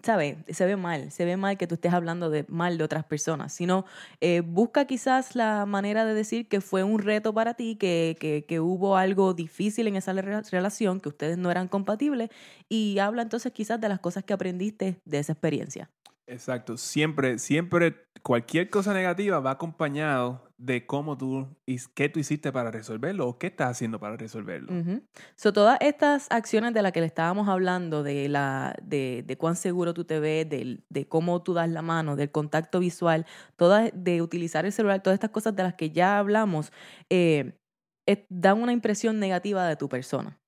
¿sabes? 0.02 0.36
Se 0.48 0.64
ve 0.66 0.76
mal, 0.76 1.10
se 1.10 1.24
ve 1.24 1.36
mal 1.36 1.58
que 1.58 1.66
tú 1.66 1.74
estés 1.74 1.92
hablando 1.92 2.30
de 2.30 2.44
mal 2.48 2.78
de 2.78 2.84
otras 2.84 3.04
personas, 3.04 3.52
sino 3.52 3.84
eh, 4.20 4.40
busca 4.40 4.86
quizás 4.86 5.34
la 5.36 5.66
manera 5.66 6.04
de 6.04 6.14
decir 6.14 6.48
que 6.48 6.60
fue 6.60 6.82
un 6.84 6.98
reto 7.00 7.34
para 7.34 7.54
ti, 7.54 7.76
que, 7.76 8.16
que, 8.18 8.44
que 8.46 8.60
hubo 8.60 8.96
algo 8.96 9.34
difícil 9.34 9.86
en 9.86 9.96
esa 9.96 10.12
re- 10.14 10.42
relación, 10.50 11.00
que 11.00 11.08
ustedes 11.10 11.36
no 11.38 11.50
eran 11.50 11.68
compatibles, 11.68 12.30
y 12.68 12.98
habla 13.00 13.22
entonces 13.22 13.52
quizás 13.52 13.80
de 13.80 13.88
las 13.88 14.00
cosas 14.00 14.24
que 14.24 14.32
aprendiste 14.32 15.00
de 15.04 15.18
esa 15.18 15.32
experiencia. 15.32 15.90
Exacto. 16.30 16.76
Siempre, 16.76 17.38
siempre, 17.38 18.04
cualquier 18.22 18.70
cosa 18.70 18.94
negativa 18.94 19.40
va 19.40 19.52
acompañado 19.52 20.48
de 20.58 20.86
cómo 20.86 21.18
tú, 21.18 21.48
qué 21.94 22.08
tú 22.08 22.20
hiciste 22.20 22.52
para 22.52 22.70
resolverlo 22.70 23.26
o 23.26 23.38
qué 23.38 23.48
estás 23.48 23.70
haciendo 23.70 23.98
para 23.98 24.16
resolverlo. 24.16 24.72
Ujú. 24.72 25.02
So, 25.34 25.52
todas 25.52 25.78
estas 25.80 26.28
acciones 26.30 26.72
de 26.72 26.82
las 26.82 26.92
que 26.92 27.00
le 27.00 27.06
estábamos 27.06 27.48
hablando, 27.48 28.02
de, 28.02 28.28
la, 28.28 28.76
de, 28.82 29.24
de 29.26 29.36
cuán 29.38 29.56
seguro 29.56 29.92
tú 29.92 30.04
te 30.04 30.20
ves, 30.20 30.48
de, 30.48 31.08
cómo 31.08 31.42
tú 31.42 31.54
das 31.54 31.68
la 31.68 31.82
mano, 31.82 32.14
del 32.14 32.30
contacto 32.30 32.78
visual, 32.78 33.26
todas, 33.56 33.90
de 33.92 34.22
utilizar 34.22 34.64
el 34.66 34.72
celular, 34.72 35.02
todas 35.02 35.14
estas 35.14 35.30
cosas 35.30 35.56
de 35.56 35.64
las 35.64 35.74
que 35.74 35.90
ya 35.90 36.18
hablamos, 36.18 36.72
eh, 37.08 37.56
dan 38.28 38.62
una 38.62 38.72
impresión 38.72 39.18
negativa 39.18 39.66
de 39.66 39.76
tu 39.76 39.88
persona. 39.88 40.39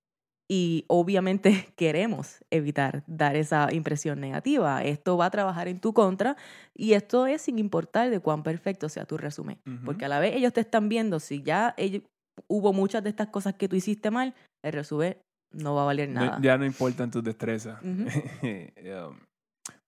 Y 0.54 0.84
obviamente 0.88 1.48
queremos 1.76 2.44
evitar 2.50 3.04
dar 3.06 3.36
esa 3.36 3.72
impresión 3.72 4.20
negativa. 4.20 4.84
Esto 4.84 5.16
va 5.16 5.26
a 5.26 5.30
trabajar 5.30 5.66
en 5.66 5.80
tu 5.80 5.94
contra 5.94 6.36
y 6.76 6.92
esto 6.92 7.26
es 7.26 7.40
sin 7.40 7.58
importar 7.58 8.10
de 8.10 8.20
cuán 8.20 8.42
perfecto 8.42 8.90
sea 8.90 9.06
tu 9.06 9.16
resumen. 9.16 9.58
Porque 9.86 10.04
a 10.04 10.08
la 10.08 10.20
vez 10.20 10.36
ellos 10.36 10.52
te 10.52 10.60
están 10.60 10.90
viendo, 10.90 11.20
si 11.20 11.42
ya 11.42 11.72
ellos, 11.78 12.02
hubo 12.48 12.74
muchas 12.74 13.02
de 13.02 13.08
estas 13.08 13.28
cosas 13.28 13.54
que 13.54 13.66
tú 13.66 13.76
hiciste 13.76 14.10
mal, 14.10 14.34
el 14.62 14.74
resumen 14.74 15.16
no 15.52 15.74
va 15.74 15.82
a 15.82 15.86
valer 15.86 16.10
No- 16.10 16.20
nada. 16.20 16.38
ya 16.42 16.58
no 16.58 16.66
importan 16.66 17.10
tus 17.10 17.24
destrezas. 17.24 17.80
Um, 17.82 18.06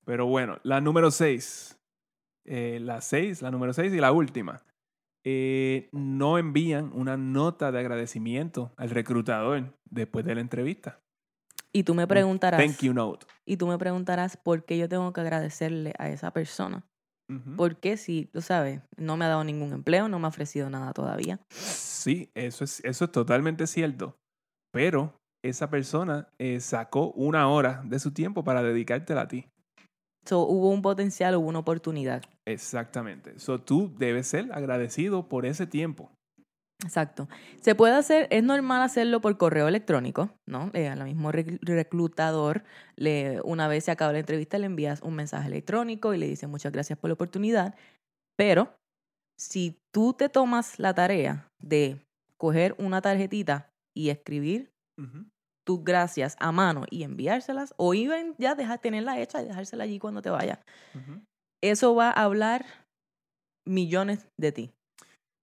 pero 0.06 0.24
bueno, 0.26 0.58
la 0.62 0.80
número 0.80 1.10
6. 1.10 1.76
la 2.46 3.02
6, 3.02 3.42
la 3.42 3.50
número 3.50 3.74
6 3.74 3.92
y 3.92 3.98
la 4.00 4.12
última. 4.12 4.62
Eh, 5.24 5.88
no 5.92 6.36
envían 6.38 6.90
una 6.92 7.16
nota 7.16 7.72
de 7.72 7.78
agradecimiento 7.78 8.72
al 8.76 8.90
reclutador 8.90 9.74
después 9.88 10.24
de 10.24 10.34
la 10.34 10.42
entrevista. 10.42 11.00
Y 11.72 11.82
tú 11.82 11.94
me 11.94 12.06
preguntarás, 12.06 12.60
Thank 12.60 12.82
you 12.82 12.92
note. 12.92 13.26
y 13.44 13.56
tú 13.56 13.66
me 13.66 13.78
preguntarás 13.78 14.36
por 14.36 14.64
qué 14.64 14.78
yo 14.78 14.88
tengo 14.88 15.12
que 15.12 15.22
agradecerle 15.22 15.94
a 15.98 16.08
esa 16.08 16.30
persona. 16.30 16.84
Porque 17.56 17.96
si, 17.96 18.26
tú 18.26 18.42
sabes, 18.42 18.82
no 18.96 19.16
me 19.16 19.24
ha 19.24 19.28
dado 19.28 19.44
ningún 19.44 19.72
empleo, 19.72 20.08
no 20.08 20.18
me 20.18 20.26
ha 20.26 20.28
ofrecido 20.28 20.68
nada 20.68 20.92
todavía. 20.92 21.40
Sí, 21.48 22.30
eso 22.34 22.64
es, 22.64 22.84
eso 22.84 23.06
es 23.06 23.12
totalmente 23.12 23.66
cierto. 23.66 24.18
Pero 24.72 25.14
esa 25.42 25.70
persona 25.70 26.28
eh, 26.38 26.60
sacó 26.60 27.12
una 27.12 27.48
hora 27.48 27.82
de 27.86 27.98
su 27.98 28.12
tiempo 28.12 28.44
para 28.44 28.62
dedicártela 28.62 29.22
a 29.22 29.28
ti. 29.28 29.46
So, 30.24 30.46
hubo 30.46 30.70
un 30.70 30.82
potencial, 30.82 31.36
hubo 31.36 31.48
una 31.48 31.58
oportunidad. 31.60 32.22
Exactamente. 32.46 33.38
So, 33.38 33.60
tú 33.60 33.92
debes 33.98 34.26
ser 34.26 34.50
agradecido 34.52 35.28
por 35.28 35.46
ese 35.46 35.66
tiempo. 35.66 36.10
Exacto. 36.82 37.28
Se 37.62 37.74
puede 37.74 37.94
hacer, 37.94 38.26
es 38.30 38.42
normal 38.42 38.82
hacerlo 38.82 39.20
por 39.20 39.36
correo 39.38 39.68
electrónico, 39.68 40.30
¿no? 40.46 40.70
Eh, 40.74 40.88
al 40.88 41.02
mismo 41.04 41.32
rec- 41.32 41.58
reclutador, 41.62 42.64
le, 42.96 43.40
una 43.42 43.68
vez 43.68 43.84
se 43.84 43.90
acaba 43.90 44.12
la 44.12 44.18
entrevista, 44.18 44.58
le 44.58 44.66
envías 44.66 45.00
un 45.02 45.14
mensaje 45.14 45.48
electrónico 45.48 46.12
y 46.12 46.18
le 46.18 46.26
dices 46.26 46.48
muchas 46.48 46.72
gracias 46.72 46.98
por 46.98 47.08
la 47.08 47.14
oportunidad. 47.14 47.74
Pero 48.36 48.74
si 49.38 49.78
tú 49.92 50.12
te 50.14 50.28
tomas 50.28 50.78
la 50.78 50.94
tarea 50.94 51.48
de 51.62 52.04
coger 52.36 52.74
una 52.78 53.00
tarjetita 53.00 53.70
y 53.96 54.10
escribir 54.10 54.72
Ujú. 54.98 55.26
Tus 55.64 55.82
gracias 55.82 56.36
a 56.40 56.52
mano 56.52 56.84
y 56.90 57.02
enviárselas, 57.02 57.74
o 57.76 57.94
even 57.94 58.34
ya 58.38 58.54
dejar 58.54 58.78
tenerla 58.80 59.18
hecha 59.20 59.42
y 59.42 59.46
dejársela 59.46 59.84
allí 59.84 59.98
cuando 59.98 60.22
te 60.22 60.30
vayas, 60.30 60.58
Ujú. 60.94 61.20
eso 61.62 61.94
va 61.94 62.10
a 62.10 62.22
hablar 62.24 62.64
millones 63.66 64.28
de 64.38 64.52
ti. 64.52 64.70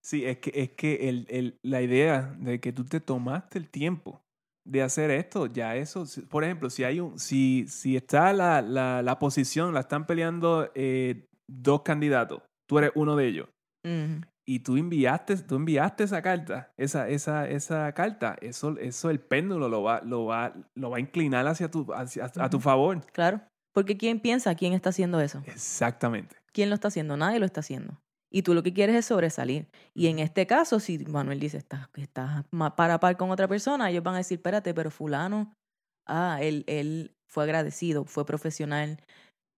Sí, 0.03 0.25
es 0.25 0.38
que, 0.39 0.51
es 0.55 0.71
que 0.71 1.10
el, 1.10 1.25
el- 1.29 1.57
la 1.63 1.81
idea 1.81 2.36
de 2.39 2.60
que 2.60 2.71
tú 2.73 2.86
te 2.86 2.99
tomaste 2.99 3.60
el 3.60 3.69
tiempo 3.69 4.21
de 4.67 4.81
hacer 4.84 5.10
esto, 5.12 5.47
ya 5.47 5.75
eso, 5.75 6.05
por 6.29 6.43
ejemplo, 6.43 6.69
si 6.69 6.84
hay 6.84 6.99
un, 6.99 7.17
si, 7.19 7.65
si 7.67 7.95
está 7.95 8.31
la, 8.34 8.62
la, 8.62 9.01
la 9.01 9.19
posición, 9.19 9.73
la 9.73 9.81
están 9.81 10.05
peleando 10.05 10.71
eh, 10.75 11.25
dos 11.49 11.81
candidatos, 11.81 12.41
tú 12.67 12.77
eres 12.77 12.91
uno 12.95 13.15
de 13.15 13.27
ellos. 13.27 13.49
Y 14.53 14.59
tú 14.59 14.75
enviaste, 14.75 15.37
tú 15.37 15.55
enviaste 15.55 16.03
esa 16.03 16.21
carta, 16.21 16.73
esa, 16.77 17.07
esa, 17.07 17.47
esa 17.47 17.91
carta, 17.93 18.35
eso, 18.41 18.77
eso 18.79 19.09
el 19.09 19.19
péndulo 19.21 19.69
lo 19.69 19.81
va, 19.81 20.01
lo 20.01 20.25
va, 20.25 20.53
lo 20.75 20.89
va 20.89 20.97
a 20.97 20.99
inclinar 20.99 21.47
hacia 21.47 21.71
tu, 21.71 21.93
hacia, 21.93 22.25
a 22.25 22.49
tu 22.49 22.59
favor. 22.59 23.05
Claro. 23.13 23.39
Porque 23.73 23.95
¿quién 23.95 24.19
piensa 24.19 24.53
quién 24.55 24.73
está 24.73 24.89
haciendo 24.89 25.21
eso? 25.21 25.41
Exactamente. 25.45 26.35
¿Quién 26.51 26.67
lo 26.69 26.75
está 26.75 26.89
haciendo? 26.89 27.15
Nadie 27.15 27.39
lo 27.39 27.45
está 27.45 27.61
haciendo. 27.61 28.01
Y 28.29 28.41
tú 28.41 28.53
lo 28.53 28.61
que 28.61 28.73
quieres 28.73 28.95
es 28.97 29.05
sobresalir. 29.05 29.69
Y 29.93 30.07
en 30.07 30.19
este 30.19 30.45
caso, 30.47 30.81
si 30.81 30.99
Manuel 31.05 31.39
dice, 31.39 31.57
estás, 31.57 31.87
estás 31.95 32.43
ma- 32.51 32.75
par 32.75 32.91
a 32.91 32.99
par 32.99 33.15
con 33.15 33.31
otra 33.31 33.47
persona, 33.47 33.89
ellos 33.89 34.03
van 34.03 34.15
a 34.15 34.17
decir, 34.17 34.39
espérate, 34.39 34.73
pero 34.73 34.91
fulano, 34.91 35.53
ah, 36.05 36.39
él, 36.41 36.65
él 36.67 37.15
fue 37.29 37.45
agradecido, 37.45 38.03
fue 38.03 38.25
profesional 38.25 38.99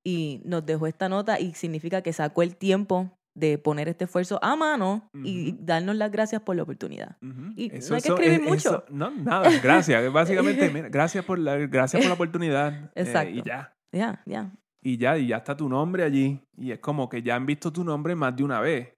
y 0.06 0.41
nos 0.45 0.63
dejó 0.65 0.86
esta 0.86 1.10
nota 1.10 1.39
y 1.39 1.53
significa 1.56 2.03
que 2.03 2.13
sacó 2.13 2.43
el 2.43 2.56
tiempo 2.56 3.12
de 3.36 3.58
poner 3.58 3.88
este 3.89 4.06
esfuerzo 4.06 4.39
a 4.43 4.56
mano 4.56 5.10
y 5.13 5.56
darnos 5.60 5.96
las 5.96 6.12
gracias 6.12 6.41
por 6.41 6.56
la 6.56 6.63
oportunidad. 6.63 7.17
Y 7.56 7.69
no 7.69 7.96
hay 7.96 8.02
que 8.02 8.10
escribir 8.10 8.41
mucho. 8.41 8.86
no, 8.89 9.10
nada, 9.12 9.50
gracias. 9.62 10.12
Básicamente, 10.13 10.69
mira, 10.69 10.89
gracias 10.89 11.26
por 11.26 11.39
la, 11.39 11.58
gracias 11.58 12.02
por 12.02 12.10
la 12.10 12.13
oportunidad. 12.15 12.74
eh, 12.96 13.02
Exacto. 13.02 13.30
y 13.36 13.41
ya. 13.43 13.74
Ya, 13.91 14.22
ya. 14.26 14.52
Y 14.82 14.98
ya, 14.98 15.17
y 15.17 15.28
ya 15.28 15.38
está 15.38 15.56
tu 15.56 15.69
nombre 15.69 16.04
allí. 16.04 16.39
Y 16.58 16.72
es 16.72 16.80
como 16.80 17.08
que 17.10 17.22
ya 17.24 17.36
han 17.36 17.46
visto 17.46 17.72
tu 17.72 17.84
nombre 17.84 18.15
más 18.15 18.36
de 18.36 18.43
una 18.43 18.60
vez. 18.60 18.93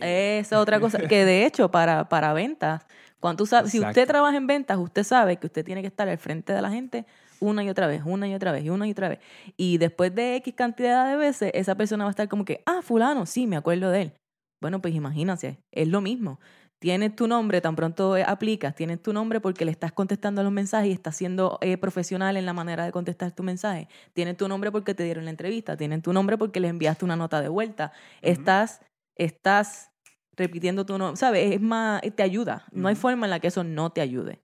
Esa 0.00 0.40
es 0.40 0.52
otra 0.52 0.80
cosa 0.80 0.98
que 1.06 1.24
de 1.24 1.44
hecho 1.46 1.70
para, 1.70 2.08
para 2.08 2.32
ventas, 2.32 2.86
cuando 3.20 3.38
tú 3.38 3.46
sabes, 3.46 3.72
si 3.72 3.80
usted 3.80 4.06
trabaja 4.06 4.36
en 4.36 4.46
ventas, 4.46 4.78
usted 4.78 5.02
sabe 5.04 5.36
que 5.36 5.46
usted 5.46 5.64
tiene 5.64 5.80
que 5.80 5.88
estar 5.88 6.08
al 6.08 6.18
frente 6.18 6.52
de 6.52 6.62
la 6.62 6.70
gente 6.70 7.04
una 7.40 7.64
y 7.64 7.68
otra 7.68 7.86
vez, 7.86 8.02
una 8.04 8.28
y 8.28 8.34
otra 8.34 8.52
vez, 8.52 8.64
y 8.64 8.70
una 8.70 8.86
y 8.86 8.92
otra 8.92 9.08
vez. 9.08 9.18
Y 9.56 9.78
después 9.78 10.14
de 10.14 10.36
X 10.36 10.54
cantidad 10.54 11.08
de 11.08 11.16
veces, 11.16 11.50
esa 11.54 11.74
persona 11.74 12.04
va 12.04 12.10
a 12.10 12.12
estar 12.12 12.28
como 12.28 12.44
que, 12.44 12.62
ah, 12.66 12.80
fulano, 12.82 13.26
sí, 13.26 13.46
me 13.46 13.56
acuerdo 13.56 13.90
de 13.90 14.02
él. 14.02 14.12
Bueno, 14.60 14.80
pues 14.80 14.94
imagínate, 14.94 15.58
es 15.72 15.88
lo 15.88 16.00
mismo. 16.00 16.40
Tienes 16.80 17.16
tu 17.16 17.26
nombre, 17.26 17.60
tan 17.60 17.74
pronto 17.74 18.16
eh, 18.16 18.24
aplicas, 18.24 18.74
tienes 18.74 19.02
tu 19.02 19.12
nombre 19.12 19.40
porque 19.40 19.64
le 19.64 19.72
estás 19.72 19.92
contestando 19.92 20.44
los 20.44 20.52
mensajes 20.52 20.88
y 20.90 20.92
estás 20.92 21.16
siendo 21.16 21.58
eh, 21.60 21.76
profesional 21.76 22.36
en 22.36 22.46
la 22.46 22.52
manera 22.52 22.84
de 22.84 22.92
contestar 22.92 23.32
tu 23.32 23.42
mensaje. 23.42 23.88
Tienes 24.12 24.36
tu 24.36 24.46
nombre 24.46 24.70
porque 24.70 24.94
te 24.94 25.02
dieron 25.02 25.24
la 25.24 25.30
entrevista, 25.30 25.76
tienes 25.76 26.02
tu 26.02 26.12
nombre 26.12 26.38
porque 26.38 26.60
les 26.60 26.70
enviaste 26.70 27.04
una 27.04 27.16
nota 27.16 27.40
de 27.40 27.48
vuelta. 27.48 27.92
Estás, 28.22 28.80
estás 29.16 29.90
repitiendo 30.36 30.86
tu 30.86 30.98
nombre, 30.98 31.16
¿sabes? 31.16 31.52
Es 31.52 31.60
más, 31.60 32.00
te 32.14 32.22
ayuda. 32.22 32.64
No 32.70 32.86
hay 32.86 32.94
forma 32.94 33.26
en 33.26 33.30
la 33.30 33.40
que 33.40 33.48
eso 33.48 33.64
no 33.64 33.90
te 33.90 34.00
ayude. 34.00 34.38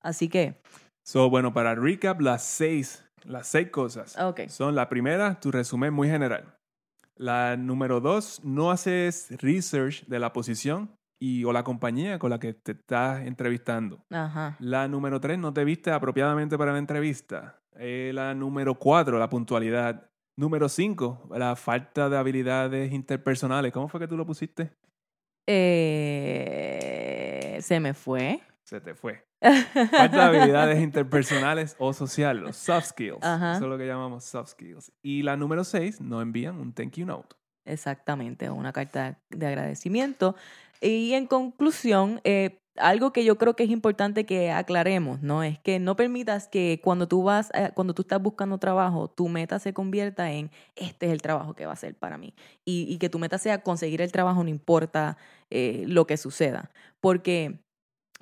Así 0.00 0.30
que, 0.30 0.62
So, 1.10 1.28
bueno, 1.28 1.52
para 1.52 1.74
recap, 1.74 2.20
las 2.20 2.44
seis, 2.44 3.04
las 3.24 3.48
seis 3.48 3.70
cosas. 3.70 4.16
ok. 4.16 4.42
Son 4.46 4.76
la 4.76 4.88
primera, 4.88 5.40
tu 5.40 5.50
resumen 5.50 5.92
muy 5.92 6.06
general. 6.08 6.56
La 7.16 7.56
número 7.56 8.00
dos, 8.00 8.40
no 8.44 8.70
haces 8.70 9.26
research 9.42 10.06
de 10.06 10.20
la 10.20 10.32
posición 10.32 10.94
y 11.18 11.42
o 11.42 11.52
la 11.52 11.64
compañía 11.64 12.20
con 12.20 12.30
la 12.30 12.38
que 12.38 12.54
te 12.54 12.70
estás 12.70 13.26
entrevistando. 13.26 14.04
Ajá. 14.08 14.56
La 14.60 14.86
número 14.86 15.18
tres, 15.20 15.36
no 15.36 15.52
te 15.52 15.64
viste 15.64 15.90
apropiadamente 15.90 16.56
para 16.56 16.70
la 16.70 16.78
entrevista. 16.78 17.60
Eh, 17.76 18.12
la 18.14 18.32
número 18.32 18.76
cuatro, 18.76 19.18
la 19.18 19.28
puntualidad. 19.28 20.08
Número 20.36 20.68
cinco, 20.68 21.28
la 21.36 21.56
falta 21.56 22.08
de 22.08 22.18
habilidades 22.18 22.92
interpersonales. 22.92 23.72
¿Cómo 23.72 23.88
fue 23.88 23.98
que 23.98 24.06
tú 24.06 24.16
lo 24.16 24.24
pusiste? 24.24 24.70
Eh, 25.48 26.38
se 27.60 27.80
me 27.80 27.94
fue. 27.94 28.40
Se 28.62 28.80
te 28.80 28.94
fue. 28.94 29.28
Falta 29.40 30.08
de 30.08 30.20
habilidades 30.38 30.82
interpersonales 30.82 31.76
o 31.78 31.92
sociales, 31.92 32.42
los 32.42 32.56
soft 32.56 32.88
skills. 32.88 33.22
Ajá. 33.22 33.56
Eso 33.56 33.64
es 33.64 33.70
lo 33.70 33.78
que 33.78 33.86
llamamos 33.86 34.24
soft 34.24 34.50
skills. 34.50 34.92
Y 35.02 35.22
la 35.22 35.36
número 35.36 35.64
seis, 35.64 36.00
no 36.00 36.20
envían 36.20 36.60
un 36.60 36.72
thank 36.72 36.92
you 36.96 37.06
note. 37.06 37.36
Exactamente, 37.64 38.50
una 38.50 38.72
carta 38.72 39.18
de 39.30 39.46
agradecimiento. 39.46 40.34
Y 40.80 41.12
en 41.12 41.26
conclusión, 41.26 42.20
eh, 42.24 42.58
algo 42.76 43.12
que 43.12 43.24
yo 43.24 43.36
creo 43.36 43.54
que 43.54 43.64
es 43.64 43.70
importante 43.70 44.24
que 44.24 44.50
aclaremos, 44.50 45.22
¿no? 45.22 45.42
Es 45.42 45.58
que 45.58 45.78
no 45.78 45.96
permitas 45.96 46.48
que 46.48 46.80
cuando 46.82 47.08
tú 47.08 47.22
vas, 47.22 47.50
eh, 47.54 47.70
cuando 47.74 47.94
tú 47.94 48.02
estás 48.02 48.22
buscando 48.22 48.58
trabajo, 48.58 49.08
tu 49.08 49.28
meta 49.28 49.58
se 49.58 49.72
convierta 49.72 50.30
en 50.32 50.50
este 50.76 51.06
es 51.06 51.12
el 51.12 51.22
trabajo 51.22 51.54
que 51.54 51.66
va 51.66 51.72
a 51.72 51.76
ser 51.76 51.94
para 51.94 52.16
mí. 52.16 52.34
Y, 52.64 52.86
y 52.88 52.98
que 52.98 53.08
tu 53.08 53.18
meta 53.18 53.38
sea 53.38 53.62
conseguir 53.62 54.00
el 54.00 54.12
trabajo, 54.12 54.42
no 54.42 54.48
importa 54.48 55.16
eh, 55.50 55.84
lo 55.86 56.06
que 56.06 56.16
suceda. 56.16 56.70
Porque 57.00 57.60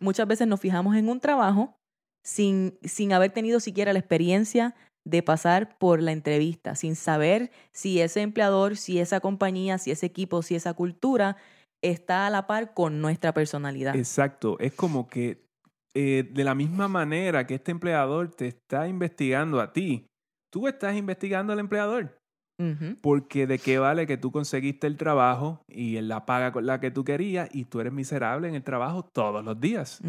muchas 0.00 0.26
veces 0.26 0.46
nos 0.46 0.60
fijamos 0.60 0.96
en 0.96 1.08
un 1.08 1.20
trabajo 1.20 1.76
sin, 2.24 2.78
sin 2.82 3.12
haber 3.12 3.30
tenido 3.30 3.60
siquiera 3.60 3.92
la 3.92 3.98
experiencia 3.98 4.74
de 5.04 5.22
pasar 5.22 5.78
por 5.78 6.02
la 6.02 6.12
entrevista, 6.12 6.74
sin 6.74 6.94
saber 6.94 7.50
si 7.72 8.00
ese 8.00 8.20
empleador, 8.20 8.76
si 8.76 8.98
esa 8.98 9.20
compañía, 9.20 9.78
si 9.78 9.90
ese 9.90 10.06
equipo, 10.06 10.42
si 10.42 10.54
esa 10.54 10.74
cultura 10.74 11.36
está 11.82 12.26
a 12.26 12.30
la 12.30 12.46
par 12.46 12.74
con 12.74 13.00
nuestra 13.00 13.32
personalidad. 13.32 13.96
Exacto. 13.96 14.58
Es 14.58 14.74
como 14.74 15.08
que 15.08 15.46
eh, 15.94 16.28
de 16.30 16.44
la 16.44 16.54
misma 16.54 16.88
manera 16.88 17.46
que 17.46 17.54
este 17.54 17.70
empleador 17.70 18.30
te 18.30 18.48
está 18.48 18.86
investigando 18.86 19.60
a 19.60 19.72
ti, 19.72 20.06
tú 20.52 20.68
estás 20.68 20.94
investigando 20.96 21.52
al 21.52 21.60
empleador. 21.60 22.17
Porque 23.00 23.46
de 23.46 23.60
qué 23.60 23.78
vale 23.78 24.06
que 24.08 24.16
tú 24.16 24.32
conseguiste 24.32 24.88
el 24.88 24.96
trabajo 24.96 25.62
y 25.68 26.00
la 26.00 26.26
paga 26.26 26.50
con 26.50 26.66
la 26.66 26.80
que 26.80 26.90
tú 26.90 27.04
querías 27.04 27.48
y 27.52 27.66
tú 27.66 27.80
eres 27.80 27.92
miserable 27.92 28.48
en 28.48 28.56
el 28.56 28.64
trabajo 28.64 29.04
todos 29.04 29.44
los 29.44 29.60
días. 29.60 30.00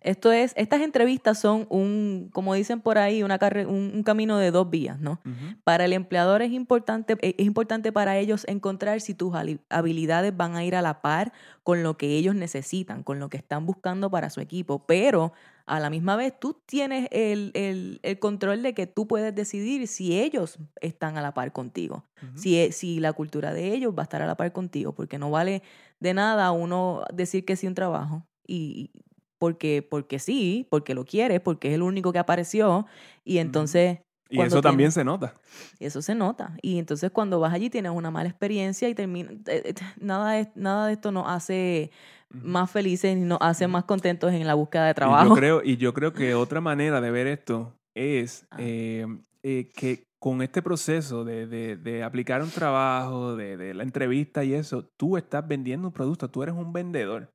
Esto 0.00 0.32
es, 0.32 0.52
estas 0.56 0.82
entrevistas 0.82 1.38
son 1.38 1.66
un, 1.68 2.28
como 2.32 2.54
dicen 2.54 2.80
por 2.80 2.98
ahí, 2.98 3.22
una 3.22 3.38
un, 3.68 3.92
un, 3.94 4.02
camino 4.02 4.36
de 4.38 4.50
dos 4.50 4.68
vías, 4.68 4.98
¿no? 5.00 5.20
Para 5.62 5.84
el 5.84 5.92
empleador 5.92 6.42
es 6.42 6.52
importante, 6.52 7.16
e, 7.20 7.34
es 7.38 7.46
importante 7.46 7.92
para 7.92 8.18
ellos 8.18 8.44
encontrar 8.48 9.00
si 9.00 9.14
tus 9.14 9.34
habilidades 9.68 10.36
van 10.36 10.56
a 10.56 10.64
ir 10.64 10.74
a 10.74 10.82
la 10.82 11.02
par 11.02 11.32
con 11.62 11.82
lo 11.82 11.96
que 11.96 12.16
ellos 12.16 12.34
necesitan, 12.34 13.04
con 13.04 13.20
lo 13.20 13.28
que 13.28 13.36
están 13.36 13.64
buscando 13.64 14.10
para 14.10 14.30
su 14.30 14.40
equipo, 14.40 14.84
pero 14.86 15.32
a 15.66 15.80
la 15.80 15.90
misma 15.90 16.16
vez 16.16 16.32
tú 16.38 16.60
tienes 16.64 17.08
el, 17.10 17.50
el, 17.54 17.98
el 18.02 18.18
control 18.18 18.62
de 18.62 18.72
que 18.72 18.86
tú 18.86 19.08
puedes 19.08 19.34
decidir 19.34 19.88
si 19.88 20.18
ellos 20.18 20.58
están 20.80 21.18
a 21.18 21.22
la 21.22 21.34
par 21.34 21.52
contigo, 21.52 22.04
si, 22.36 22.58
e, 22.58 22.72
si 22.72 23.00
la 23.00 23.12
cultura 23.12 23.52
de 23.52 23.74
ellos 23.74 23.92
va 23.92 24.02
a 24.02 24.04
estar 24.04 24.22
a 24.22 24.26
la 24.26 24.36
par 24.36 24.52
contigo, 24.52 24.92
porque 24.92 25.18
no 25.18 25.30
vale 25.30 25.62
de 25.98 26.14
nada 26.14 26.52
uno 26.52 27.02
decir 27.12 27.44
que 27.44 27.56
sí 27.56 27.66
un 27.66 27.74
trabajo 27.74 28.24
y 28.46 28.90
porque, 29.38 29.82
porque 29.82 30.18
sí, 30.18 30.66
porque 30.70 30.94
lo 30.94 31.04
quiere, 31.04 31.40
porque 31.40 31.68
es 31.68 31.74
el 31.74 31.82
único 31.82 32.12
que 32.12 32.18
apareció. 32.18 32.86
Y 33.24 33.38
entonces. 33.38 33.98
Y 34.28 34.40
eso 34.40 34.60
también 34.60 34.92
se 34.92 35.04
nota. 35.04 35.34
Eso 35.78 36.02
se 36.02 36.14
nota. 36.14 36.56
Y 36.62 36.78
entonces 36.78 37.10
cuando 37.10 37.40
vas 37.40 37.52
allí 37.52 37.70
tienes 37.70 37.92
una 37.92 38.10
mala 38.10 38.28
experiencia 38.28 38.88
y 38.88 38.94
termina. 38.94 39.30
Eh, 39.46 39.62
eh, 39.64 39.74
nada, 40.00 40.32
de, 40.32 40.48
nada 40.54 40.86
de 40.88 40.94
esto 40.94 41.12
nos 41.12 41.28
hace 41.28 41.90
más 42.30 42.70
felices 42.70 43.16
y 43.16 43.20
nos 43.20 43.38
hace 43.40 43.68
más 43.68 43.84
contentos 43.84 44.32
en 44.32 44.46
la 44.46 44.54
búsqueda 44.54 44.86
de 44.86 44.94
trabajo. 44.94 45.26
Y 45.26 45.28
yo 45.28 45.34
creo, 45.36 45.62
y 45.62 45.76
yo 45.76 45.94
creo 45.94 46.12
que 46.12 46.34
otra 46.34 46.60
manera 46.60 47.00
de 47.00 47.10
ver 47.10 47.26
esto 47.26 47.72
es 47.94 48.46
ah. 48.50 48.56
eh, 48.58 49.70
que 49.74 50.06
con 50.18 50.42
este 50.42 50.60
proceso 50.60 51.24
de, 51.24 51.46
de, 51.46 51.76
de 51.76 52.02
aplicar 52.02 52.42
un 52.42 52.50
trabajo, 52.50 53.36
de, 53.36 53.56
de, 53.56 53.74
la 53.74 53.84
entrevista 53.84 54.42
y 54.42 54.54
eso, 54.54 54.84
tú 54.96 55.16
estás 55.16 55.46
vendiendo 55.46 55.88
un 55.88 55.94
producto, 55.94 56.28
tú 56.28 56.42
eres 56.42 56.54
un 56.54 56.72
vendedor 56.72 57.30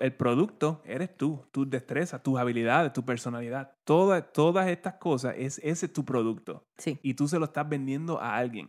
el 0.00 0.14
producto 0.14 0.82
eres 0.84 1.16
tú, 1.16 1.44
tus 1.50 1.68
destrezas, 1.68 2.22
tus 2.22 2.38
habilidades, 2.38 2.92
tu 2.92 3.04
personalidad. 3.04 3.72
Todas, 3.84 4.32
todas 4.32 4.68
estas 4.68 4.94
cosas, 4.94 5.34
es, 5.38 5.58
ese 5.62 5.86
es 5.86 5.92
tu 5.92 6.04
producto. 6.04 6.64
Sí. 6.76 6.98
Y 7.02 7.14
tú 7.14 7.28
se 7.28 7.38
lo 7.38 7.46
estás 7.46 7.68
vendiendo 7.68 8.20
a 8.20 8.36
alguien. 8.36 8.68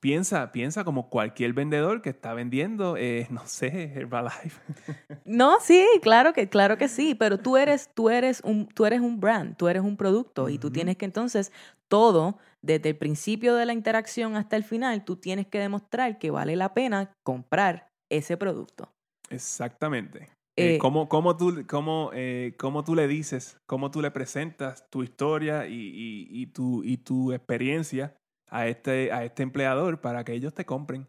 Piensa, 0.00 0.52
piensa 0.52 0.84
como 0.84 1.08
cualquier 1.08 1.54
vendedor 1.54 2.02
que 2.02 2.10
está 2.10 2.34
vendiendo, 2.34 2.96
eh, 2.98 3.26
no 3.30 3.46
sé, 3.46 3.92
Herbalife. 3.94 4.60
No, 5.24 5.58
sí, 5.60 5.86
claro 6.02 6.34
que, 6.34 6.50
claro 6.50 6.76
que 6.76 6.88
sí, 6.88 7.14
pero 7.14 7.38
tú 7.38 7.56
eres, 7.56 7.88
tú 7.94 8.10
eres 8.10 8.42
un, 8.44 8.68
tú 8.68 8.84
eres 8.84 9.00
un 9.00 9.18
brand, 9.18 9.56
tú 9.56 9.68
eres 9.68 9.82
un 9.82 9.96
producto 9.96 10.50
y 10.50 10.58
tú 10.58 10.70
tienes 10.70 10.98
que 10.98 11.06
entonces 11.06 11.50
todo, 11.88 12.36
desde 12.60 12.90
el 12.90 12.96
principio 12.96 13.54
de 13.54 13.64
la 13.64 13.72
interacción 13.72 14.36
hasta 14.36 14.56
el 14.56 14.64
final, 14.64 15.04
tú 15.04 15.16
tienes 15.16 15.46
que 15.46 15.58
demostrar 15.58 16.18
que 16.18 16.30
vale 16.30 16.56
la 16.56 16.74
pena 16.74 17.10
comprar 17.22 17.88
ese 18.10 18.36
producto. 18.36 18.93
Exactamente. 19.30 20.28
Eh, 20.56 20.76
eh 20.76 20.78
¿cómo, 20.78 21.08
cómo, 21.08 21.36
tú, 21.36 21.64
cómo, 21.68 22.10
eh, 22.14 22.54
¿Cómo 22.58 22.84
tú 22.84 22.94
le 22.94 23.08
dices, 23.08 23.58
cómo 23.66 23.90
tú 23.90 24.00
le 24.00 24.10
presentas 24.10 24.88
tu 24.90 25.02
historia 25.02 25.66
y, 25.66 25.74
y, 25.74 26.28
y, 26.30 26.46
tu, 26.46 26.84
y 26.84 26.98
tu 26.98 27.32
experiencia 27.32 28.16
a 28.48 28.68
este, 28.68 29.12
a 29.12 29.24
este 29.24 29.42
empleador 29.42 30.00
para 30.00 30.24
que 30.24 30.32
ellos 30.32 30.54
te 30.54 30.64
compren? 30.64 31.08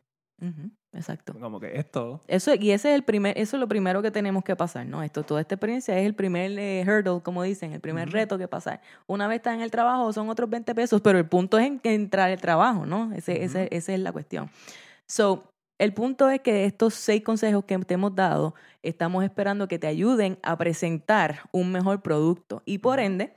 exacto. 0.93 1.33
Como 1.39 1.59
que 1.59 1.77
es 1.77 1.89
todo. 1.89 2.21
Eso, 2.27 2.53
y 2.55 2.71
ese 2.71 2.89
es 2.89 2.95
el 2.95 3.03
primer, 3.03 3.37
eso 3.37 3.55
es 3.57 3.59
lo 3.59 3.67
primero 3.67 4.01
que 4.01 4.11
tenemos 4.11 4.43
que 4.43 4.55
pasar, 4.55 4.85
¿no? 4.85 5.01
Esto, 5.03 5.23
toda 5.23 5.41
esta 5.41 5.55
experiencia 5.55 5.97
es 5.97 6.05
el 6.05 6.13
primer 6.13 6.57
eh, 6.57 6.83
hurdle, 6.87 7.21
como 7.21 7.43
dicen, 7.43 7.73
el 7.73 7.79
primer 7.79 8.11
reto 8.11 8.37
que 8.37 8.47
pasar. 8.47 8.81
Una 9.07 9.27
vez 9.27 9.37
estás 9.37 9.55
en 9.55 9.61
el 9.61 9.71
trabajo 9.71 10.11
son 10.13 10.29
otros 10.29 10.49
20 10.49 10.75
pesos, 10.75 11.01
pero 11.01 11.17
el 11.17 11.27
punto 11.27 11.57
es 11.57 11.67
en 11.67 11.79
entrar 11.83 12.31
al 12.31 12.39
trabajo, 12.39 12.85
¿no? 12.85 13.13
Ese, 13.13 13.43
ese, 13.43 13.67
esa 13.71 13.93
es 13.93 13.99
la 13.99 14.11
cuestión. 14.11 14.49
So, 15.07 15.43
el 15.77 15.93
punto 15.93 16.29
es 16.29 16.39
que 16.39 16.65
estos 16.65 16.93
seis 16.93 17.21
consejos 17.21 17.65
que 17.65 17.77
te 17.79 17.95
hemos 17.95 18.15
dado, 18.15 18.55
estamos 18.81 19.23
esperando 19.23 19.67
que 19.67 19.79
te 19.79 19.87
ayuden 19.87 20.39
a 20.41 20.57
presentar 20.57 21.41
un 21.51 21.71
mejor 21.71 22.01
producto 22.01 22.61
y 22.65 22.77
por 22.77 22.99
ende 22.99 23.35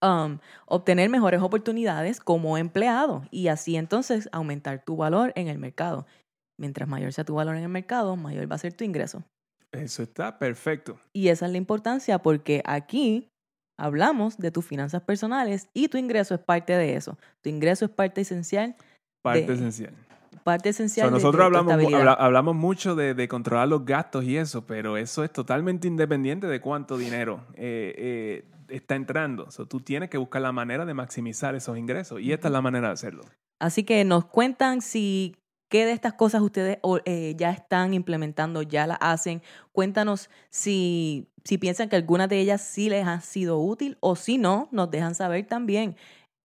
um, 0.00 0.38
obtener 0.66 1.10
mejores 1.10 1.42
oportunidades 1.42 2.20
como 2.20 2.58
empleado 2.58 3.24
y 3.30 3.48
así 3.48 3.76
entonces 3.76 4.28
aumentar 4.30 4.84
tu 4.84 4.96
valor 4.96 5.32
en 5.34 5.48
el 5.48 5.58
mercado. 5.58 6.06
Mientras 6.60 6.88
mayor 6.88 7.12
sea 7.12 7.24
tu 7.24 7.34
valor 7.34 7.56
en 7.56 7.64
el 7.64 7.68
mercado, 7.68 8.14
mayor 8.14 8.50
va 8.50 8.54
a 8.54 8.58
ser 8.58 8.74
tu 8.74 8.84
ingreso. 8.84 9.24
Eso 9.72 10.02
está 10.02 10.38
perfecto. 10.38 11.00
Y 11.12 11.28
esa 11.28 11.46
es 11.46 11.52
la 11.52 11.58
importancia 11.58 12.20
porque 12.20 12.62
aquí 12.66 13.30
hablamos 13.80 14.36
de 14.36 14.52
tus 14.52 14.64
finanzas 14.64 15.02
personales 15.02 15.68
y 15.74 15.88
tu 15.88 15.98
ingreso 15.98 16.34
es 16.34 16.40
parte 16.40 16.74
de 16.74 16.94
eso. 16.94 17.18
Tu 17.40 17.48
ingreso 17.48 17.86
es 17.86 17.90
parte 17.90 18.20
esencial. 18.20 18.76
Parte 19.24 19.52
esencial 19.52 19.94
parte 20.42 20.70
esencial. 20.70 21.10
nosotros 21.10 21.44
hablamos, 21.44 21.74
hablamos 22.18 22.54
mucho 22.54 22.94
de, 22.94 23.28
controlar 23.28 23.68
los 23.68 23.84
gastos 23.84 24.24
y 24.24 24.36
eso, 24.36 24.66
pero 24.66 24.96
eso 24.96 25.24
es 25.24 25.32
totalmente 25.32 25.88
independiente 25.88 26.46
de 26.46 26.60
cuánto 26.60 26.96
dinero 26.96 27.40
eh, 27.54 27.94
eh, 27.96 28.44
está 28.68 28.94
entrando. 28.94 29.50
So, 29.50 29.66
tú 29.66 29.80
tienes 29.80 30.10
que 30.10 30.18
buscar 30.18 30.42
la 30.42 30.52
manera 30.52 30.84
de 30.84 30.94
maximizar 30.94 31.54
esos 31.54 31.78
ingresos 31.78 32.20
y 32.20 32.32
esta 32.32 32.48
es 32.48 32.52
la 32.52 32.62
manera 32.62 32.88
de 32.88 32.94
hacerlo. 32.94 33.22
Así 33.58 33.84
que 33.84 34.04
nos 34.04 34.24
cuentan 34.24 34.80
si 34.80 35.36
qué 35.68 35.86
de 35.86 35.92
estas 35.92 36.12
cosas 36.12 36.42
ustedes 36.42 36.78
eh, 37.06 37.34
ya 37.36 37.50
están 37.50 37.94
implementando, 37.94 38.60
ya 38.62 38.86
las 38.86 38.98
hacen. 39.00 39.40
Cuéntanos 39.72 40.28
si, 40.50 41.30
si 41.44 41.56
piensan 41.56 41.88
que 41.88 41.96
alguna 41.96 42.26
de 42.26 42.40
ellas 42.40 42.60
sí 42.60 42.90
les 42.90 43.06
ha 43.06 43.20
sido 43.20 43.58
útil 43.58 43.96
o 44.00 44.14
si 44.14 44.36
no, 44.36 44.68
nos 44.70 44.90
dejan 44.90 45.14
saber 45.14 45.46
también 45.46 45.96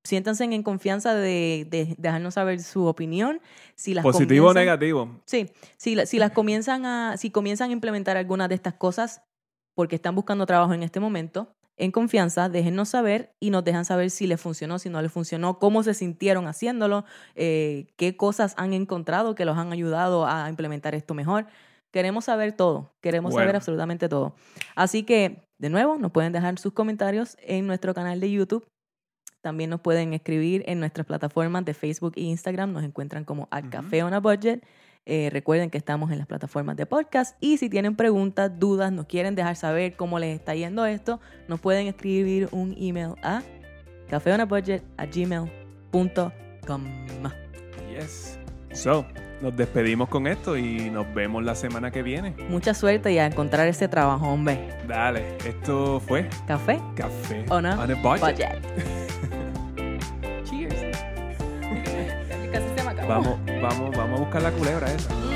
siéntanse 0.06 0.44
en 0.44 0.64
confianza 0.64 1.14
de, 1.16 1.96
dejarnos 1.98 2.36
saber 2.36 2.62
su 2.62 2.86
opinión. 2.86 3.42
Si 3.76 3.94
las 3.94 4.04
Positivo 4.04 4.50
o 4.50 4.54
negativo. 4.54 5.20
Sí, 5.26 5.52
si, 5.78 5.98
si 6.06 6.20
las 6.20 6.32
comienzan 6.32 6.86
a, 6.86 7.18
si 7.18 7.32
comienzan 7.32 7.72
a 7.72 7.74
implementar 7.74 8.16
algunas 8.16 8.48
de 8.48 8.56
estas 8.56 8.76
cosas 8.76 9.24
porque 9.76 9.96
están 9.96 10.16
buscando 10.16 10.46
trabajo 10.46 10.74
en 10.74 10.84
este 10.84 11.00
momento, 11.00 11.52
en 11.78 11.92
confianza, 11.92 12.48
déjennos 12.48 12.90
saber 12.90 13.34
y 13.42 13.50
nos 13.50 13.66
dejan 13.66 13.84
saber 13.84 14.10
si 14.10 14.28
les 14.28 14.40
funcionó, 14.40 14.80
si 14.80 14.90
no 14.90 15.02
les 15.02 15.12
funcionó, 15.12 15.60
cómo 15.60 15.84
se 15.84 15.94
sintieron 15.94 16.48
haciéndolo, 16.48 17.04
eh, 17.36 17.88
qué 17.98 18.16
cosas 18.16 18.54
han 18.58 18.72
encontrado 18.74 19.36
que 19.36 19.44
los 19.44 19.58
han 19.58 19.74
ayudado 19.74 20.26
a 20.26 20.50
implementar 20.50 20.96
esto 20.96 21.14
mejor. 21.14 21.48
Queremos 21.92 22.26
saber 22.26 22.54
todo, 22.54 22.94
queremos 23.02 23.34
saber 23.34 23.56
absolutamente 23.56 24.08
todo. 24.08 24.36
Así 24.76 25.04
que, 25.04 25.44
de 25.60 25.70
nuevo, 25.70 25.98
nos 25.98 26.12
pueden 26.12 26.32
dejar 26.32 26.60
sus 26.60 26.74
comentarios 26.74 27.38
en 27.42 27.68
nuestro 27.68 27.94
canal 27.94 28.20
de 28.20 28.32
YouTube 28.32 28.66
también 29.46 29.70
nos 29.70 29.80
pueden 29.80 30.14
escribir 30.16 30.64
en 30.66 30.80
nuestras 30.80 31.06
plataformas 31.06 31.64
de 31.66 31.76
Facebook 31.76 32.14
e 32.16 32.22
Instagram. 32.22 32.74
Nos 32.74 32.84
encuentran 32.84 33.26
como 33.26 33.48
al 33.52 33.70
Café 33.70 34.02
on 34.02 34.16
a 34.16 34.20
Budget. 34.20 34.64
Eh, 35.06 35.30
recuerden 35.32 35.70
que 35.70 35.78
estamos 35.78 36.12
en 36.12 36.18
las 36.18 36.26
plataformas 36.26 36.76
de 36.78 36.88
podcast 36.88 37.38
y 37.40 37.58
si 37.58 37.70
tienen 37.70 37.96
preguntas, 37.96 38.60
dudas, 38.60 38.92
nos 38.92 39.06
quieren 39.06 39.36
dejar 39.36 39.56
saber 39.56 39.96
cómo 39.96 40.18
les 40.18 40.36
está 40.36 40.56
yendo 40.56 40.84
esto, 40.88 41.20
nos 41.48 41.60
pueden 41.60 41.86
escribir 41.86 42.50
un 42.52 42.76
email 42.76 43.12
a 43.22 43.44
cafeonabudget@gmail.com. 44.10 46.84
Yes. 47.92 48.40
So, 48.74 49.06
nos 49.44 49.56
despedimos 49.56 50.10
con 50.10 50.26
esto 50.26 50.58
y 50.58 50.90
nos 50.90 51.14
vemos 51.14 51.44
la 51.44 51.54
semana 51.54 51.92
que 51.92 52.02
viene. 52.02 52.34
Mucha 52.50 52.74
suerte 52.74 53.14
y 53.14 53.20
a 53.20 53.28
encontrar 53.28 53.68
ese 53.68 53.88
trabajo, 53.88 54.28
hombre. 54.28 54.70
Dale, 54.88 55.38
esto 55.46 56.00
fue 56.00 56.28
Café. 56.48 56.82
Café. 56.96 57.46
On 57.52 57.64
a, 57.64 57.86
budget. 58.02 59.04
Vamos, 63.08 63.40
vamos, 63.62 63.96
vamos 63.96 64.20
a 64.20 64.24
buscar 64.24 64.42
la 64.42 64.52
culebra 64.52 64.92
esa. 64.92 65.35